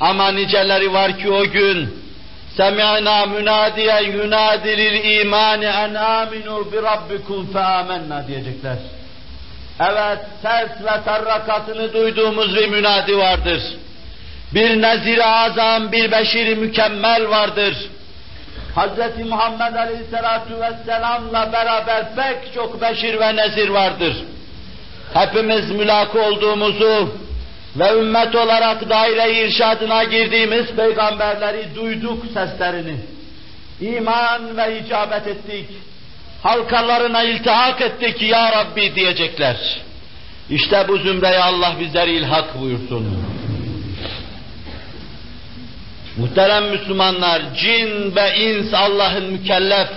Ama 0.00 0.30
niceleri 0.30 0.92
var 0.92 1.18
ki 1.18 1.30
o 1.30 1.44
gün 1.44 1.98
Semi'na 2.56 3.26
münadiyen 3.26 4.12
yunadilil 4.12 5.20
imani 5.20 5.64
en 5.64 5.94
aminu 5.94 6.72
bi 6.72 6.82
rabbikum 6.82 7.52
fe 7.52 7.60
amenna 7.60 8.26
diyecekler. 8.28 8.76
Evet, 9.80 10.18
ses 10.42 10.84
ve 10.84 11.04
tarrakatını 11.04 11.92
duyduğumuz 11.92 12.56
bir 12.56 12.68
münadi 12.68 13.18
vardır. 13.18 13.62
Bir 14.54 14.82
nezir 14.82 15.44
azam, 15.44 15.92
bir 15.92 16.12
beşiri 16.12 16.54
mükemmel 16.54 17.28
vardır. 17.28 17.74
Hz. 18.78 19.26
Muhammed 19.28 19.74
Aleyhisselatü 19.74 20.54
Vesselam'la 20.60 21.52
beraber 21.52 22.14
pek 22.16 22.54
çok 22.54 22.80
beşir 22.80 23.20
ve 23.20 23.36
nezir 23.36 23.68
vardır. 23.68 24.16
Hepimiz 25.14 25.70
mülakı 25.70 26.22
olduğumuzu, 26.22 27.08
ve 27.76 27.98
ümmet 27.98 28.34
olarak 28.34 28.90
daire 28.90 29.44
irşadına 29.44 30.04
girdiğimiz 30.04 30.66
peygamberleri 30.66 31.74
duyduk 31.74 32.24
seslerini. 32.34 32.96
İman 33.80 34.56
ve 34.56 34.80
icabet 34.80 35.26
ettik. 35.26 35.68
Halkalarına 36.42 37.22
iltihak 37.22 37.80
ettik 37.80 38.22
ya 38.22 38.52
Rabbi 38.52 38.94
diyecekler. 38.94 39.56
İşte 40.50 40.84
bu 40.88 40.96
zümreye 40.96 41.42
Allah 41.42 41.72
bizleri 41.80 42.10
ilhak 42.10 42.60
buyursun. 42.60 43.27
Muhterem 46.18 46.70
Müslümanlar, 46.70 47.42
cin 47.54 48.16
ve 48.16 48.36
ins 48.36 48.74
Allah'ın 48.74 49.24
mükellef, 49.24 49.88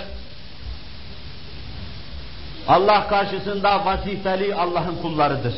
Allah 2.68 3.08
karşısında 3.08 3.86
vazifeli 3.86 4.56
Allah'ın 4.56 4.96
kullarıdır. 5.02 5.54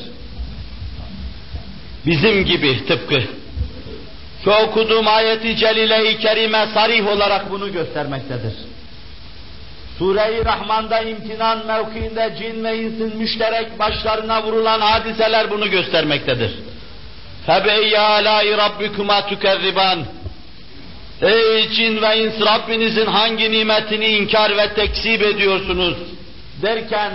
Bizim 2.06 2.46
gibi 2.46 2.86
tıpkı. 2.86 3.24
Şu 4.44 4.52
okuduğum 4.52 5.08
ayeti 5.08 5.58
celile-i 5.58 6.18
kerime 6.18 6.68
sarih 6.74 7.08
olarak 7.08 7.52
bunu 7.52 7.72
göstermektedir. 7.72 8.54
Sure-i 9.98 10.46
Rahman'da 10.46 11.00
imtinan 11.00 11.66
mevkiinde 11.68 12.36
cin 12.40 12.64
ve 12.64 12.78
insin 12.78 13.18
müşterek 13.18 13.80
başlarına 13.80 14.44
vurulan 14.44 14.82
hadiseler 14.82 15.52
bunu 15.52 15.70
göstermektedir. 15.70 16.52
Febe 17.46 18.00
alâi 18.00 18.58
rabbikuma 18.58 19.28
tükerriban. 19.28 20.06
Ey 21.23 21.69
cin 21.69 22.03
ve 22.03 22.19
ins 22.19 22.41
Rabbinizin 22.47 23.07
hangi 23.07 23.51
nimetini 23.51 24.07
inkar 24.07 24.57
ve 24.57 24.75
tekzip 24.75 25.23
ediyorsunuz? 25.23 25.97
Derken 26.63 27.13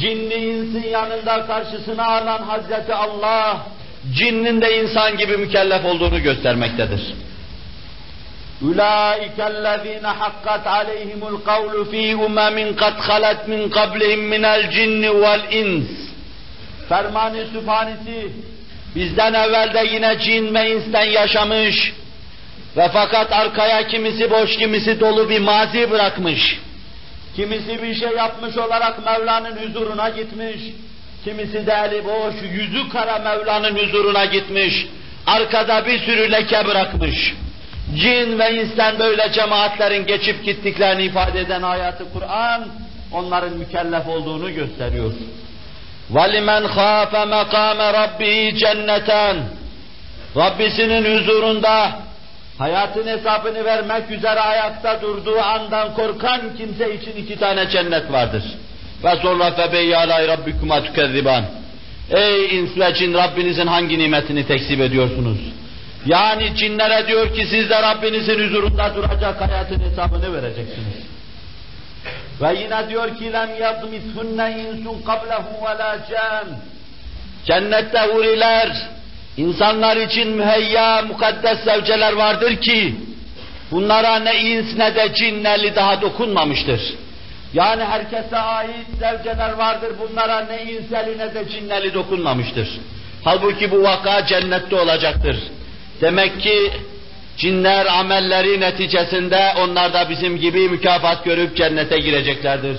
cinli 0.00 0.34
insin 0.34 0.88
yanında 0.90 1.46
karşısına 1.46 2.06
alan 2.06 2.42
Hazreti 2.42 2.94
Allah 2.94 3.66
cinnin 4.14 4.60
de 4.60 4.82
insan 4.82 5.16
gibi 5.16 5.36
mükellef 5.36 5.84
olduğunu 5.84 6.22
göstermektedir. 6.22 7.00
اُولَٰئِكَ 8.62 9.38
الَّذ۪ينَ 9.54 10.06
حَقَّتْ 10.20 10.64
عَلَيْهِمُ 10.76 11.22
الْقَوْلُ 11.32 11.74
ف۪ي 11.92 12.04
اُمَمٍ 12.26 12.56
قَدْ 12.82 12.94
خَلَتْ 13.08 13.40
مِنْ 13.52 13.60
قَبْلِهِمْ 13.78 14.20
مِنَ 14.34 14.44
الْجِنِّ 14.56 15.02
وَالْاِنْسِ 15.22 15.88
Ferman-ı 16.88 17.46
Sübhanesi 17.52 18.32
bizden 18.94 19.34
evvel 19.34 19.74
de 19.74 19.94
yine 19.94 20.18
cin 20.18 20.54
ve 20.54 20.70
insten 20.70 21.04
yaşamış 21.04 21.92
ve 22.76 22.88
fakat 22.92 23.32
arkaya 23.32 23.86
kimisi 23.86 24.30
boş 24.30 24.56
kimisi 24.56 25.00
dolu 25.00 25.30
bir 25.30 25.38
mazi 25.38 25.90
bırakmış. 25.90 26.58
Kimisi 27.36 27.82
bir 27.82 27.94
şey 27.94 28.08
yapmış 28.08 28.56
olarak 28.56 29.06
Mevla'nın 29.06 29.56
huzuruna 29.56 30.08
gitmiş. 30.08 30.60
Kimisi 31.24 31.66
de 31.66 31.72
eli 31.86 32.04
boş, 32.04 32.34
yüzü 32.52 32.88
kara 32.88 33.18
Mevla'nın 33.18 33.76
huzuruna 33.76 34.24
gitmiş. 34.24 34.86
Arkada 35.26 35.86
bir 35.86 35.98
sürü 35.98 36.32
leke 36.32 36.66
bırakmış. 36.66 37.34
Cin 37.94 38.38
ve 38.38 38.54
insan 38.54 38.98
böyle 38.98 39.32
cemaatlerin 39.32 40.06
geçip 40.06 40.44
gittiklerini 40.44 41.02
ifade 41.02 41.40
eden 41.40 41.62
ayatı 41.62 42.12
Kur'an, 42.12 42.68
onların 43.12 43.52
mükellef 43.52 44.08
olduğunu 44.08 44.54
gösteriyor. 44.54 45.12
وَلِمَنْ 46.12 46.66
خَافَ 46.66 47.12
مَقَامَ 47.12 47.92
رَبِّهِ 47.92 48.56
cenneten. 48.56 49.36
Rabbisinin 50.36 51.18
huzurunda 51.18 51.92
hayatın 52.61 53.07
hesabını 53.07 53.65
vermek 53.65 54.11
üzere 54.11 54.39
ayakta 54.39 55.01
durduğu 55.01 55.39
andan 55.39 55.93
korkan 55.93 56.41
kimse 56.57 56.95
için 56.95 57.15
iki 57.15 57.39
tane 57.39 57.69
cennet 57.69 58.11
vardır. 58.11 58.43
Ve 59.03 59.15
sonra 59.21 59.51
febeyyi 59.51 59.97
alay 59.97 60.27
rabbikuma 60.27 60.83
tükezziban. 60.83 61.43
Ey 62.11 62.59
ins 62.59 62.77
ve 62.77 62.93
cin 62.93 63.13
Rabbinizin 63.13 63.67
hangi 63.67 63.99
nimetini 63.99 64.47
tekzip 64.47 64.81
ediyorsunuz? 64.81 65.37
Yani 66.05 66.55
cinlere 66.55 67.07
diyor 67.07 67.33
ki 67.35 67.45
siz 67.45 67.69
de 67.69 67.81
Rabbinizin 67.81 68.39
huzurunda 68.39 68.95
duracak 68.95 69.41
hayatın 69.41 69.79
hesabını 69.79 70.33
vereceksiniz. 70.33 70.97
Ve 72.41 72.59
yine 72.63 72.89
diyor 72.89 73.17
ki 73.17 73.33
lem 73.33 73.49
yadmithunne 73.61 74.57
insun 74.61 75.01
kablehu 75.05 75.65
ve 75.65 75.77
la. 75.79 75.97
Cennette 77.45 77.99
huriler, 77.99 78.71
insanlar 79.37 79.97
için 79.97 80.27
müheyya, 80.27 81.01
mukaddes 81.01 81.63
zevceler 81.63 82.13
vardır 82.13 82.55
ki, 82.55 82.95
bunlara 83.71 84.15
ne 84.19 84.41
ins 84.41 84.77
ne 84.77 84.95
de 84.95 85.13
cin 85.13 85.43
neli 85.43 85.75
daha 85.75 86.01
dokunmamıştır. 86.01 86.81
Yani 87.53 87.83
herkese 87.83 88.37
ait 88.37 88.87
zevceler 88.99 89.51
vardır, 89.51 89.91
bunlara 89.99 90.39
ne 90.39 90.63
inseli 90.63 91.17
ne 91.17 91.33
de 91.33 91.49
cinneli 91.49 91.93
dokunmamıştır. 91.93 92.69
Halbuki 93.23 93.71
bu 93.71 93.83
vaka 93.83 94.25
cennette 94.25 94.75
olacaktır. 94.75 95.37
Demek 96.01 96.41
ki 96.41 96.71
cinler 97.37 97.85
amelleri 97.85 98.59
neticesinde 98.59 99.53
onlar 99.59 99.93
da 99.93 100.09
bizim 100.09 100.37
gibi 100.37 100.69
mükafat 100.69 101.25
görüp 101.25 101.57
cennete 101.57 101.99
gireceklerdir. 101.99 102.77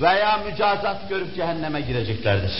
Veya 0.00 0.40
mücazat 0.50 1.08
görüp 1.08 1.36
cehenneme 1.36 1.80
gireceklerdir. 1.80 2.52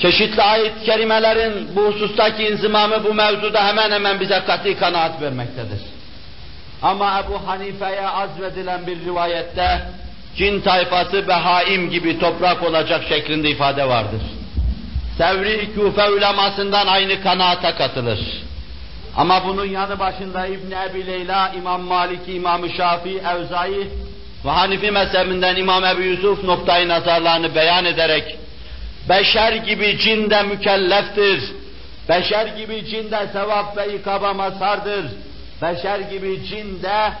Çeşitli 0.00 0.42
ayet 0.42 0.82
kerimelerin 0.84 1.76
bu 1.76 1.86
husustaki 1.86 2.42
inzimamı 2.48 3.04
bu 3.04 3.14
mevzuda 3.14 3.66
hemen 3.66 3.90
hemen 3.90 4.20
bize 4.20 4.42
katı 4.46 4.78
kanaat 4.78 5.22
vermektedir. 5.22 5.80
Ama 6.82 7.20
Ebu 7.20 7.48
Hanife'ye 7.48 8.08
azvedilen 8.08 8.86
bir 8.86 9.04
rivayette 9.04 9.82
cin 10.36 10.60
tayfası 10.60 11.28
behaim 11.28 11.90
gibi 11.90 12.18
toprak 12.18 12.62
olacak 12.62 13.04
şeklinde 13.08 13.50
ifade 13.50 13.88
vardır. 13.88 14.22
Sevri 15.18 15.74
Küfe 15.74 16.10
ulemasından 16.10 16.86
aynı 16.86 17.22
kanaata 17.22 17.74
katılır. 17.74 18.18
Ama 19.16 19.44
bunun 19.46 19.64
yanı 19.64 19.98
başında 19.98 20.46
İbn 20.46 20.72
Ebi 20.90 21.06
Leyla, 21.06 21.52
İmam 21.56 21.82
Maliki, 21.82 22.32
İmam 22.32 22.70
Şafii, 22.76 23.18
Evzai 23.18 23.88
ve 24.44 24.50
Hanifi 24.50 24.90
mezhebinden 24.90 25.56
İmam 25.56 25.84
Ebu 25.84 26.00
Yusuf 26.00 26.44
noktayı 26.44 26.88
nazarlarını 26.88 27.54
beyan 27.54 27.84
ederek 27.84 28.36
beşer 29.08 29.52
gibi 29.52 29.98
cin 29.98 30.30
de 30.30 30.42
mükelleftir. 30.42 31.42
Beşer 32.08 32.46
gibi 32.46 32.86
cin 32.86 33.10
de 33.10 33.26
sevap 33.32 33.76
ve 33.76 33.94
ikaba 33.94 34.34
mazhardır. 34.34 35.04
Beşer 35.62 36.00
gibi 36.00 36.44
cin 36.48 36.82
de 36.82 37.12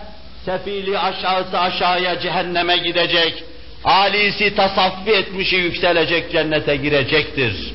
sefili 0.44 0.98
aşağısı 0.98 1.58
aşağıya 1.58 2.20
cehenneme 2.20 2.76
gidecek. 2.76 3.44
Alisi 3.84 4.54
tasaffi 4.54 5.10
etmişi 5.10 5.56
yükselecek 5.56 6.32
cennete 6.32 6.76
girecektir. 6.76 7.74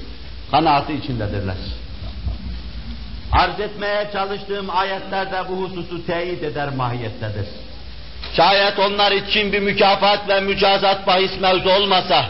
Kanaatı 0.51 0.91
içindedirler. 0.91 1.55
Arz 3.31 3.59
etmeye 3.59 4.09
çalıştığım 4.13 4.69
ayetlerde 4.69 5.49
bu 5.49 5.55
hususu 5.55 6.05
teyit 6.05 6.43
eder 6.43 6.69
mahiyettedir. 6.69 7.45
Şayet 8.35 8.79
onlar 8.79 9.11
için 9.11 9.53
bir 9.53 9.59
mükafat 9.59 10.29
ve 10.29 10.39
mücazat 10.39 11.07
bahis 11.07 11.39
mevzu 11.41 11.69
olmasa, 11.69 12.25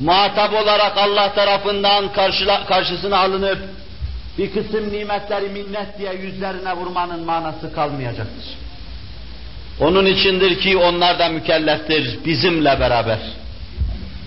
muhatap 0.00 0.54
olarak 0.54 0.98
Allah 0.98 1.32
tarafından 1.34 2.12
karşıla, 2.12 2.66
karşısına 2.66 3.18
alınıp 3.18 3.58
bir 4.38 4.52
kısım 4.52 4.92
nimetleri 4.92 5.48
minnet 5.48 5.98
diye 5.98 6.12
yüzlerine 6.14 6.76
vurmanın 6.76 7.24
manası 7.24 7.74
kalmayacaktır. 7.74 8.44
Onun 9.80 10.06
içindir 10.06 10.60
ki 10.60 10.76
onlar 10.76 11.18
da 11.18 11.28
mükelleftir 11.28 12.24
bizimle 12.24 12.80
beraber. 12.80 13.18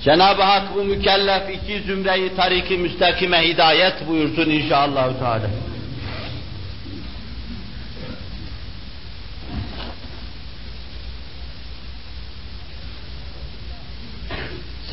Cenab-ı 0.04 0.42
Hak 0.42 0.76
bu 0.76 0.84
mükellef 0.84 1.50
iki 1.50 1.82
zümreyi 1.82 2.36
tariki 2.36 2.78
müstakime 2.78 3.48
hidayet 3.48 4.08
buyursun 4.08 4.50
inşallah. 4.50 5.20
Teala. 5.20 5.50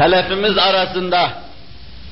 Selefimiz 0.01 0.59
arasında 0.59 1.33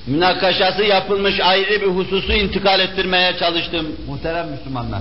münakaşası 0.07 0.85
yapılmış 0.85 1.41
ayrı 1.41 1.81
bir 1.81 1.87
hususu 1.87 2.33
intikal 2.33 2.81
ettirmeye 2.81 3.37
çalıştım 3.39 3.97
muhterem 4.09 4.49
Müslümanlar. 4.49 5.01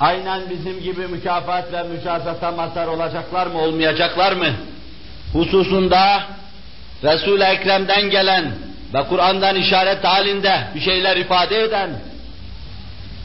Aynen 0.00 0.40
bizim 0.50 0.80
gibi 0.80 1.06
mükafat 1.06 1.72
ve 1.72 1.82
mükafata 1.82 2.52
mazhar 2.52 2.86
olacaklar 2.86 3.46
mı, 3.46 3.58
olmayacaklar 3.58 4.32
mı? 4.32 4.46
Hususunda 5.32 6.22
Resul-i 7.02 7.42
Ekrem'den 7.42 8.10
gelen 8.10 8.52
ve 8.94 9.02
Kur'an'dan 9.08 9.56
işaret 9.56 10.04
halinde 10.04 10.68
bir 10.74 10.80
şeyler 10.80 11.16
ifade 11.16 11.62
eden 11.62 11.90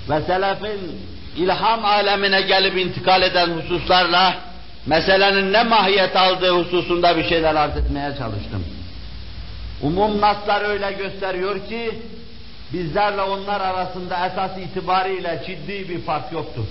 ve 0.09 0.21
selefin 0.21 1.01
ilham 1.38 1.86
alemine 1.86 2.41
gelip 2.41 2.77
intikal 2.77 3.21
eden 3.21 3.49
hususlarla 3.49 4.49
meselenin 4.89 5.53
ne 5.53 5.63
mahiyet 5.63 6.15
aldığı 6.15 6.51
hususunda 6.51 7.17
bir 7.17 7.29
şeyler 7.29 7.55
arz 7.55 7.77
etmeye 7.77 8.15
çalıştım. 8.17 8.65
Umum 9.81 10.21
naslar 10.21 10.69
öyle 10.69 10.91
gösteriyor 10.91 11.67
ki 11.67 11.91
bizlerle 12.73 13.21
onlar 13.21 13.61
arasında 13.61 14.27
esas 14.27 14.57
itibariyle 14.57 15.43
ciddi 15.47 15.89
bir 15.89 16.01
fark 16.01 16.31
yoktur. 16.31 16.65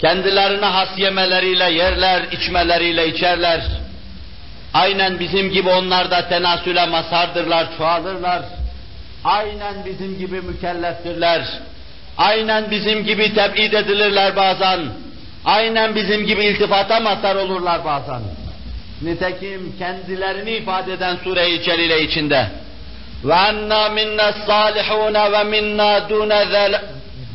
Kendilerine 0.00 0.66
has 0.66 0.98
yemeleriyle 0.98 1.70
yerler, 1.72 2.22
içmeleriyle 2.32 3.08
içerler. 3.08 3.60
Aynen 4.74 5.20
bizim 5.20 5.50
gibi 5.50 5.68
onlar 5.68 6.10
da 6.10 6.28
tenasüle 6.28 6.86
mazhardırlar, 6.86 7.76
çoğalırlar. 7.78 8.42
Aynen 9.24 9.74
bizim 9.86 10.18
gibi 10.18 10.40
mükelleftirler. 10.40 11.42
Aynen 12.18 12.70
bizim 12.70 13.04
gibi 13.04 13.34
tebid 13.34 13.72
edilirler 13.72 14.36
bazen. 14.36 14.80
Aynen 15.44 15.94
bizim 15.94 16.26
gibi 16.26 16.44
iltifata 16.44 17.00
mazhar 17.00 17.36
olurlar 17.36 17.84
bazen. 17.84 18.20
Nitekim 19.02 19.74
kendilerini 19.78 20.50
ifade 20.50 20.92
eden 20.92 21.16
sure-i 21.24 21.62
celile 21.62 22.02
içinde 22.02 22.46
ve 23.24 23.34
enna 23.34 23.88
minna 23.88 24.32
salihun 24.32 25.14
ve 25.14 25.44
minna 25.44 26.08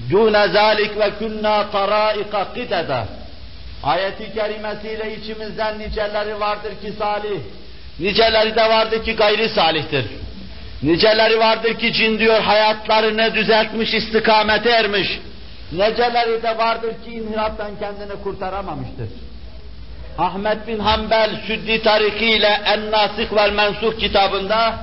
dune 0.09 0.47
zalik 0.47 0.99
ve 0.99 1.11
kunna 1.19 1.71
taraika 1.71 2.53
kidede 2.53 3.03
ayeti 3.83 4.33
kerimesiyle 4.33 5.15
içimizden 5.15 5.79
niceleri 5.79 6.39
vardır 6.39 6.71
ki 6.81 6.93
salih 6.99 7.39
niceleri 7.99 8.55
de 8.55 8.69
vardır 8.69 9.03
ki 9.03 9.15
gayri 9.15 9.49
salihtir. 9.49 10.05
Niceleri 10.83 11.39
vardır 11.39 11.73
ki 11.73 11.93
cin 11.93 12.19
diyor 12.19 12.41
hayatlarını 12.41 13.35
düzeltmiş 13.35 13.93
istikamete 13.93 14.69
ermiş. 14.69 15.19
Niceleri 15.71 16.43
de 16.43 16.57
vardır 16.57 16.93
ki 17.05 17.11
inhirattan 17.11 17.71
kendini 17.79 18.23
kurtaramamıştır. 18.23 19.09
Ahmet 20.17 20.67
bin 20.67 20.79
Hanbel 20.79 21.29
Süddi 21.47 21.81
Tariki 21.81 22.25
ile 22.25 22.61
En 22.65 22.91
Nasih 22.91 23.33
vel 23.35 23.51
Mensuh 23.51 23.99
kitabında 23.99 24.75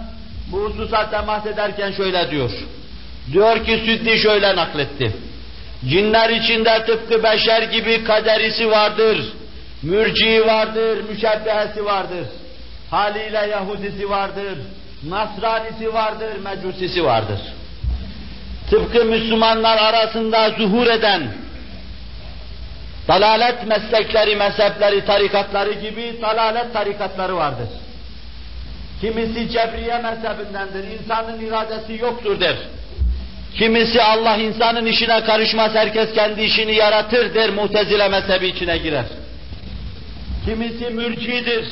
bu 0.53 0.61
hususa 0.61 1.11
temas 1.11 1.47
ederken 1.47 1.93
şöyle 1.93 2.31
diyor. 2.31 2.51
Diyor 3.33 3.65
ki 3.65 3.83
Süddi 3.87 4.19
şöyle 4.19 4.57
nakletti. 4.57 5.13
Cinler 5.89 6.31
içinde 6.31 6.85
tıpkı 6.87 7.23
beşer 7.23 7.63
gibi 7.63 8.05
kaderisi 8.05 8.71
vardır, 8.71 9.33
mürciği 9.83 10.47
vardır, 10.47 11.05
müşebbehesi 11.11 11.85
vardır. 11.85 12.27
Haliyle 12.91 13.47
Yahudisi 13.51 14.11
vardır, 14.11 14.59
Nasranisi 15.09 15.95
vardır, 15.95 16.31
Mecusisi 16.45 17.05
vardır. 17.05 17.41
Tıpkı 18.71 19.05
Müslümanlar 19.05 19.79
arasında 19.79 20.51
zuhur 20.51 20.87
eden, 20.87 21.23
dalalet 23.09 23.67
meslekleri, 23.67 24.37
mezhepleri, 24.37 25.05
tarikatları 25.05 25.73
gibi 25.73 26.17
dalalet 26.23 26.73
tarikatları 26.73 27.37
vardır. 27.37 27.69
Kimisi 29.01 29.51
Cebriye 29.51 29.99
mezhebindendir, 29.99 31.01
insanın 31.01 31.41
iradesi 31.47 31.93
yoktur 32.03 32.41
der. 32.41 32.57
Kimisi 33.59 34.03
Allah 34.03 34.37
insanın 34.37 34.87
işine 34.87 35.25
karışmaz, 35.25 35.75
herkes 35.75 36.15
kendi 36.15 36.43
işini 36.43 36.75
yaratır 36.75 37.35
der, 37.35 37.51
mutezile 37.51 38.09
mezhebi 38.09 38.47
içine 38.47 38.79
girer. 38.79 39.05
Kimisi 40.45 40.91
mürcidir, 40.91 41.69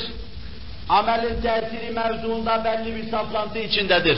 amelin 0.89 1.41
tesiri 1.41 1.91
mevzuunda 1.95 2.63
belli 2.65 2.95
bir 2.95 3.11
saplantı 3.11 3.59
içindedir. 3.59 4.17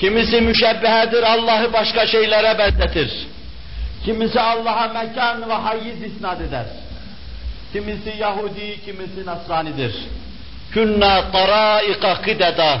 Kimisi 0.00 0.40
müşebbehedir, 0.40 1.22
Allah'ı 1.22 1.72
başka 1.72 2.06
şeylere 2.06 2.58
benzetir. 2.58 3.26
Kimisi 4.04 4.40
Allah'a 4.40 4.88
mekan 4.88 5.48
ve 5.48 5.52
hayyiz 5.52 6.02
isnat 6.02 6.40
eder. 6.40 6.66
Kimisi 7.72 8.14
Yahudi, 8.18 8.84
kimisi 8.84 9.26
Nasranidir. 9.26 9.94
Künna 10.72 11.30
taraika 11.30 12.22
kıdeda. 12.22 12.78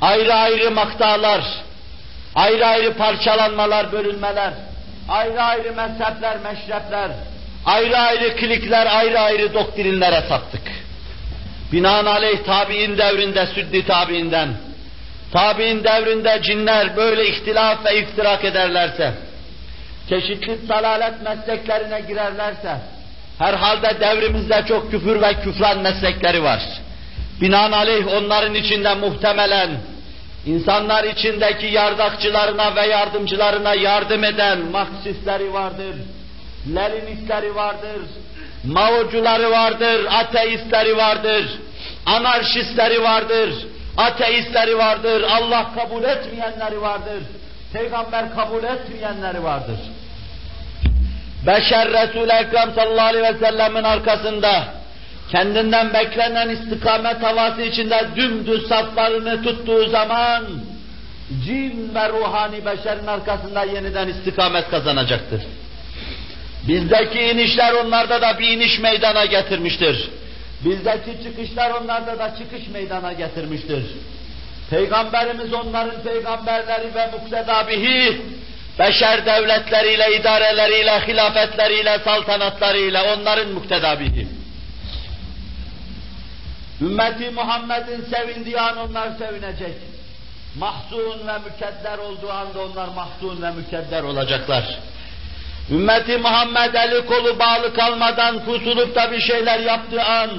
Ayrı 0.00 0.34
ayrı 0.34 0.70
maktalar, 0.70 1.44
ayrı 2.34 2.66
ayrı 2.66 2.94
parçalanmalar, 2.94 3.92
bölünmeler, 3.92 4.52
ayrı 5.08 5.42
ayrı 5.42 5.72
mezhepler, 5.72 6.36
meşrepler, 6.38 7.10
ayrı 7.66 7.98
ayrı 7.98 8.36
klikler, 8.36 8.86
ayrı 8.86 9.20
ayrı 9.20 9.54
doktrinlere 9.54 10.22
saptık. 10.28 10.62
Binaenaleyh 11.72 12.44
tabi'in 12.44 12.98
devrinde, 12.98 13.46
süddi 13.46 13.86
tabi'inden, 13.86 14.48
tabi'in 15.34 15.84
devrinde 15.84 16.40
cinler 16.42 16.96
böyle 16.96 17.28
ihtilaf 17.28 17.84
ve 17.84 17.98
iftirak 17.98 18.44
ederlerse, 18.44 19.14
çeşitli 20.08 20.68
dalalet 20.68 21.22
mesleklerine 21.22 22.00
girerlerse, 22.00 22.76
herhalde 23.38 24.00
devrimizde 24.00 24.64
çok 24.68 24.90
küfür 24.90 25.22
ve 25.22 25.34
küfran 25.34 25.78
meslekleri 25.78 26.42
var. 26.42 26.62
Binaenaleyh 27.40 28.06
onların 28.06 28.54
içinde 28.54 28.94
muhtemelen 28.94 29.70
insanlar 30.46 31.04
içindeki 31.04 31.66
yardakçılarına 31.66 32.76
ve 32.76 32.86
yardımcılarına 32.86 33.74
yardım 33.74 34.24
eden 34.24 34.58
Marksistleri 34.58 35.52
vardır, 35.52 35.94
Leninistleri 36.74 37.54
vardır, 37.54 38.02
Maocuları 38.64 39.50
vardır, 39.50 40.06
ateistleri 40.10 40.96
vardır, 40.96 41.44
anarşistleri 42.06 43.02
vardır, 43.02 43.66
ateistleri 43.96 44.78
vardır, 44.78 45.22
Allah 45.22 45.70
kabul 45.74 46.04
etmeyenleri 46.04 46.80
vardır, 46.80 47.22
peygamber 47.72 48.34
kabul 48.34 48.64
etmeyenleri 48.64 49.44
vardır. 49.44 49.78
Beşer 51.46 51.88
Resul-i 51.88 52.32
Ekrem 52.32 52.72
sallallahu 52.74 53.06
aleyhi 53.06 53.34
ve 53.34 53.38
sellemin 53.38 53.82
arkasında 53.82 54.64
kendinden 55.30 55.94
beklenen 55.94 56.48
istikamet 56.48 57.22
havası 57.22 57.62
içinde 57.62 58.06
dümdüz 58.16 58.68
saflarını 58.68 59.42
tuttuğu 59.42 59.88
zaman 59.88 60.44
cin 61.46 61.94
ve 61.94 62.08
ruhani 62.08 62.66
beşerin 62.66 63.06
arkasında 63.06 63.64
yeniden 63.64 64.08
istikamet 64.08 64.70
kazanacaktır. 64.70 65.42
Bizdeki 66.68 67.20
inişler 67.20 67.72
onlarda 67.72 68.22
da 68.22 68.38
bir 68.38 68.48
iniş 68.48 68.78
meydana 68.78 69.24
getirmiştir. 69.24 70.10
Bizdeki 70.64 71.24
çıkışlar 71.24 71.70
onlarda 71.70 72.18
da 72.18 72.36
çıkış 72.38 72.68
meydana 72.68 73.12
getirmiştir. 73.12 73.84
Peygamberimiz 74.70 75.52
onların 75.52 76.02
peygamberleri 76.02 76.94
ve 76.94 77.06
muktedabihi, 77.06 78.22
beşer 78.78 79.26
devletleriyle, 79.26 80.16
idareleriyle, 80.20 81.06
hilafetleriyle, 81.06 81.98
saltanatlarıyla 81.98 83.14
onların 83.14 83.52
muktedabihi. 83.52 84.28
Ümmeti 86.80 87.30
Muhammed'in 87.30 88.04
sevindiği 88.14 88.60
an 88.60 88.76
onlar 88.78 89.08
sevinecek. 89.18 89.74
Mahzun 90.58 91.26
ve 91.26 91.38
mükedder 91.38 91.98
olduğu 91.98 92.30
anda 92.30 92.62
onlar 92.62 92.88
mahzun 92.88 93.42
ve 93.42 93.50
mükedder 93.50 94.02
olacaklar. 94.02 94.78
Ümmeti 95.70 96.18
Muhammed 96.18 96.74
eli 96.74 97.06
kolu 97.06 97.38
bağlı 97.38 97.74
kalmadan 97.74 98.44
kurtulup 98.44 98.94
da 98.94 99.12
bir 99.12 99.20
şeyler 99.20 99.58
yaptığı 99.58 100.02
an, 100.02 100.30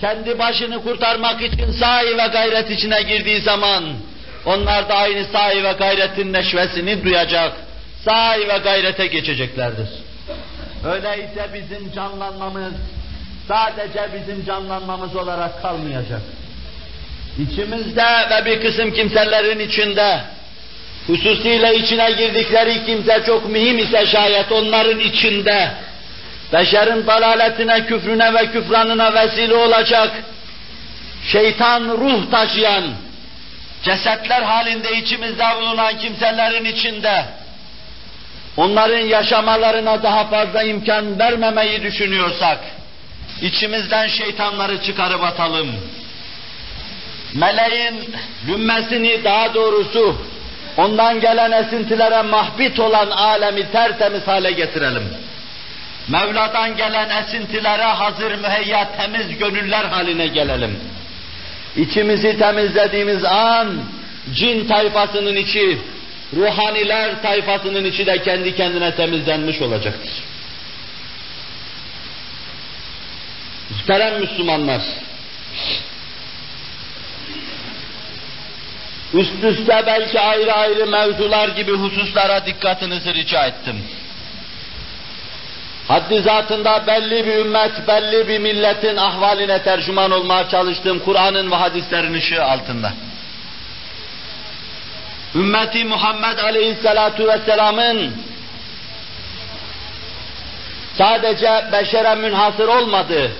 kendi 0.00 0.38
başını 0.38 0.82
kurtarmak 0.82 1.42
için 1.42 1.72
sahi 1.72 2.18
ve 2.18 2.26
gayret 2.26 2.70
içine 2.70 3.02
girdiği 3.02 3.40
zaman, 3.40 3.84
onlar 4.46 4.88
da 4.88 4.94
aynı 4.94 5.24
sahi 5.24 5.64
ve 5.64 5.72
gayretin 5.72 6.32
neşvesini 6.32 7.04
duyacak, 7.04 7.52
sahi 8.04 8.48
ve 8.48 8.58
gayrete 8.58 9.06
geçeceklerdir. 9.06 9.88
Öyleyse 10.84 11.50
bizim 11.54 11.92
canlanmamız, 11.92 12.72
sadece 13.48 14.08
bizim 14.14 14.44
canlanmamız 14.44 15.16
olarak 15.16 15.62
kalmayacak. 15.62 16.20
İçimizde 17.38 18.06
ve 18.30 18.44
bir 18.46 18.62
kısım 18.62 18.92
kimselerin 18.94 19.58
içinde, 19.58 20.20
hususiyle 21.08 21.76
içine 21.76 22.10
girdikleri 22.10 22.86
kimse 22.86 23.22
çok 23.26 23.50
mühim 23.50 23.78
ise 23.78 24.06
şayet 24.06 24.52
onların 24.52 24.98
içinde, 24.98 25.70
beşerin 26.52 27.06
dalaletine, 27.06 27.86
küfrüne 27.86 28.34
ve 28.34 28.50
küfranına 28.52 29.14
vesile 29.14 29.54
olacak, 29.54 30.10
şeytan 31.32 31.84
ruh 31.84 32.30
taşıyan, 32.30 32.84
cesetler 33.82 34.42
halinde 34.42 34.96
içimizde 34.96 35.44
bulunan 35.60 35.98
kimselerin 35.98 36.64
içinde, 36.64 37.24
onların 38.56 39.06
yaşamalarına 39.06 40.02
daha 40.02 40.24
fazla 40.24 40.62
imkan 40.62 41.18
vermemeyi 41.18 41.82
düşünüyorsak, 41.82 42.58
içimizden 43.42 44.08
şeytanları 44.08 44.82
çıkarıp 44.82 45.22
atalım. 45.22 45.68
Meleğin 47.34 48.14
lümmesini 48.48 49.24
daha 49.24 49.54
doğrusu 49.54 50.16
ondan 50.78 51.20
gelen 51.20 51.52
esintilere 51.52 52.22
mahbit 52.22 52.80
olan 52.80 53.10
alemi 53.10 53.72
tertemiz 53.72 54.26
hale 54.26 54.50
getirelim. 54.50 55.04
Mevla'dan 56.08 56.76
gelen 56.76 57.10
esintilere 57.22 57.82
hazır 57.82 58.34
müheyya 58.34 58.88
temiz 58.96 59.38
gönüller 59.38 59.84
haline 59.84 60.26
gelelim. 60.26 60.80
İçimizi 61.76 62.38
temizlediğimiz 62.38 63.24
an 63.24 63.68
cin 64.34 64.68
tayfasının 64.68 65.36
içi, 65.36 65.78
ruhaniler 66.36 67.22
tayfasının 67.22 67.84
içi 67.84 68.06
de 68.06 68.22
kendi 68.22 68.56
kendine 68.56 68.94
temizlenmiş 68.94 69.62
olacaktır. 69.62 70.12
Muhterem 73.70 74.20
Müslümanlar, 74.20 74.82
üst 79.14 79.44
üste 79.44 79.82
belki 79.86 80.20
ayrı 80.20 80.52
ayrı 80.52 80.86
mevzular 80.86 81.48
gibi 81.48 81.72
hususlara 81.72 82.46
dikkatinizi 82.46 83.14
rica 83.14 83.46
ettim. 83.46 83.84
Haddi 85.88 86.20
zatında 86.20 86.86
belli 86.86 87.26
bir 87.26 87.36
ümmet, 87.36 87.88
belli 87.88 88.28
bir 88.28 88.38
milletin 88.38 88.96
ahvaline 88.96 89.62
tercüman 89.62 90.10
olmaya 90.10 90.48
çalıştım 90.48 91.02
Kur'an'ın 91.04 91.50
ve 91.50 91.54
hadislerin 91.54 92.14
ışığı 92.14 92.44
altında. 92.44 92.92
Ümmeti 95.34 95.84
Muhammed 95.84 96.38
Aleyhisselatu 96.38 97.26
Vesselam'ın 97.28 98.12
sadece 100.94 101.64
beşere 101.72 102.14
münhasır 102.14 102.68
olmadığı, 102.68 103.32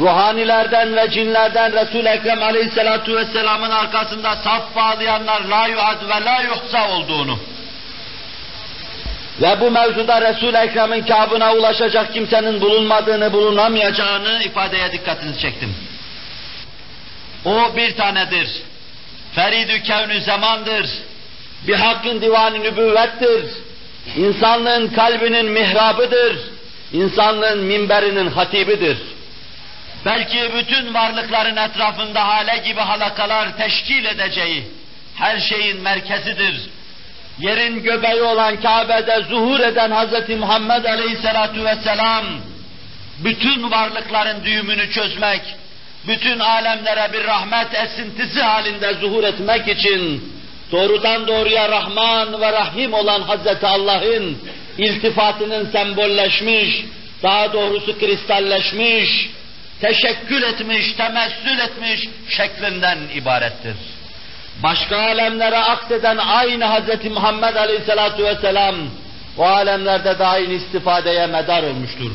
ruhanilerden 0.00 0.96
ve 0.96 1.10
cinlerden 1.10 1.72
Resul-i 1.72 2.08
Ekrem 2.08 2.42
Aleyhisselatu 2.42 3.16
Vesselam'ın 3.16 3.70
arkasında 3.70 4.36
saf 4.44 4.76
bağlayanlar 4.76 5.40
la 5.40 5.66
yuad 5.66 6.08
ve 6.08 6.24
la 6.24 6.42
yuhsa 6.42 6.90
olduğunu 6.90 7.38
ve 9.40 9.60
bu 9.60 9.70
mevzuda 9.70 10.20
Resul-i 10.20 10.56
Ekrem'in 10.56 11.02
kabına 11.02 11.54
ulaşacak 11.54 12.12
kimsenin 12.12 12.60
bulunmadığını, 12.60 13.32
bulunamayacağını 13.32 14.42
ifadeye 14.44 14.92
dikkatinizi 14.92 15.40
çektim. 15.40 15.74
O 17.44 17.76
bir 17.76 17.96
tanedir. 17.96 18.62
Feridü 19.34 19.82
kevnü 19.82 20.20
zamandır. 20.20 20.86
Bir 21.66 21.74
hakkın 21.74 22.20
divanı 22.20 22.62
nübüvvettir. 22.62 23.44
İnsanlığın 24.16 24.88
kalbinin 24.88 25.46
mihrabıdır. 25.46 26.36
İnsanlığın 26.92 27.58
minberinin 27.58 28.30
hatibidir. 28.30 28.98
Belki 30.04 30.50
bütün 30.54 30.94
varlıkların 30.94 31.56
etrafında 31.56 32.28
hale 32.28 32.56
gibi 32.56 32.80
halakalar 32.80 33.56
teşkil 33.56 34.04
edeceği 34.04 34.64
her 35.14 35.40
şeyin 35.40 35.80
merkezidir 35.80 36.70
yerin 37.40 37.82
göbeği 37.82 38.22
olan 38.22 38.60
Kabe'de 38.60 39.22
zuhur 39.28 39.60
eden 39.60 39.90
Hz. 39.90 40.28
Muhammed 40.38 40.84
Aleyhisselatu 40.84 41.64
Vesselam, 41.64 42.24
bütün 43.18 43.70
varlıkların 43.70 44.44
düğümünü 44.44 44.90
çözmek, 44.90 45.40
bütün 46.08 46.38
alemlere 46.38 47.12
bir 47.12 47.24
rahmet 47.24 47.74
esintisi 47.74 48.42
halinde 48.42 48.94
zuhur 48.94 49.24
etmek 49.24 49.68
için, 49.68 50.32
doğrudan 50.72 51.26
doğruya 51.26 51.68
Rahman 51.68 52.40
ve 52.40 52.52
Rahim 52.52 52.94
olan 52.94 53.22
Hz. 53.22 53.64
Allah'ın 53.64 54.38
iltifatının 54.78 55.70
sembolleşmiş, 55.70 56.84
daha 57.22 57.52
doğrusu 57.52 57.98
kristalleşmiş, 57.98 59.30
teşekkül 59.80 60.42
etmiş, 60.42 60.92
temessül 60.92 61.58
etmiş 61.58 62.08
şeklinden 62.28 62.98
ibarettir 63.14 63.76
başka 64.62 64.96
alemlere 64.96 65.58
akseden 65.58 66.16
aynı 66.16 66.64
Hz. 66.64 67.04
Muhammed 67.04 67.56
Aleyhisselatu 67.56 68.24
Vesselam 68.24 68.74
o 69.38 69.44
alemlerde 69.44 70.18
de 70.18 70.26
aynı 70.26 70.52
istifadeye 70.52 71.26
medar 71.26 71.62
olmuştur. 71.62 72.10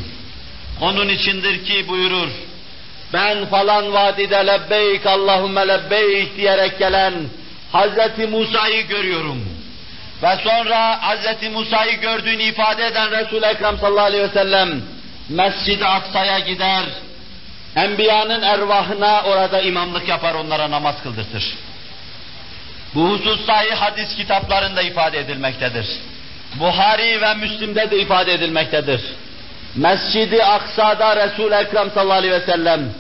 Onun 0.81 1.09
içindir 1.09 1.65
ki 1.65 1.87
buyurur, 1.87 2.29
ben 3.13 3.45
falan 3.45 3.93
vadide 3.93 4.47
lebbeyk 4.47 5.05
Allahümme 5.05 5.67
lebbeyk 5.67 6.37
diyerek 6.37 6.79
gelen 6.79 7.13
Hz. 7.73 8.29
Musa'yı 8.29 8.87
görüyorum. 8.87 9.45
Ve 10.23 10.37
sonra 10.43 10.99
Hz. 11.01 11.53
Musa'yı 11.53 12.01
gördüğünü 12.01 12.43
ifade 12.43 12.87
eden 12.87 13.11
Resul-i 13.11 13.45
Ekrem 13.45 13.77
sallallahu 13.77 14.05
aleyhi 14.05 14.23
ve 14.23 14.33
sellem 14.33 14.81
Mescid-i 15.29 15.85
Aksa'ya 15.85 16.39
gider, 16.39 16.83
Enbiyanın 17.75 18.41
ervahına 18.41 19.23
orada 19.23 19.61
imamlık 19.61 20.07
yapar, 20.07 20.33
onlara 20.33 20.71
namaz 20.71 20.95
kıldırtır. 21.03 21.43
Bu 22.95 23.09
husus 23.09 23.45
sahih 23.45 23.75
hadis 23.75 24.15
kitaplarında 24.15 24.81
ifade 24.81 25.19
edilmektedir. 25.19 25.87
Buhari 26.59 27.21
ve 27.21 27.33
Müslim'de 27.33 27.91
de 27.91 27.99
ifade 27.99 28.33
edilmektedir. 28.33 29.01
Mescidi 29.75 30.43
Aksa'da 30.43 31.15
Resul 31.15 31.51
Ekrem 31.51 31.91
sallallahu 31.91 32.17
aleyhi 32.17 32.33
ve 32.33 32.45
sellem 32.45 32.93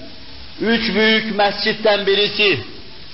üç 0.61 0.95
büyük 0.95 1.35
mescitten 1.35 2.05
birisi 2.05 2.59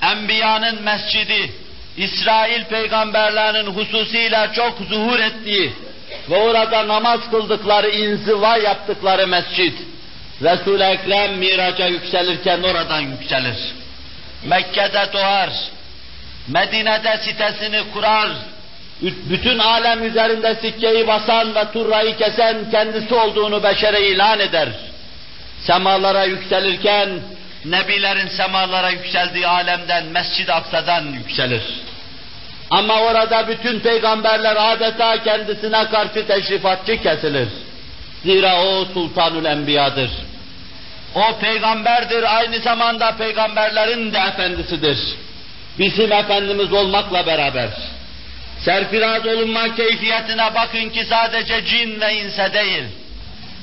Enbiya'nın 0.02 0.84
mescidi 0.84 1.54
İsrail 1.98 2.64
peygamberlerinin 2.64 3.72
hususiyle 3.72 4.50
çok 4.56 4.78
zuhur 4.90 5.20
ettiği 5.20 5.74
ve 6.30 6.36
orada 6.38 6.88
namaz 6.88 7.20
kıldıkları, 7.32 7.90
inziva 7.90 8.58
yaptıkları 8.58 9.28
mescid. 9.28 9.74
Resul-i 10.44 10.84
Ekrem 10.84 11.38
miraca 11.38 11.88
yükselirken 11.88 12.64
oradan 12.64 13.00
yükselir. 13.00 13.58
Mekke'de 14.46 15.14
doğar, 15.14 15.50
Medine'de 16.48 17.18
sitesini 17.18 17.82
kurar, 17.94 18.30
bütün 19.02 19.60
alem 19.60 20.08
üzerinde 20.08 20.56
sikkeyi 20.56 21.08
basan 21.08 21.56
ve 21.56 21.72
turrayı 21.74 22.18
kesen 22.18 22.72
kendisi 22.72 23.14
olduğunu 23.14 23.64
beşere 23.64 24.08
ilan 24.08 24.40
eder. 24.40 24.70
Semalara 25.62 26.24
yükselirken, 26.24 27.10
Nebilerin 27.66 28.28
semalara 28.28 28.90
yükseldiği 28.90 29.48
alemden, 29.48 30.06
Mescid-i 30.06 30.54
Aksa'dan 30.54 31.06
yükselir. 31.06 31.62
Ama 32.70 33.02
orada 33.02 33.48
bütün 33.48 33.80
peygamberler 33.80 34.56
adeta 34.74 35.24
kendisine 35.24 35.90
karşı 35.90 36.28
teşrifatçı 36.28 37.02
kesilir. 37.02 37.48
Zira 38.24 38.66
o 38.66 38.86
Sultanül 38.86 39.46
Enbiya'dır. 39.46 40.10
O 41.16 41.40
peygamberdir, 41.40 42.38
aynı 42.38 42.60
zamanda 42.60 43.16
peygamberlerin 43.18 44.14
de 44.14 44.18
efendisidir 44.18 44.98
bizim 45.80 46.12
Efendimiz 46.12 46.74
olmakla 46.74 47.26
beraber 47.26 47.70
serfiraz 48.60 49.26
olunma 49.26 49.76
keyfiyetine 49.76 50.56
bakın 50.56 50.90
ki 50.90 51.06
sadece 51.10 51.66
cin 51.66 52.02
ve 52.02 52.14
inse 52.14 52.54
değil, 52.54 52.84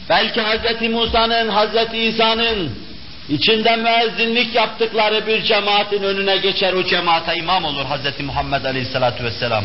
belki 0.09 0.41
Hz. 0.41 0.89
Musa'nın, 0.91 1.51
Hz. 1.51 1.95
İsa'nın 1.95 2.79
içinde 3.29 3.77
müezzinlik 3.77 4.55
yaptıkları 4.55 5.27
bir 5.27 5.43
cemaatin 5.43 6.03
önüne 6.03 6.37
geçer, 6.37 6.73
o 6.73 6.85
cemaate 6.85 7.35
imam 7.35 7.65
olur 7.65 7.85
Hz. 7.85 8.21
Muhammed 8.21 8.65
Aleyhisselatü 8.65 9.25
Vesselam. 9.25 9.65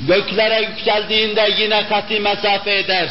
Göklere 0.00 0.62
yükseldiğinde 0.62 1.54
yine 1.58 1.88
kati 1.88 2.20
mesafe 2.20 2.78
eder. 2.78 3.08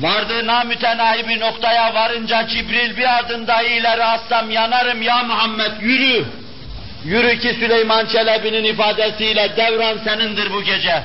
Vardığı 0.00 0.46
namütenahi 0.46 1.28
bir 1.28 1.40
noktaya 1.40 1.94
varınca 1.94 2.46
Cibril 2.48 2.96
bir 2.96 3.18
adında 3.18 3.62
ileri 3.62 4.04
atsam 4.04 4.50
yanarım 4.50 5.02
ya 5.02 5.22
Muhammed 5.22 5.80
yürü. 5.80 6.24
Yürü 7.04 7.38
ki 7.38 7.48
Süleyman 7.48 8.06
Çelebi'nin 8.06 8.64
ifadesiyle 8.64 9.56
devran 9.56 9.98
senindir 10.04 10.52
bu 10.52 10.62
gece. 10.62 11.02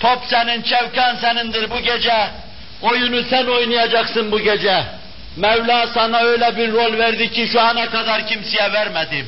Top 0.00 0.18
senin, 0.24 0.62
çevken 0.62 1.16
senindir 1.16 1.70
bu 1.70 1.80
gece. 1.80 2.28
Oyunu 2.82 3.22
sen 3.22 3.46
oynayacaksın 3.46 4.32
bu 4.32 4.40
gece. 4.40 4.84
Mevla 5.36 5.86
sana 5.86 6.20
öyle 6.20 6.56
bir 6.56 6.72
rol 6.72 6.98
verdi 6.98 7.30
ki 7.30 7.48
şu 7.52 7.60
ana 7.60 7.90
kadar 7.90 8.26
kimseye 8.26 8.72
vermedi. 8.72 9.24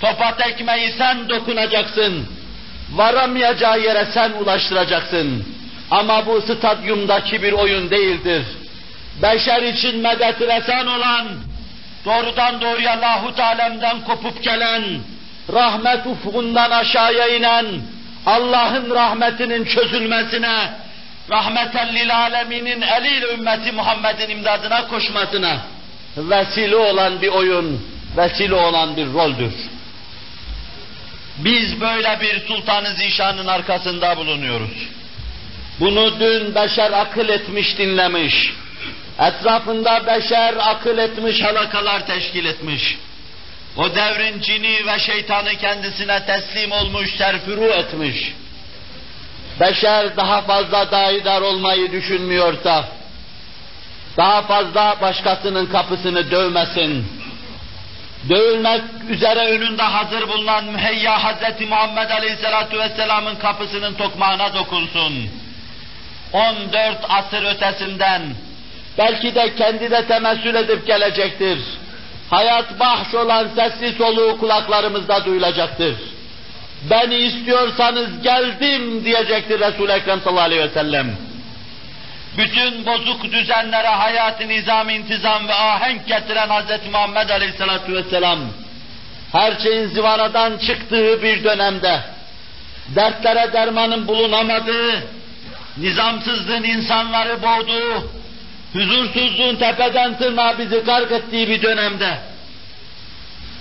Topa 0.00 0.36
tekmeyi 0.36 0.92
sen 0.98 1.28
dokunacaksın. 1.28 2.28
Varamayacağı 2.92 3.80
yere 3.80 4.04
sen 4.04 4.32
ulaştıracaksın. 4.32 5.53
Ama 5.90 6.26
bu 6.26 6.40
stadyumdaki 6.40 7.42
bir 7.42 7.52
oyun 7.52 7.90
değildir. 7.90 8.42
Beşer 9.22 9.62
için 9.62 10.00
medet 10.00 10.40
resan 10.40 10.86
olan, 10.86 11.28
doğrudan 12.04 12.60
doğruya 12.60 13.00
lahut 13.00 13.40
alemden 13.40 14.00
kopup 14.00 14.42
gelen, 14.42 14.82
rahmet 15.52 16.06
ufkundan 16.06 16.70
aşağıya 16.70 17.28
inen, 17.28 17.66
Allah'ın 18.26 18.90
rahmetinin 18.90 19.64
çözülmesine, 19.64 20.70
rahmeten 21.30 21.94
lil 21.94 22.16
aleminin 22.16 22.82
eliyle 22.82 23.34
ümmeti 23.34 23.72
Muhammed'in 23.72 24.28
imdadına 24.28 24.88
koşmasına 24.88 25.60
vesile 26.16 26.76
olan 26.76 27.22
bir 27.22 27.28
oyun, 27.28 27.86
vesile 28.16 28.54
olan 28.54 28.96
bir 28.96 29.06
roldür. 29.06 29.52
Biz 31.38 31.80
böyle 31.80 32.20
bir 32.20 32.46
sultanı 32.46 32.94
zişanın 32.94 33.46
arkasında 33.46 34.16
bulunuyoruz. 34.16 34.88
Bunu 35.80 36.20
dün 36.20 36.54
beşer 36.54 36.92
akıl 36.92 37.28
etmiş 37.28 37.78
dinlemiş. 37.78 38.52
Etrafında 39.18 40.06
beşer 40.06 40.54
akıl 40.58 40.98
etmiş 40.98 41.42
halakalar 41.42 42.06
teşkil 42.06 42.44
etmiş. 42.44 42.98
O 43.76 43.94
devrin 43.94 44.40
cini 44.40 44.86
ve 44.86 44.98
şeytanı 44.98 45.54
kendisine 45.54 46.26
teslim 46.26 46.72
olmuş, 46.72 47.16
serfuru 47.16 47.64
etmiş. 47.64 48.34
Beşer 49.60 50.16
daha 50.16 50.42
fazla 50.42 50.90
daidar 50.90 51.40
olmayı 51.40 51.92
düşünmüyorsa, 51.92 52.88
daha 54.16 54.42
fazla 54.42 54.96
başkasının 55.02 55.66
kapısını 55.66 56.30
dövmesin. 56.30 57.06
Dövülmek 58.28 58.82
üzere 59.10 59.40
önünde 59.40 59.82
hazır 59.82 60.28
bulunan 60.28 60.64
müheyya 60.64 61.18
Hz. 61.18 61.68
Muhammed 61.68 62.10
Aleyhisselatü 62.10 62.78
Vesselam'ın 62.78 63.36
kapısının 63.36 63.94
tokmağına 63.94 64.54
dokunsun. 64.54 65.30
14 66.34 66.98
asır 67.08 67.44
ötesinden, 67.44 68.22
belki 68.98 69.34
de 69.34 69.54
kendi 69.54 69.90
de 69.90 70.06
temessül 70.06 70.54
edip 70.54 70.86
gelecektir 70.86 71.58
hayat 72.30 72.80
bahş 72.80 73.14
olan 73.14 73.48
sesli 73.56 73.92
soluğu 73.92 74.38
kulaklarımızda 74.38 75.24
duyulacaktır. 75.24 75.94
Beni 76.90 77.14
istiyorsanız 77.14 78.22
geldim 78.22 79.04
diyecektir 79.04 79.60
Resul-i 79.60 79.92
Ekrem 79.92 80.20
sallallahu 80.20 80.44
aleyhi 80.44 80.62
ve 80.62 80.68
sellem. 80.68 81.16
Bütün 82.38 82.86
bozuk 82.86 83.24
düzenlere 83.24 83.88
hayat-ı 83.88 84.48
nizam, 84.48 84.90
intizam 84.90 85.48
ve 85.48 85.54
ahenk 85.54 86.06
getiren 86.06 86.48
Hz. 86.48 86.92
Muhammed 86.92 87.28
aleyhissalatu 87.28 87.92
vesselam, 87.92 88.38
her 89.32 89.58
şeyin 89.58 89.86
zivanadan 89.86 90.58
çıktığı 90.58 91.22
bir 91.22 91.44
dönemde, 91.44 92.00
dertlere 92.88 93.52
dermanın 93.52 94.08
bulunamadığı, 94.08 95.02
nizamsızlığın 95.76 96.62
insanları 96.62 97.42
boğduğu, 97.42 98.10
huzursuzluğun 98.72 99.56
tepeden 99.56 100.18
tırnağa 100.18 100.58
bizi 100.58 100.78
gark 100.78 101.12
ettiği 101.12 101.48
bir 101.48 101.62
dönemde, 101.62 102.18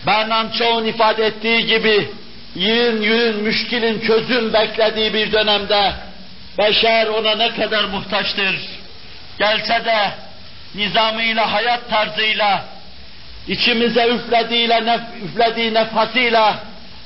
Bernard 0.06 0.54
Shaw'un 0.54 0.86
ifade 0.86 1.26
ettiği 1.26 1.66
gibi, 1.66 2.10
yığın 2.56 3.02
yığın 3.02 3.44
müşkilin 3.44 4.00
çözüm 4.00 4.54
beklediği 4.54 5.14
bir 5.14 5.32
dönemde, 5.32 5.94
beşer 6.58 7.08
ona 7.08 7.36
ne 7.36 7.56
kadar 7.56 7.84
muhtaçtır. 7.84 8.56
Gelse 9.40 9.86
de 9.86 10.12
nizamıyla, 10.76 11.54
hayat 11.54 11.90
tarzıyla, 11.90 12.66
içimize 13.48 14.08
üflediğiyle, 14.08 14.86
nef 14.86 15.02
üflediği 15.26 15.74
nefasıyla, 15.74 16.60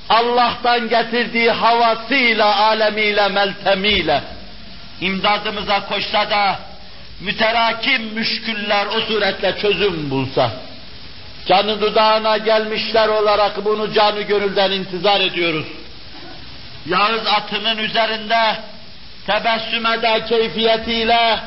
Allah'tan 0.10 0.90
getirdiği 0.90 1.52
havasıyla, 1.52 2.56
alemiyle, 2.56 3.28
meltemiyle, 3.28 4.22
imdadımıza 5.02 5.86
koşsa 5.86 6.30
da, 6.30 6.60
müterakim 7.22 8.02
müşküller 8.02 8.86
o 8.86 9.02
suretle 9.02 9.58
çözüm 9.62 10.10
bulsa, 10.10 10.52
canı 11.48 11.82
dudağına 11.82 12.38
gelmişler 12.38 13.08
olarak 13.08 13.66
bunu 13.66 13.94
canı 13.94 14.22
gönülden 14.22 14.72
intizar 14.72 15.22
ediyoruz. 15.22 15.66
Yağız 16.90 17.28
atının 17.28 17.78
üzerinde 17.78 18.58
tebessüm 19.28 19.86
eder 19.86 20.28
keyfiyetiyle 20.28 21.40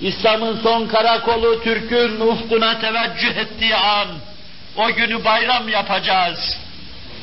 İslam'ın 0.00 0.60
son 0.62 0.86
karakolu 0.86 1.62
Türk'ün 1.62 2.20
ufkuna 2.20 2.80
teveccüh 2.80 3.36
ettiği 3.36 3.76
an 3.76 4.08
o 4.76 4.92
günü 4.92 5.24
bayram 5.24 5.68
yapacağız. 5.68 6.58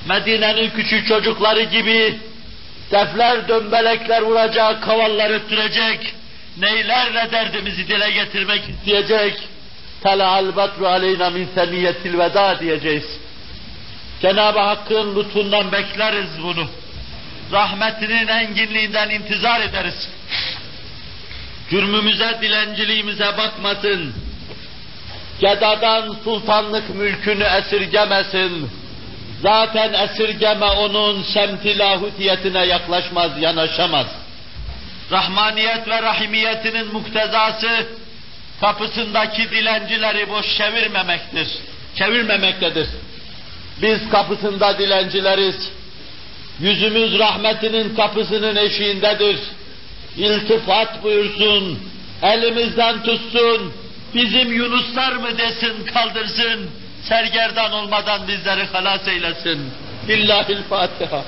Medine'nin 0.08 0.70
küçük 0.70 1.08
çocukları 1.08 1.64
gibi 1.64 2.20
defler 2.92 3.48
dömbelekler 3.48 4.22
vuracak, 4.22 4.84
kavallar 4.84 5.30
öttürecek, 5.30 6.14
neylerle 6.58 7.32
derdimizi 7.32 7.88
dile 7.88 8.12
getirmek 8.12 8.62
isteyecek. 8.70 9.34
Tela'al 10.04 10.56
batru 10.56 10.88
aleyna 10.88 11.30
min 11.30 11.48
seniyetil 11.56 12.20
veda 12.20 12.60
diyeceğiz. 12.60 13.20
Cenab-ı 14.22 14.60
Hakk'ın 14.60 15.16
lütfundan 15.16 15.72
bekleriz 15.72 16.30
bunu. 16.44 16.68
Rahmetinin 17.52 18.28
enginliğinden 18.28 19.10
intizar 19.10 19.62
ederiz. 19.62 20.10
Cürmümüze, 21.70 22.38
dilenciliğimize 22.42 23.38
bakmasın. 23.38 24.14
Gedadan 25.40 26.16
sultanlık 26.24 26.96
mülkünü 26.96 27.44
esirgemesin. 27.44 28.70
Zaten 29.42 29.94
esirgeme 29.94 30.66
onun 30.66 31.24
semti 31.24 31.78
lahutiyetine 31.80 32.66
yaklaşmaz, 32.66 33.32
yanaşamaz 33.42 34.08
rahmaniyet 35.12 35.88
ve 35.88 36.02
rahimiyetinin 36.02 36.94
muktezası 36.94 37.86
kapısındaki 38.62 39.52
dilencileri 39.52 40.30
boş 40.30 40.58
çevirmemektir. 40.58 41.48
Çevirmemektedir. 41.96 42.88
Biz 43.82 44.10
kapısında 44.10 44.80
dilencileriz. 44.80 45.72
Yüzümüz 46.60 47.20
rahmetinin 47.20 47.96
kapısının 47.96 48.56
eşiğindedir. 48.56 49.40
İltifat 50.18 51.04
buyursun, 51.04 51.80
elimizden 52.24 53.04
tutsun, 53.04 53.74
bizim 54.16 54.54
Yunuslar 54.54 55.12
mı 55.12 55.38
desin, 55.38 55.86
kaldırsın, 55.94 56.70
sergerdan 57.10 57.72
olmadan 57.72 58.28
bizleri 58.28 58.66
halas 58.66 59.08
eylesin. 59.08 59.74
Billahil 60.08 60.64
Fatiha. 60.70 61.22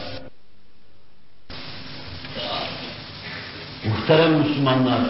Muhterem 3.83 4.31
Müslümanlar, 4.31 5.01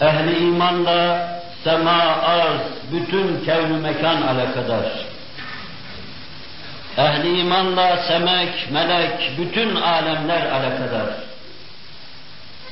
ehli 0.00 0.38
imanla 0.38 1.02
sema, 1.64 2.00
arz, 2.36 2.62
bütün 2.92 3.44
kevn 3.44 3.72
mekan 3.72 4.22
alakadar. 4.22 4.84
Ehli 6.98 7.40
imanla 7.40 7.96
semek, 7.96 8.70
melek, 8.70 9.32
bütün 9.38 9.76
alemler 9.76 10.46
alakadar. 10.46 11.08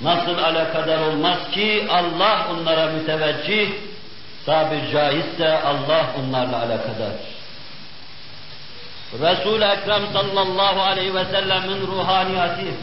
Nasıl 0.02 0.38
alakadar 0.38 0.98
olmaz 0.98 1.38
ki 1.54 1.86
Allah 1.90 2.46
onlara 2.50 2.86
müteveccih, 2.86 3.70
tabir 4.46 4.92
caizse 4.92 5.62
Allah 5.62 6.06
onlarla 6.18 6.56
alakadar. 6.56 7.12
Resul-i 9.12 9.64
Ekrem 9.64 10.02
sallallahu 10.12 10.80
aleyhi 10.80 11.14
ve 11.14 11.24
sellemin 11.24 11.86
ruhaniyeti, 11.86 12.74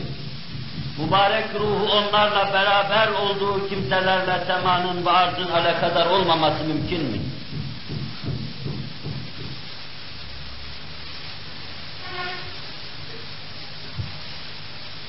mübarek 0.98 1.56
ruhu 1.56 1.92
onlarla 1.92 2.54
beraber 2.54 3.08
olduğu 3.08 3.70
kimselerle 3.70 4.44
semanın 4.48 5.06
ve 5.06 5.10
arzın 5.10 5.52
alakadar 5.52 6.06
olmaması 6.06 6.64
mümkün 6.64 7.04
mü? 7.04 7.18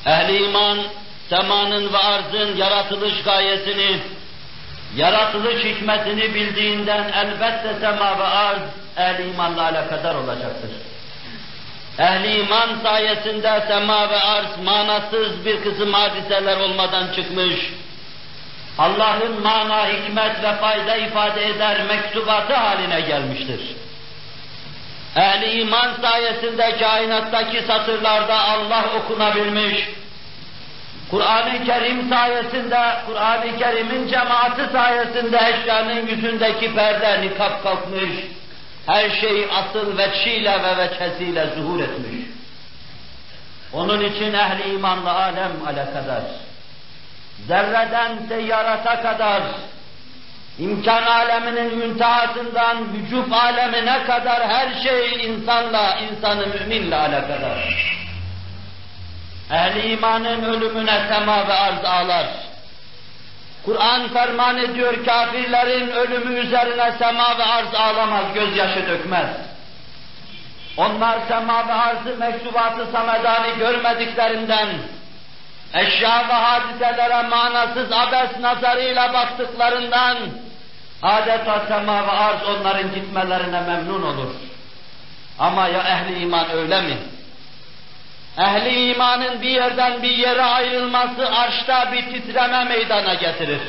Ehli 0.07 0.45
iman, 0.45 0.79
semanın 1.31 1.93
ve 1.93 1.99
arzın 1.99 2.57
yaratılış 2.57 3.23
gayesini 3.23 4.01
yaratılış 4.97 5.65
hikmetini 5.65 6.35
bildiğinden 6.35 7.13
elbette 7.13 7.75
sema 7.81 8.19
ve 8.19 8.25
arz 8.25 8.63
ehli 8.97 9.31
imanla 9.31 9.63
alakadar 9.63 10.15
olacaktır. 10.15 10.71
Ehli 11.99 12.41
iman 12.41 12.69
sayesinde 12.83 13.65
sema 13.69 14.11
ve 14.11 14.21
arz 14.21 14.59
manasız 14.65 15.45
bir 15.45 15.63
kısım 15.63 15.93
hadiseler 15.93 16.61
olmadan 16.61 17.13
çıkmış, 17.13 17.55
Allah'ın 18.79 19.43
mana, 19.43 19.89
hikmet 19.89 20.43
ve 20.43 20.57
fayda 20.57 20.97
ifade 20.97 21.47
eder 21.47 21.83
mektubatı 21.89 22.55
haline 22.55 23.01
gelmiştir. 23.01 23.61
Ehli 25.17 25.61
iman 25.61 25.95
sayesinde 26.03 26.77
kainattaki 26.77 27.63
satırlarda 27.63 28.35
Allah 28.35 28.85
okunabilmiş, 28.97 29.89
Kur'an-ı 31.11 31.65
Kerim 31.65 32.09
sayesinde, 32.09 32.81
Kur'an-ı 33.07 33.59
Kerim'in 33.59 34.09
cemaati 34.09 34.73
sayesinde 34.73 35.37
eşyanın 35.37 36.07
yüzündeki 36.07 36.75
perde 36.75 37.23
nikap 37.23 37.63
kalkmış, 37.63 38.11
her 38.87 39.11
şey 39.11 39.49
asıl 39.53 39.99
veçhiyle 39.99 40.63
ve 40.63 40.77
veçhesiyle 40.77 41.47
zuhur 41.57 41.81
etmiş. 41.81 42.27
Onun 43.73 44.05
için 44.05 44.35
ehli 44.35 44.75
imanla 44.75 45.15
alem 45.15 45.53
alakadar. 45.67 46.23
Zerreden 47.49 48.19
seyyarata 48.29 49.03
kadar, 49.03 49.43
imkan 50.59 51.03
aleminin 51.03 51.79
müntehasından 51.79 52.77
vücut 52.93 53.33
alemine 53.33 54.05
kadar 54.05 54.49
her 54.49 54.83
şey 54.83 55.27
insanla, 55.27 55.99
insanı 55.99 56.47
müminle 56.47 56.97
alakadar. 56.97 57.91
Ehli 59.53 59.93
imanın 59.93 60.43
ölümüne 60.43 61.03
sema 61.09 61.49
ve 61.49 61.53
arz 61.53 61.85
ağlar. 61.85 62.27
Kur'an 63.65 64.09
ferman 64.09 64.59
ediyor 64.59 65.05
kafirlerin 65.05 65.91
ölümü 65.91 66.35
üzerine 66.35 66.93
sema 66.99 67.39
ve 67.39 67.45
arz 67.45 67.75
ağlamaz, 67.75 68.25
gözyaşı 68.35 68.87
dökmez. 68.89 69.31
Onlar 70.77 71.19
sema 71.29 71.69
ve 71.69 71.73
arzı 71.73 72.17
mektubatı 72.19 72.87
samedani 72.93 73.59
görmediklerinden, 73.59 74.69
eşya 75.75 76.29
ve 76.29 76.33
hadiselere 76.33 77.23
manasız 77.23 77.93
abes 77.93 78.41
nazarıyla 78.41 79.13
baktıklarından, 79.13 80.17
adeta 81.03 81.63
sema 81.69 82.07
ve 82.07 82.11
arz 82.11 82.43
onların 82.43 82.95
gitmelerine 82.95 83.61
memnun 83.61 84.03
olur. 84.03 84.35
Ama 85.39 85.69
ya 85.69 85.83
ehli 85.83 86.23
iman 86.23 86.51
öyle 86.51 86.81
mi? 86.81 86.97
Ehli 88.39 88.91
imanın 88.91 89.43
bir 89.43 89.51
yerden 89.51 90.03
bir 90.03 90.11
yere 90.11 90.43
ayrılması 90.43 91.29
arşta 91.29 91.93
bir 91.93 92.03
titreme 92.03 92.65
meydana 92.65 93.15
getirir. 93.15 93.61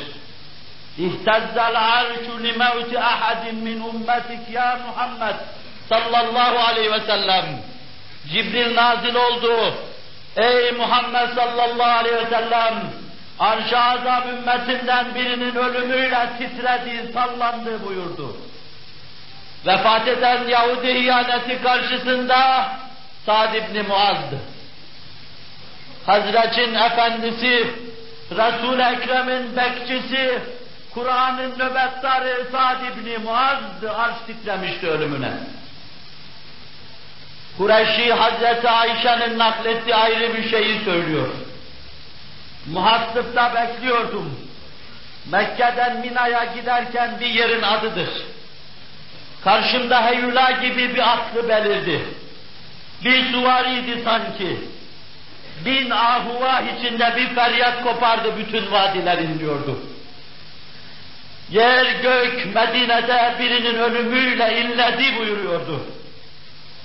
İhtezzel 0.98 1.74
arşu 1.76 2.42
li 2.42 2.52
mevti 2.52 3.00
ahadin 3.00 3.54
min 3.54 3.80
ummetik 3.80 4.50
ya 4.52 4.78
Muhammed 4.86 5.34
sallallahu 5.88 6.58
aleyhi 6.58 6.92
ve 6.92 7.00
sellem. 7.00 7.44
Cibril 8.32 8.74
nazil 8.74 9.14
oldu. 9.14 9.74
Ey 10.36 10.72
Muhammed 10.72 11.28
sallallahu 11.34 11.90
aleyhi 11.98 12.16
ve 12.16 12.30
sellem 12.30 12.74
arş-ı 13.38 13.78
azam 13.78 14.28
ümmetinden 14.28 15.14
birinin 15.14 15.54
ölümüyle 15.54 16.28
titredi, 16.38 17.12
sallandı 17.12 17.86
buyurdu. 17.86 18.36
Vefat 19.66 20.08
eden 20.08 20.48
Yahudi 20.48 20.90
ihaneti 20.90 21.62
karşısında 21.62 22.68
Sa'd 23.26 23.54
ibn 23.54 23.88
Muaz'dı. 23.88 24.38
Hazretin 26.06 26.74
efendisi, 26.74 27.66
Resul-i 28.30 28.82
Ekrem'in 28.82 29.56
bekçisi, 29.56 30.38
Kur'an'ın 30.94 31.58
nöbettarı 31.58 32.46
Sa'd 32.52 32.80
ibn 32.82 33.22
Muaz'dı, 33.22 33.92
arş 33.92 34.14
titremişti 34.26 34.88
ölümüne. 34.88 35.32
Kureyşi 37.58 38.12
Hazreti 38.12 38.68
Ayşe'nin 38.68 39.38
naklettiği 39.38 39.94
ayrı 39.94 40.36
bir 40.36 40.50
şeyi 40.50 40.84
söylüyor. 40.84 41.28
Muhassıpta 42.66 43.54
bekliyordum. 43.54 44.38
Mekke'den 45.30 46.00
Mina'ya 46.00 46.44
giderken 46.44 47.20
bir 47.20 47.26
yerin 47.26 47.62
adıdır. 47.62 48.08
Karşımda 49.44 50.06
heyula 50.06 50.50
gibi 50.50 50.94
bir 50.94 51.12
atlı 51.12 51.48
belirdi. 51.48 52.00
Bir 53.04 53.32
suvariydi 53.32 54.02
sanki. 54.04 54.58
Bin 55.64 55.90
ahuva 55.90 56.60
içinde 56.60 57.12
bir 57.16 57.34
feryat 57.34 57.82
kopardı, 57.82 58.36
bütün 58.38 58.72
vadiler 58.72 59.18
inliyordu. 59.18 59.78
Yer 61.50 61.86
gök 62.02 62.54
Medine'de 62.54 63.34
birinin 63.38 63.74
ölümüyle 63.74 64.60
inledi 64.60 65.18
buyuruyordu. 65.18 65.80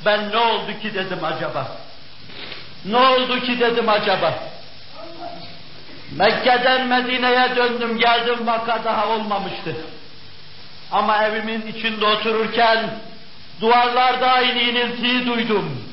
Ben 0.06 0.32
ne 0.32 0.38
oldu 0.38 0.80
ki 0.82 0.94
dedim 0.94 1.24
acaba? 1.24 1.68
Ne 2.86 2.98
oldu 2.98 3.40
ki 3.40 3.60
dedim 3.60 3.90
acaba? 3.90 4.34
Mekke'den 6.16 6.88
Medine'ye 6.88 7.56
döndüm, 7.56 7.98
geldim 7.98 8.48
vaka 8.48 8.84
daha 8.84 9.08
olmamıştı. 9.08 9.76
Ama 10.92 11.26
evimin 11.26 11.68
içinde 11.68 12.06
otururken 12.06 12.90
duvarlarda 13.62 14.32
aynı 14.32 14.60
iniltiyi 14.60 15.26
duydum. 15.26 15.84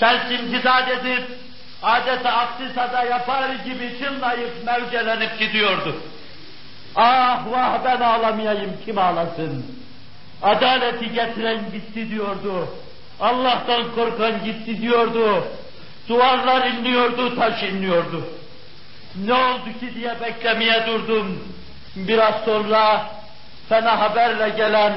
Ses 0.00 0.40
imtidad 0.40 0.88
edip 0.88 1.24
adeta 1.82 2.32
aktisada 2.32 3.04
yapar 3.04 3.50
gibi 3.64 3.98
çınlayıp 3.98 4.64
mevcelenip 4.66 5.38
gidiyordu. 5.38 5.96
Ah 6.96 7.44
vah 7.50 7.84
ben 7.84 8.00
ağlamayayım 8.00 8.72
kim 8.84 8.98
ağlasın? 8.98 9.66
Adaleti 10.42 11.12
getiren 11.12 11.60
gitti 11.72 12.10
diyordu. 12.10 12.68
Allah'tan 13.20 13.94
korkan 13.94 14.44
gitti 14.44 14.82
diyordu. 14.82 15.44
Duvarlar 16.08 16.66
inliyordu, 16.66 17.36
taş 17.36 17.62
inliyordu. 17.62 18.24
Ne 19.24 19.34
oldu 19.34 19.78
ki 19.80 19.94
diye 19.94 20.16
beklemeye 20.20 20.86
durdum. 20.86 21.44
Biraz 21.96 22.34
sonra 22.44 23.06
fena 23.68 24.00
haberle 24.00 24.48
gelen, 24.48 24.92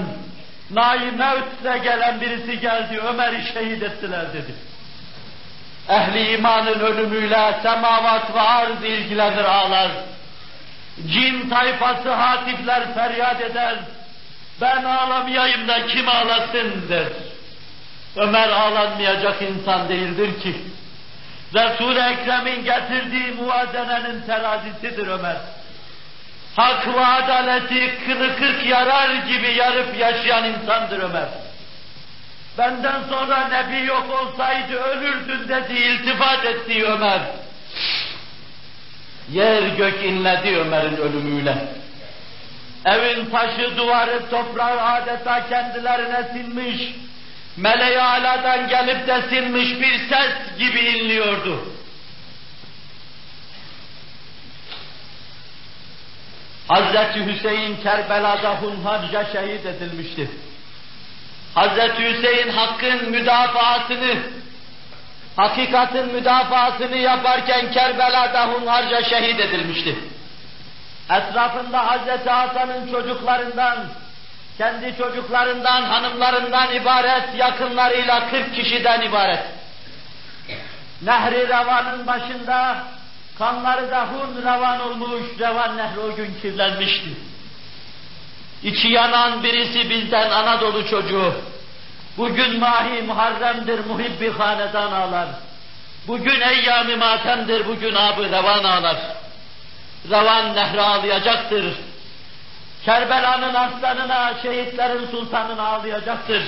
naim 0.71 1.17
mevtle 1.17 1.77
gelen 1.77 2.21
birisi 2.21 2.59
geldi, 2.59 2.99
Ömer'i 2.99 3.53
şehit 3.53 3.83
ettiler 3.83 4.33
dedi. 4.33 4.53
Ehli 5.89 6.31
imanın 6.33 6.79
ölümüyle 6.79 7.59
semavat 7.63 8.35
ve 8.35 8.41
arz 8.41 8.83
ilgilenir 8.83 9.43
ağlar. 9.43 9.91
Cin 11.07 11.49
tayfası 11.49 12.13
hatifler 12.13 12.93
feryat 12.93 13.41
eder. 13.41 13.75
Ben 14.61 14.83
ağlamayayım 14.83 15.67
da 15.67 15.87
kim 15.87 16.09
ağlasın 16.09 16.89
der. 16.89 17.07
Ömer 18.15 18.49
ağlanmayacak 18.49 19.41
insan 19.41 19.89
değildir 19.89 20.41
ki. 20.41 20.55
Resul-i 21.53 21.99
Ekrem'in 21.99 22.63
getirdiği 22.63 23.31
muvazenenin 23.31 24.21
terazisidir 24.21 25.07
Ömer. 25.07 25.37
Hak 26.55 26.87
ve 26.87 27.05
adaleti 27.05 28.05
kırı 28.05 28.35
kırk 28.35 28.65
yarar 28.65 29.13
gibi 29.15 29.53
yarıp 29.53 29.99
yaşayan 29.99 30.45
insandır 30.45 30.99
Ömer. 30.99 31.27
Benden 32.59 33.03
sonra 33.09 33.47
Nebi 33.47 33.85
yok 33.85 34.05
olsaydı 34.21 34.75
ölürdün 34.75 35.47
dedi, 35.47 35.73
iltifat 35.73 36.45
etti 36.45 36.85
Ömer. 36.85 37.21
Yer 39.31 39.63
gök 39.63 40.03
inledi 40.03 40.57
Ömer'in 40.57 40.97
ölümüyle. 40.97 41.67
Evin 42.85 43.25
taşı, 43.29 43.77
duvarı, 43.77 44.29
toprağı 44.29 44.81
adeta 44.81 45.49
kendilerine 45.49 46.29
sinmiş, 46.33 46.81
meleği 47.57 48.01
aladan 48.01 48.69
gelip 48.69 49.07
de 49.07 49.21
sinmiş 49.29 49.81
bir 49.81 49.97
ses 50.09 50.57
gibi 50.57 50.79
inliyordu. 50.79 51.65
Hazreti 56.67 57.25
Hüseyin 57.25 57.77
Kerbela'da 57.83 58.55
hunharca 58.55 59.25
şehit 59.25 59.65
edilmişti. 59.65 60.29
Hazreti 61.55 62.09
Hüseyin 62.09 62.49
hakkın 62.49 63.09
müdafaasını, 63.09 64.15
hakikatin 65.35 66.05
müdafaasını 66.05 66.97
yaparken 66.97 67.71
Kerbela'da 67.71 68.47
hunharca 68.47 69.03
şehit 69.03 69.39
edilmişti. 69.39 69.95
Etrafında 71.09 71.87
Hazreti 71.87 72.29
Hasan'ın 72.29 72.91
çocuklarından, 72.91 73.77
kendi 74.57 74.97
çocuklarından, 74.97 75.83
hanımlarından 75.83 76.75
ibaret, 76.75 77.35
yakınlarıyla 77.37 78.29
40 78.29 78.55
kişiden 78.55 79.01
ibaret. 79.01 79.43
Nehri 81.01 81.47
Revan'ın 81.47 82.07
başında 82.07 82.83
kanları 83.37 83.91
da 83.91 84.05
hun 84.05 84.41
revan 84.41 84.79
olmuş, 84.79 85.21
revan 85.39 85.77
nehri 85.77 85.99
o 85.99 86.15
gün 86.15 86.37
kirlenmişti. 86.41 87.28
İçi 88.63 88.87
yanan 88.87 89.43
birisi 89.43 89.89
bizden 89.89 90.29
Anadolu 90.29 90.87
çocuğu. 90.89 91.33
Bugün 92.17 92.59
mahi 92.59 93.01
muharremdir, 93.01 93.85
muhibbi 93.85 94.31
hanedan 94.31 94.91
ağlar. 94.91 95.27
Bugün 96.07 96.41
eyyam-ı 96.41 96.97
matemdir, 96.97 97.67
bugün 97.67 97.95
abı 97.95 98.23
revan 98.23 98.63
ağlar. 98.63 98.97
Revan 100.09 100.55
nehri 100.55 100.81
ağlayacaktır. 100.81 101.73
Kerbela'nın 102.85 103.53
aslanına, 103.53 104.33
şehitlerin 104.41 105.07
sultanına 105.11 105.67
ağlayacaktır. 105.67 106.43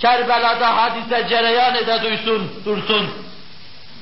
Kerbela'da 0.00 0.76
hadise 0.76 1.28
cereyan 1.28 1.74
ede 1.74 2.02
duysun, 2.02 2.62
dursun. 2.64 3.10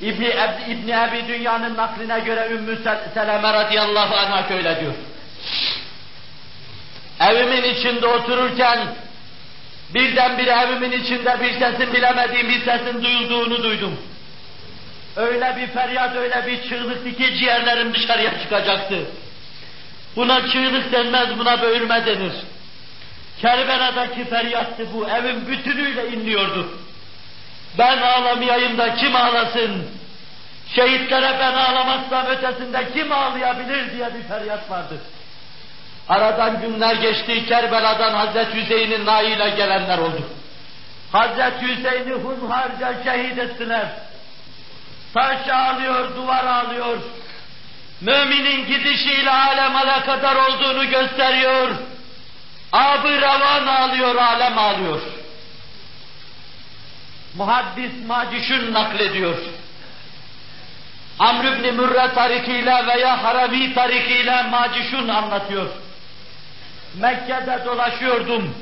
İbni, 0.00 0.26
Eb, 0.26 0.70
İbni 0.70 0.92
Ebi 0.92 1.28
Dünya'nın 1.28 1.76
nakline 1.76 2.20
göre 2.20 2.48
Ümmü 2.50 2.78
Seleme 3.14 3.52
radıyallahu 3.52 4.14
anh'a 4.14 4.48
şöyle 4.48 4.80
diyor. 4.80 4.94
Evimin 7.20 7.62
içinde 7.62 8.06
otururken 8.06 8.78
birdenbire 9.94 10.50
evimin 10.50 10.92
içinde 10.92 11.36
bir 11.40 11.52
sesin 11.52 11.92
bilemediğim 11.92 12.48
bir 12.48 12.64
sesin 12.64 13.02
duyulduğunu 13.02 13.62
duydum. 13.62 13.98
Öyle 15.16 15.56
bir 15.56 15.66
feryat, 15.66 16.16
öyle 16.16 16.46
bir 16.46 16.68
çığlık 16.68 17.18
ki 17.18 17.36
ciğerlerim 17.38 17.94
dışarıya 17.94 18.38
çıkacaktı. 18.42 18.98
Buna 20.16 20.48
çığlık 20.48 20.92
denmez, 20.92 21.38
buna 21.38 21.62
böğürme 21.62 22.06
denir. 22.06 22.32
Kerbela'daki 23.40 24.24
feryattı 24.24 24.86
bu, 24.94 25.08
evin 25.08 25.48
bütünüyle 25.48 26.08
inliyordu. 26.08 26.68
Ben 27.78 27.98
ağlamayayım 27.98 28.78
da 28.78 28.94
kim 28.94 29.16
ağlasın? 29.16 29.86
Şehitlere 30.74 31.36
ben 31.40 31.52
ağlamazsam 31.52 32.26
ötesinde 32.26 32.88
kim 32.94 33.12
ağlayabilir 33.12 33.92
diye 33.92 34.06
bir 34.14 34.22
feryat 34.28 34.70
vardı. 34.70 34.98
Aradan 36.08 36.60
günler 36.60 36.94
geçti, 36.94 37.46
Kerbela'dan 37.46 38.14
Hazreti 38.14 38.62
Hüseyin'in 38.62 39.06
naiyle 39.06 39.50
gelenler 39.50 39.98
oldu. 39.98 40.22
Hazreti 41.12 41.66
Hüseyin'i 41.66 42.12
hunharca 42.12 43.04
şehit 43.04 43.38
ettiler. 43.38 43.86
Taş 45.14 45.48
ağlıyor, 45.48 46.16
duvar 46.16 46.44
ağlıyor. 46.44 46.96
Müminin 48.00 48.66
gidişiyle 48.66 49.30
alem 49.30 49.76
alakadar 49.76 50.36
olduğunu 50.36 50.90
gösteriyor. 50.90 51.70
Abı 52.72 53.20
ravan 53.20 53.66
ağlıyor, 53.66 54.14
alem 54.16 54.58
ağlıyor. 54.58 55.00
Muhaddis 57.36 57.92
Macişun 58.06 58.72
naklediyor. 58.72 59.36
Amr 61.18 61.44
ibn 61.44 61.74
Mürre 61.74 62.14
tarikiyle 62.14 62.86
veya 62.86 63.24
Haravi 63.24 63.74
tarikiyle 63.74 64.42
Macişun 64.42 65.08
anlatıyor. 65.08 65.68
Mekke'de 67.00 67.64
dolaşıyordum. 67.64 68.54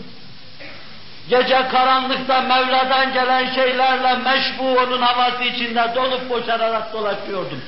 Gece 1.28 1.69
karanlıkta 1.69 2.40
Mevla'dan 2.40 3.12
gelen 3.12 3.55
şeylerle 3.55 4.16
meşbu 4.16 4.78
onun 4.78 5.02
havası 5.02 5.44
içinde 5.44 5.93
dolup 5.94 6.31
boşanarak 6.31 6.93
dolaşıyordum. 6.93 7.61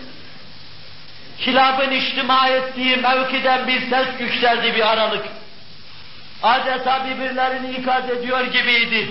Kilabın 1.38 1.90
içtima 1.90 2.48
ettiği 2.48 2.97
mevkiden 2.97 3.66
bir 3.66 3.90
ses 3.90 4.06
yükseldi 4.18 4.74
bir 4.74 4.93
aralık. 4.93 5.24
Adeta 6.43 7.06
birbirlerini 7.06 7.70
ikaz 7.70 8.10
ediyor 8.10 8.44
gibiydi. 8.44 9.10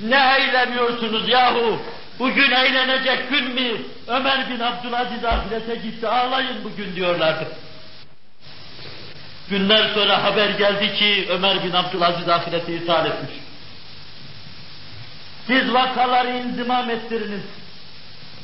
Ne 0.00 0.36
eğleniyorsunuz 0.38 1.28
yahu? 1.28 1.82
Bugün 2.18 2.50
eğlenecek 2.50 3.30
gün 3.30 3.54
mü? 3.54 3.80
Ömer 4.08 4.50
bin 4.50 4.60
Abdülaziz 4.60 5.24
ahirete 5.24 5.74
gitti, 5.74 6.08
ağlayın 6.08 6.64
bugün 6.64 6.96
diyorlardı. 6.96 7.46
Günler 9.52 9.94
sonra 9.94 10.24
haber 10.24 10.50
geldi 10.50 10.94
ki 10.94 11.26
Ömer 11.30 11.64
bin 11.64 11.72
Abdülaziz 11.72 12.28
ahirete 12.28 12.74
ithal 12.74 13.06
etmiş. 13.06 13.30
Siz 15.46 15.74
vakaları 15.74 16.30
inzimam 16.30 16.90
ettiriniz. 16.90 17.42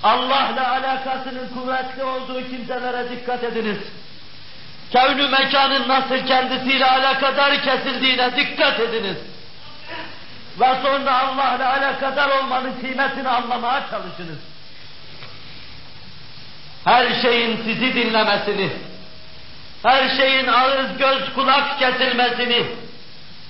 Allah'la 0.03 0.71
alakasının 0.71 1.49
kuvvetli 1.55 2.05
olduğu 2.05 2.49
kimselere 2.51 3.11
dikkat 3.11 3.45
ediniz. 3.45 3.79
Kevnü 4.91 5.29
mekanın 5.29 5.89
nasıl 5.89 6.27
kendisiyle 6.27 6.87
alakadar 6.87 7.63
kesildiğine 7.63 8.37
dikkat 8.37 8.81
ediniz. 8.81 9.17
Ve 10.61 10.69
sonra 10.83 11.23
Allah'la 11.23 11.73
alakadar 11.73 12.31
olmanın 12.39 12.73
kıymetini 12.81 13.29
anlamaya 13.29 13.87
çalışınız. 13.91 14.39
Her 16.85 17.23
şeyin 17.23 17.57
sizi 17.65 17.95
dinlemesini, 17.95 18.73
her 19.83 20.09
şeyin 20.17 20.47
ağız, 20.47 20.99
göz, 20.99 21.35
kulak 21.35 21.79
kesilmesini, 21.79 22.67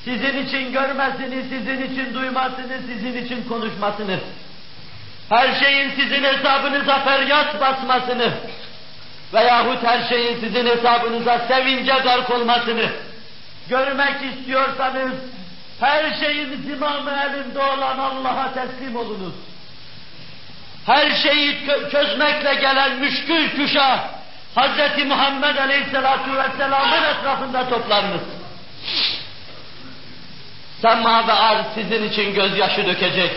sizin 0.04 0.46
için 0.46 0.72
görmesini, 0.72 1.42
sizin 1.42 1.92
için 1.92 2.14
duymasını, 2.14 2.78
sizin 2.86 3.24
için 3.24 3.48
konuşmasını, 3.48 4.18
her 5.28 5.60
şeyin 5.60 5.90
sizin 5.90 6.24
hesabınıza 6.24 6.98
feryat 6.98 7.60
basmasını 7.60 8.32
veyahut 9.34 9.82
her 9.82 10.08
şeyin 10.08 10.40
sizin 10.40 10.66
hesabınıza 10.66 11.38
sevince 11.38 11.92
gark 11.92 12.30
olmasını 12.30 12.90
görmek 13.68 14.16
istiyorsanız 14.32 15.12
her 15.80 16.14
şeyin 16.14 16.62
zimamı 16.62 17.10
elinde 17.10 17.58
olan 17.58 17.98
Allah'a 17.98 18.54
teslim 18.54 18.96
olunuz. 18.96 19.34
Her 20.86 21.10
şeyi 21.10 21.56
çözmekle 21.92 22.54
gelen 22.54 22.98
müşkül 22.98 23.56
kuşa 23.56 24.10
Hz. 24.58 25.04
Muhammed 25.04 25.56
Aleyhisselatü 25.56 26.36
Vesselam'ın 26.36 27.02
etrafında 27.02 27.68
toplanınız. 27.68 28.22
Sema 30.82 31.26
ve 31.28 31.32
arz 31.32 31.66
sizin 31.74 32.08
için 32.08 32.34
gözyaşı 32.34 32.86
dökecek. 32.86 33.32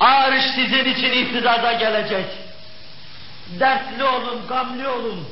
Arş 0.00 0.44
sizin 0.54 0.84
için 0.84 1.12
ihtidada 1.12 1.72
gelecek. 1.72 2.26
Dertli 3.60 4.04
olun, 4.04 4.46
gamli 4.48 4.88
olun. 4.88 5.28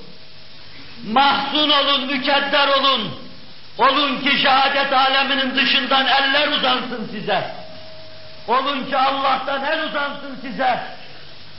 Mahzun 1.12 1.70
olun, 1.70 2.06
mükedder 2.06 2.68
olun. 2.68 3.14
Olun 3.78 4.20
ki 4.20 4.38
şehadet 4.42 4.92
aleminin 4.92 5.56
dışından 5.56 6.06
eller 6.06 6.48
uzansın 6.48 7.08
size. 7.12 7.50
Olun 8.48 8.86
ki 8.86 8.96
Allah'tan 8.96 9.64
el 9.64 9.84
uzansın 9.84 10.38
size. 10.42 10.78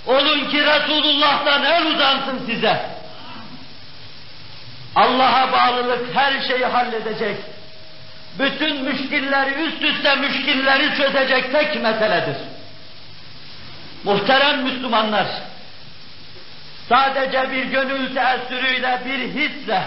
Olun 0.07 0.49
ki 0.49 0.65
Resulullah'tan 0.65 1.63
el 1.63 1.85
uzansın 1.85 2.45
size. 2.45 2.96
Allah'a 4.97 5.51
bağlılık 5.51 6.15
her 6.15 6.41
şeyi 6.41 6.65
halledecek. 6.65 7.37
Bütün 8.39 8.83
müşkilleri, 8.83 9.53
üst 9.53 9.83
üste 9.83 10.15
müşkilleri 10.15 10.97
çözecek 10.97 11.51
tek 11.51 11.83
meseledir. 11.83 12.37
Muhterem 14.03 14.63
Müslümanlar, 14.63 15.27
sadece 16.89 17.51
bir 17.51 17.63
gönül 17.63 18.15
teessürüyle, 18.15 19.01
bir 19.05 19.19
hisle, 19.19 19.81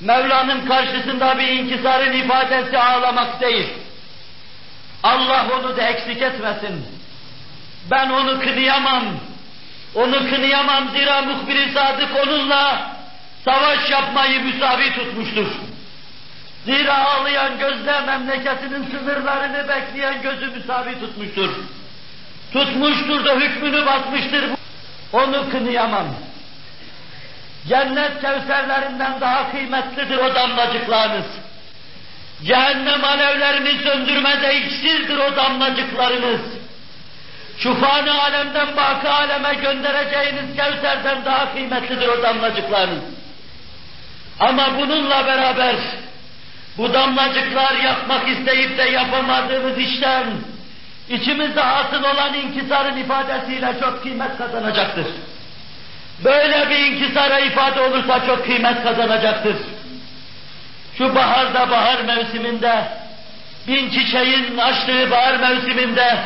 Mevla'nın 0.00 0.66
karşısında 0.66 1.38
bir 1.38 1.48
inkisarın 1.48 2.12
ifadesi 2.12 2.78
ağlamak 2.78 3.40
değil. 3.40 3.68
Allah 5.02 5.46
onu 5.58 5.76
da 5.76 5.82
eksik 5.82 6.22
etmesin. 6.22 6.86
Ben 7.90 8.10
onu 8.10 8.40
kınıyamam. 8.40 9.04
Onu 9.94 10.30
kınıyamam 10.30 10.88
zira 10.90 11.22
muhbir 11.22 11.74
sadık 11.74 12.08
onunla 12.26 12.94
savaş 13.44 13.90
yapmayı 13.90 14.44
müsavi 14.44 14.92
tutmuştur. 14.92 15.46
Zira 16.64 17.04
ağlayan 17.04 17.58
gözle 17.58 18.00
memleketinin 18.00 18.86
sınırlarını 18.90 19.68
bekleyen 19.68 20.22
gözü 20.22 20.46
müsavi 20.46 21.00
tutmuştur. 21.00 21.50
Tutmuştur 22.52 23.24
da 23.24 23.34
hükmünü 23.34 23.86
basmıştır. 23.86 24.44
Onu 25.12 25.50
kınıyamam. 25.50 26.06
Cennet 27.68 28.20
kevserlerinden 28.20 29.20
daha 29.20 29.50
kıymetlidir 29.50 30.18
o 30.18 30.34
damlacıklarınız. 30.34 31.26
Cehennem 32.44 33.04
alevlerini 33.04 33.82
söndürmede 33.82 34.56
iksirdir 34.56 35.16
o 35.16 35.36
damlacıklarınız. 35.36 36.40
Şu 37.58 37.80
fani 37.80 38.10
alemden 38.10 38.76
baki 38.76 39.08
aleme 39.08 39.54
göndereceğiniz 39.54 40.56
kevserden 40.56 41.24
daha 41.24 41.52
kıymetlidir 41.52 42.08
o 42.08 42.22
damlacıklarınız. 42.22 43.04
Ama 44.40 44.78
bununla 44.78 45.26
beraber 45.26 45.76
bu 46.78 46.94
damlacıklar 46.94 47.74
yapmak 47.74 48.28
isteyip 48.28 48.78
de 48.78 48.82
yapamadığımız 48.82 49.78
işten 49.78 50.24
içimizde 51.08 51.60
hasıl 51.60 52.04
olan 52.04 52.34
inkisarın 52.34 52.96
ifadesiyle 52.96 53.74
çok 53.80 54.02
kıymet 54.02 54.38
kazanacaktır. 54.38 55.06
Böyle 56.24 56.70
bir 56.70 56.78
inkisara 56.78 57.38
ifade 57.38 57.80
olursa 57.80 58.26
çok 58.26 58.44
kıymet 58.46 58.82
kazanacaktır. 58.82 59.56
Şu 60.98 61.14
baharda, 61.14 61.70
bahar 61.70 62.00
mevsiminde, 62.00 62.84
bin 63.68 63.90
çiçeğin 63.90 64.58
açtığı 64.58 65.10
bahar 65.10 65.36
mevsiminde, 65.36 66.16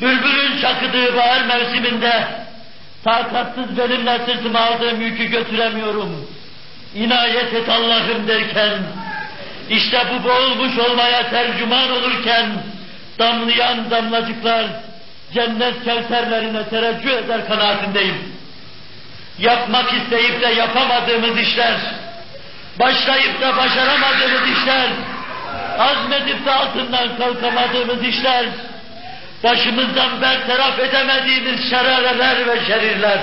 bülbülün 0.00 0.60
çakıdığı 0.60 1.16
bahar 1.16 1.44
mevsiminde, 1.44 2.26
takatsız 3.04 3.78
benimle 3.78 4.18
sırtıma 4.26 4.60
aldığım 4.60 5.00
yükü 5.00 5.24
götüremiyorum. 5.24 6.28
İnayet 6.94 7.54
et 7.54 7.68
Allah'ım 7.68 8.28
derken, 8.28 8.78
işte 9.70 10.06
bu 10.12 10.28
boğulmuş 10.28 10.78
olmaya 10.78 11.30
tercüman 11.30 11.90
olurken, 11.90 12.46
damlayan 13.18 13.90
damlacıklar, 13.90 14.66
cennet 15.34 15.84
kevserlerine 15.84 16.68
tereccüh 16.68 17.10
eder 17.10 17.48
kanaatindeyim. 17.48 18.34
Yapmak 19.38 19.92
isteyip 19.92 20.40
de 20.42 20.46
yapamadığımız 20.46 21.38
işler, 21.38 21.76
başlayıp 22.80 23.40
da 23.40 23.56
başaramadığımız 23.56 24.58
işler, 24.58 24.88
azmedip 25.78 26.46
de 26.46 26.50
altından 26.50 27.16
kalkamadığımız 27.18 28.04
işler, 28.04 28.46
başımızdan 29.44 30.22
bertaraf 30.22 30.78
edemediğimiz 30.78 31.70
şerareler 31.70 32.46
ve 32.46 32.66
şerirler 32.66 33.18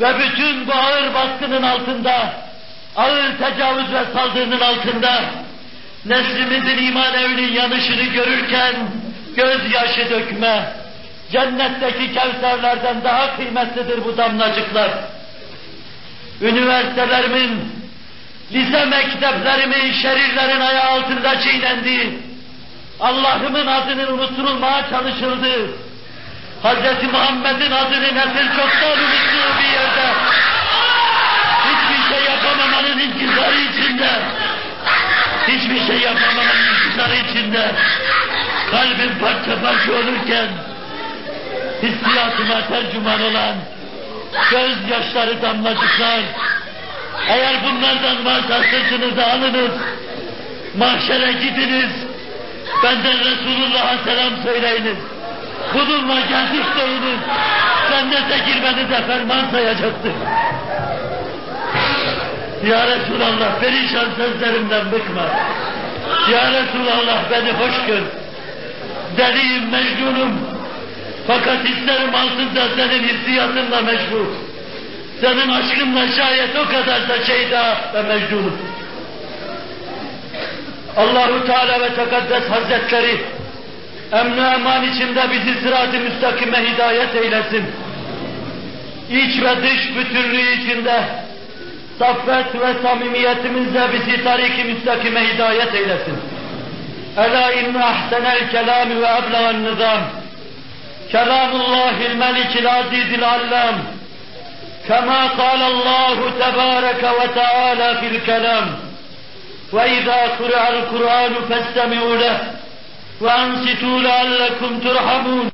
ve 0.00 0.18
bütün 0.18 0.66
bu 0.66 0.72
ağır 0.72 1.14
baskının 1.14 1.62
altında, 1.62 2.32
ağır 2.96 3.38
tecavüz 3.38 3.92
ve 3.92 4.04
saldırının 4.14 4.60
altında 4.60 5.20
neslimizin 6.04 6.86
iman 6.86 7.14
evinin 7.14 7.52
yanışını 7.52 8.02
görürken 8.02 8.74
gözyaşı 9.36 10.10
dökme, 10.10 10.72
cennetteki 11.32 12.12
kevserlerden 12.12 13.04
daha 13.04 13.36
kıymetlidir 13.36 14.04
bu 14.04 14.16
damlacıklar. 14.16 14.90
Üniversitelerimin, 16.40 17.72
lise 18.52 18.84
mekteplerimin 18.84 19.92
şerirlerin 19.92 20.60
ayağı 20.60 20.90
altında 20.90 21.40
çiğnendiği, 21.40 22.18
Allah'ımın 23.00 23.66
adının 23.66 24.12
unutulmaya 24.12 24.90
çalışıldığı, 24.90 25.87
Hz. 26.62 27.12
Muhammed'in 27.12 27.70
adını 27.70 28.14
nesil 28.14 28.48
çoktan 28.56 28.98
unuttuğu 28.98 29.58
bir 29.58 29.68
yerde, 29.68 30.06
hiçbir 31.68 32.14
şey 32.14 32.24
yapamamanın 32.24 32.98
inkizarı 32.98 33.56
içinde, 33.56 34.10
hiçbir 35.48 35.86
şey 35.86 35.98
yapamamanın 36.00 36.66
inkizarı 36.74 37.16
içinde, 37.16 37.70
kalbim 38.70 39.18
parça 39.20 39.62
parça 39.62 39.92
olurken, 39.92 40.48
hissiyatıma 41.82 42.66
tercüman 42.68 43.20
olan 43.20 43.54
gözyaşları 44.50 45.42
damlacıklar, 45.42 46.20
eğer 47.28 47.54
bunlardan 47.64 48.24
varsa 48.24 48.62
sırtınızı 48.70 49.26
alınız, 49.26 49.72
mahşere 50.78 51.32
gidiniz, 51.32 51.90
benden 52.82 53.18
Resulullah'a 53.18 53.98
selam 54.04 54.42
söyleyiniz. 54.44 54.98
Bununla 55.74 56.20
geldik 56.20 56.64
deyiniz, 56.78 57.20
cennete 57.90 58.38
girmenize 58.46 59.02
ferman 59.06 59.50
sayacaktır. 59.50 60.12
Ya 62.66 62.86
Resulallah 62.86 63.60
perişan 63.60 64.06
sözlerimden 64.16 64.92
bıkma. 64.92 65.26
Ya 66.32 66.50
Resulallah 66.52 67.30
beni 67.30 67.52
hoş 67.52 67.86
gör. 67.86 68.02
Deliyim, 69.16 69.70
mecnunum. 69.70 70.38
Fakat 71.26 71.64
hislerim 71.64 72.14
altında 72.14 72.68
senin 72.76 73.02
hissiyatınla 73.08 73.80
meşgul. 73.80 74.26
Senin 75.20 75.48
aşkınla 75.48 76.08
şayet 76.08 76.56
o 76.56 76.68
kadar 76.68 77.08
da 77.08 77.24
şeyda 77.24 77.76
ve 77.94 78.02
mecnunum. 78.02 78.58
Allahu 80.96 81.46
Teala 81.46 81.80
ve 81.80 81.94
Tekaddes 81.94 82.50
Hazretleri 82.50 83.20
emni 84.11 84.41
eman 84.41 84.83
içinde 84.83 85.23
bizi 85.31 85.61
sırat-ı 85.61 85.99
müstakime 85.99 86.57
hidayet 86.57 87.15
eylesin. 87.15 87.65
İç 89.09 89.41
ve 89.43 89.63
dış 89.63 89.95
bütünlüğü 89.97 90.51
içinde 90.51 91.03
saffet 91.99 92.61
ve 92.61 92.73
samimiyetimizle 92.83 93.87
bizi 93.93 94.23
tarik-i 94.23 94.63
müstakime 94.63 95.33
hidayet 95.33 95.75
eylesin. 95.75 96.17
Ela 97.17 97.51
inne 97.51 97.83
ahsenel 97.83 98.51
kelami 98.51 99.01
ve 99.01 99.05
eblegan 99.05 99.63
nizam. 99.63 100.01
Kelamullahil 101.11 102.15
melikil 102.15 102.69
azizil 102.71 103.23
allam. 103.23 103.75
كما 104.87 105.27
قال 105.41 105.61
الله 105.73 106.17
تبارك 106.39 107.03
وتعالى 107.19 107.97
في 107.99 108.07
الكلام 108.07 108.65
وإذا 109.71 110.21
قرأ 110.39 110.69
القرآن 110.69 111.33
فاستمعوا 111.49 112.15
له 112.15 112.37
وأنصتوا 113.20 114.00
لعلكم 114.00 114.80
ترحمون. 114.80 115.50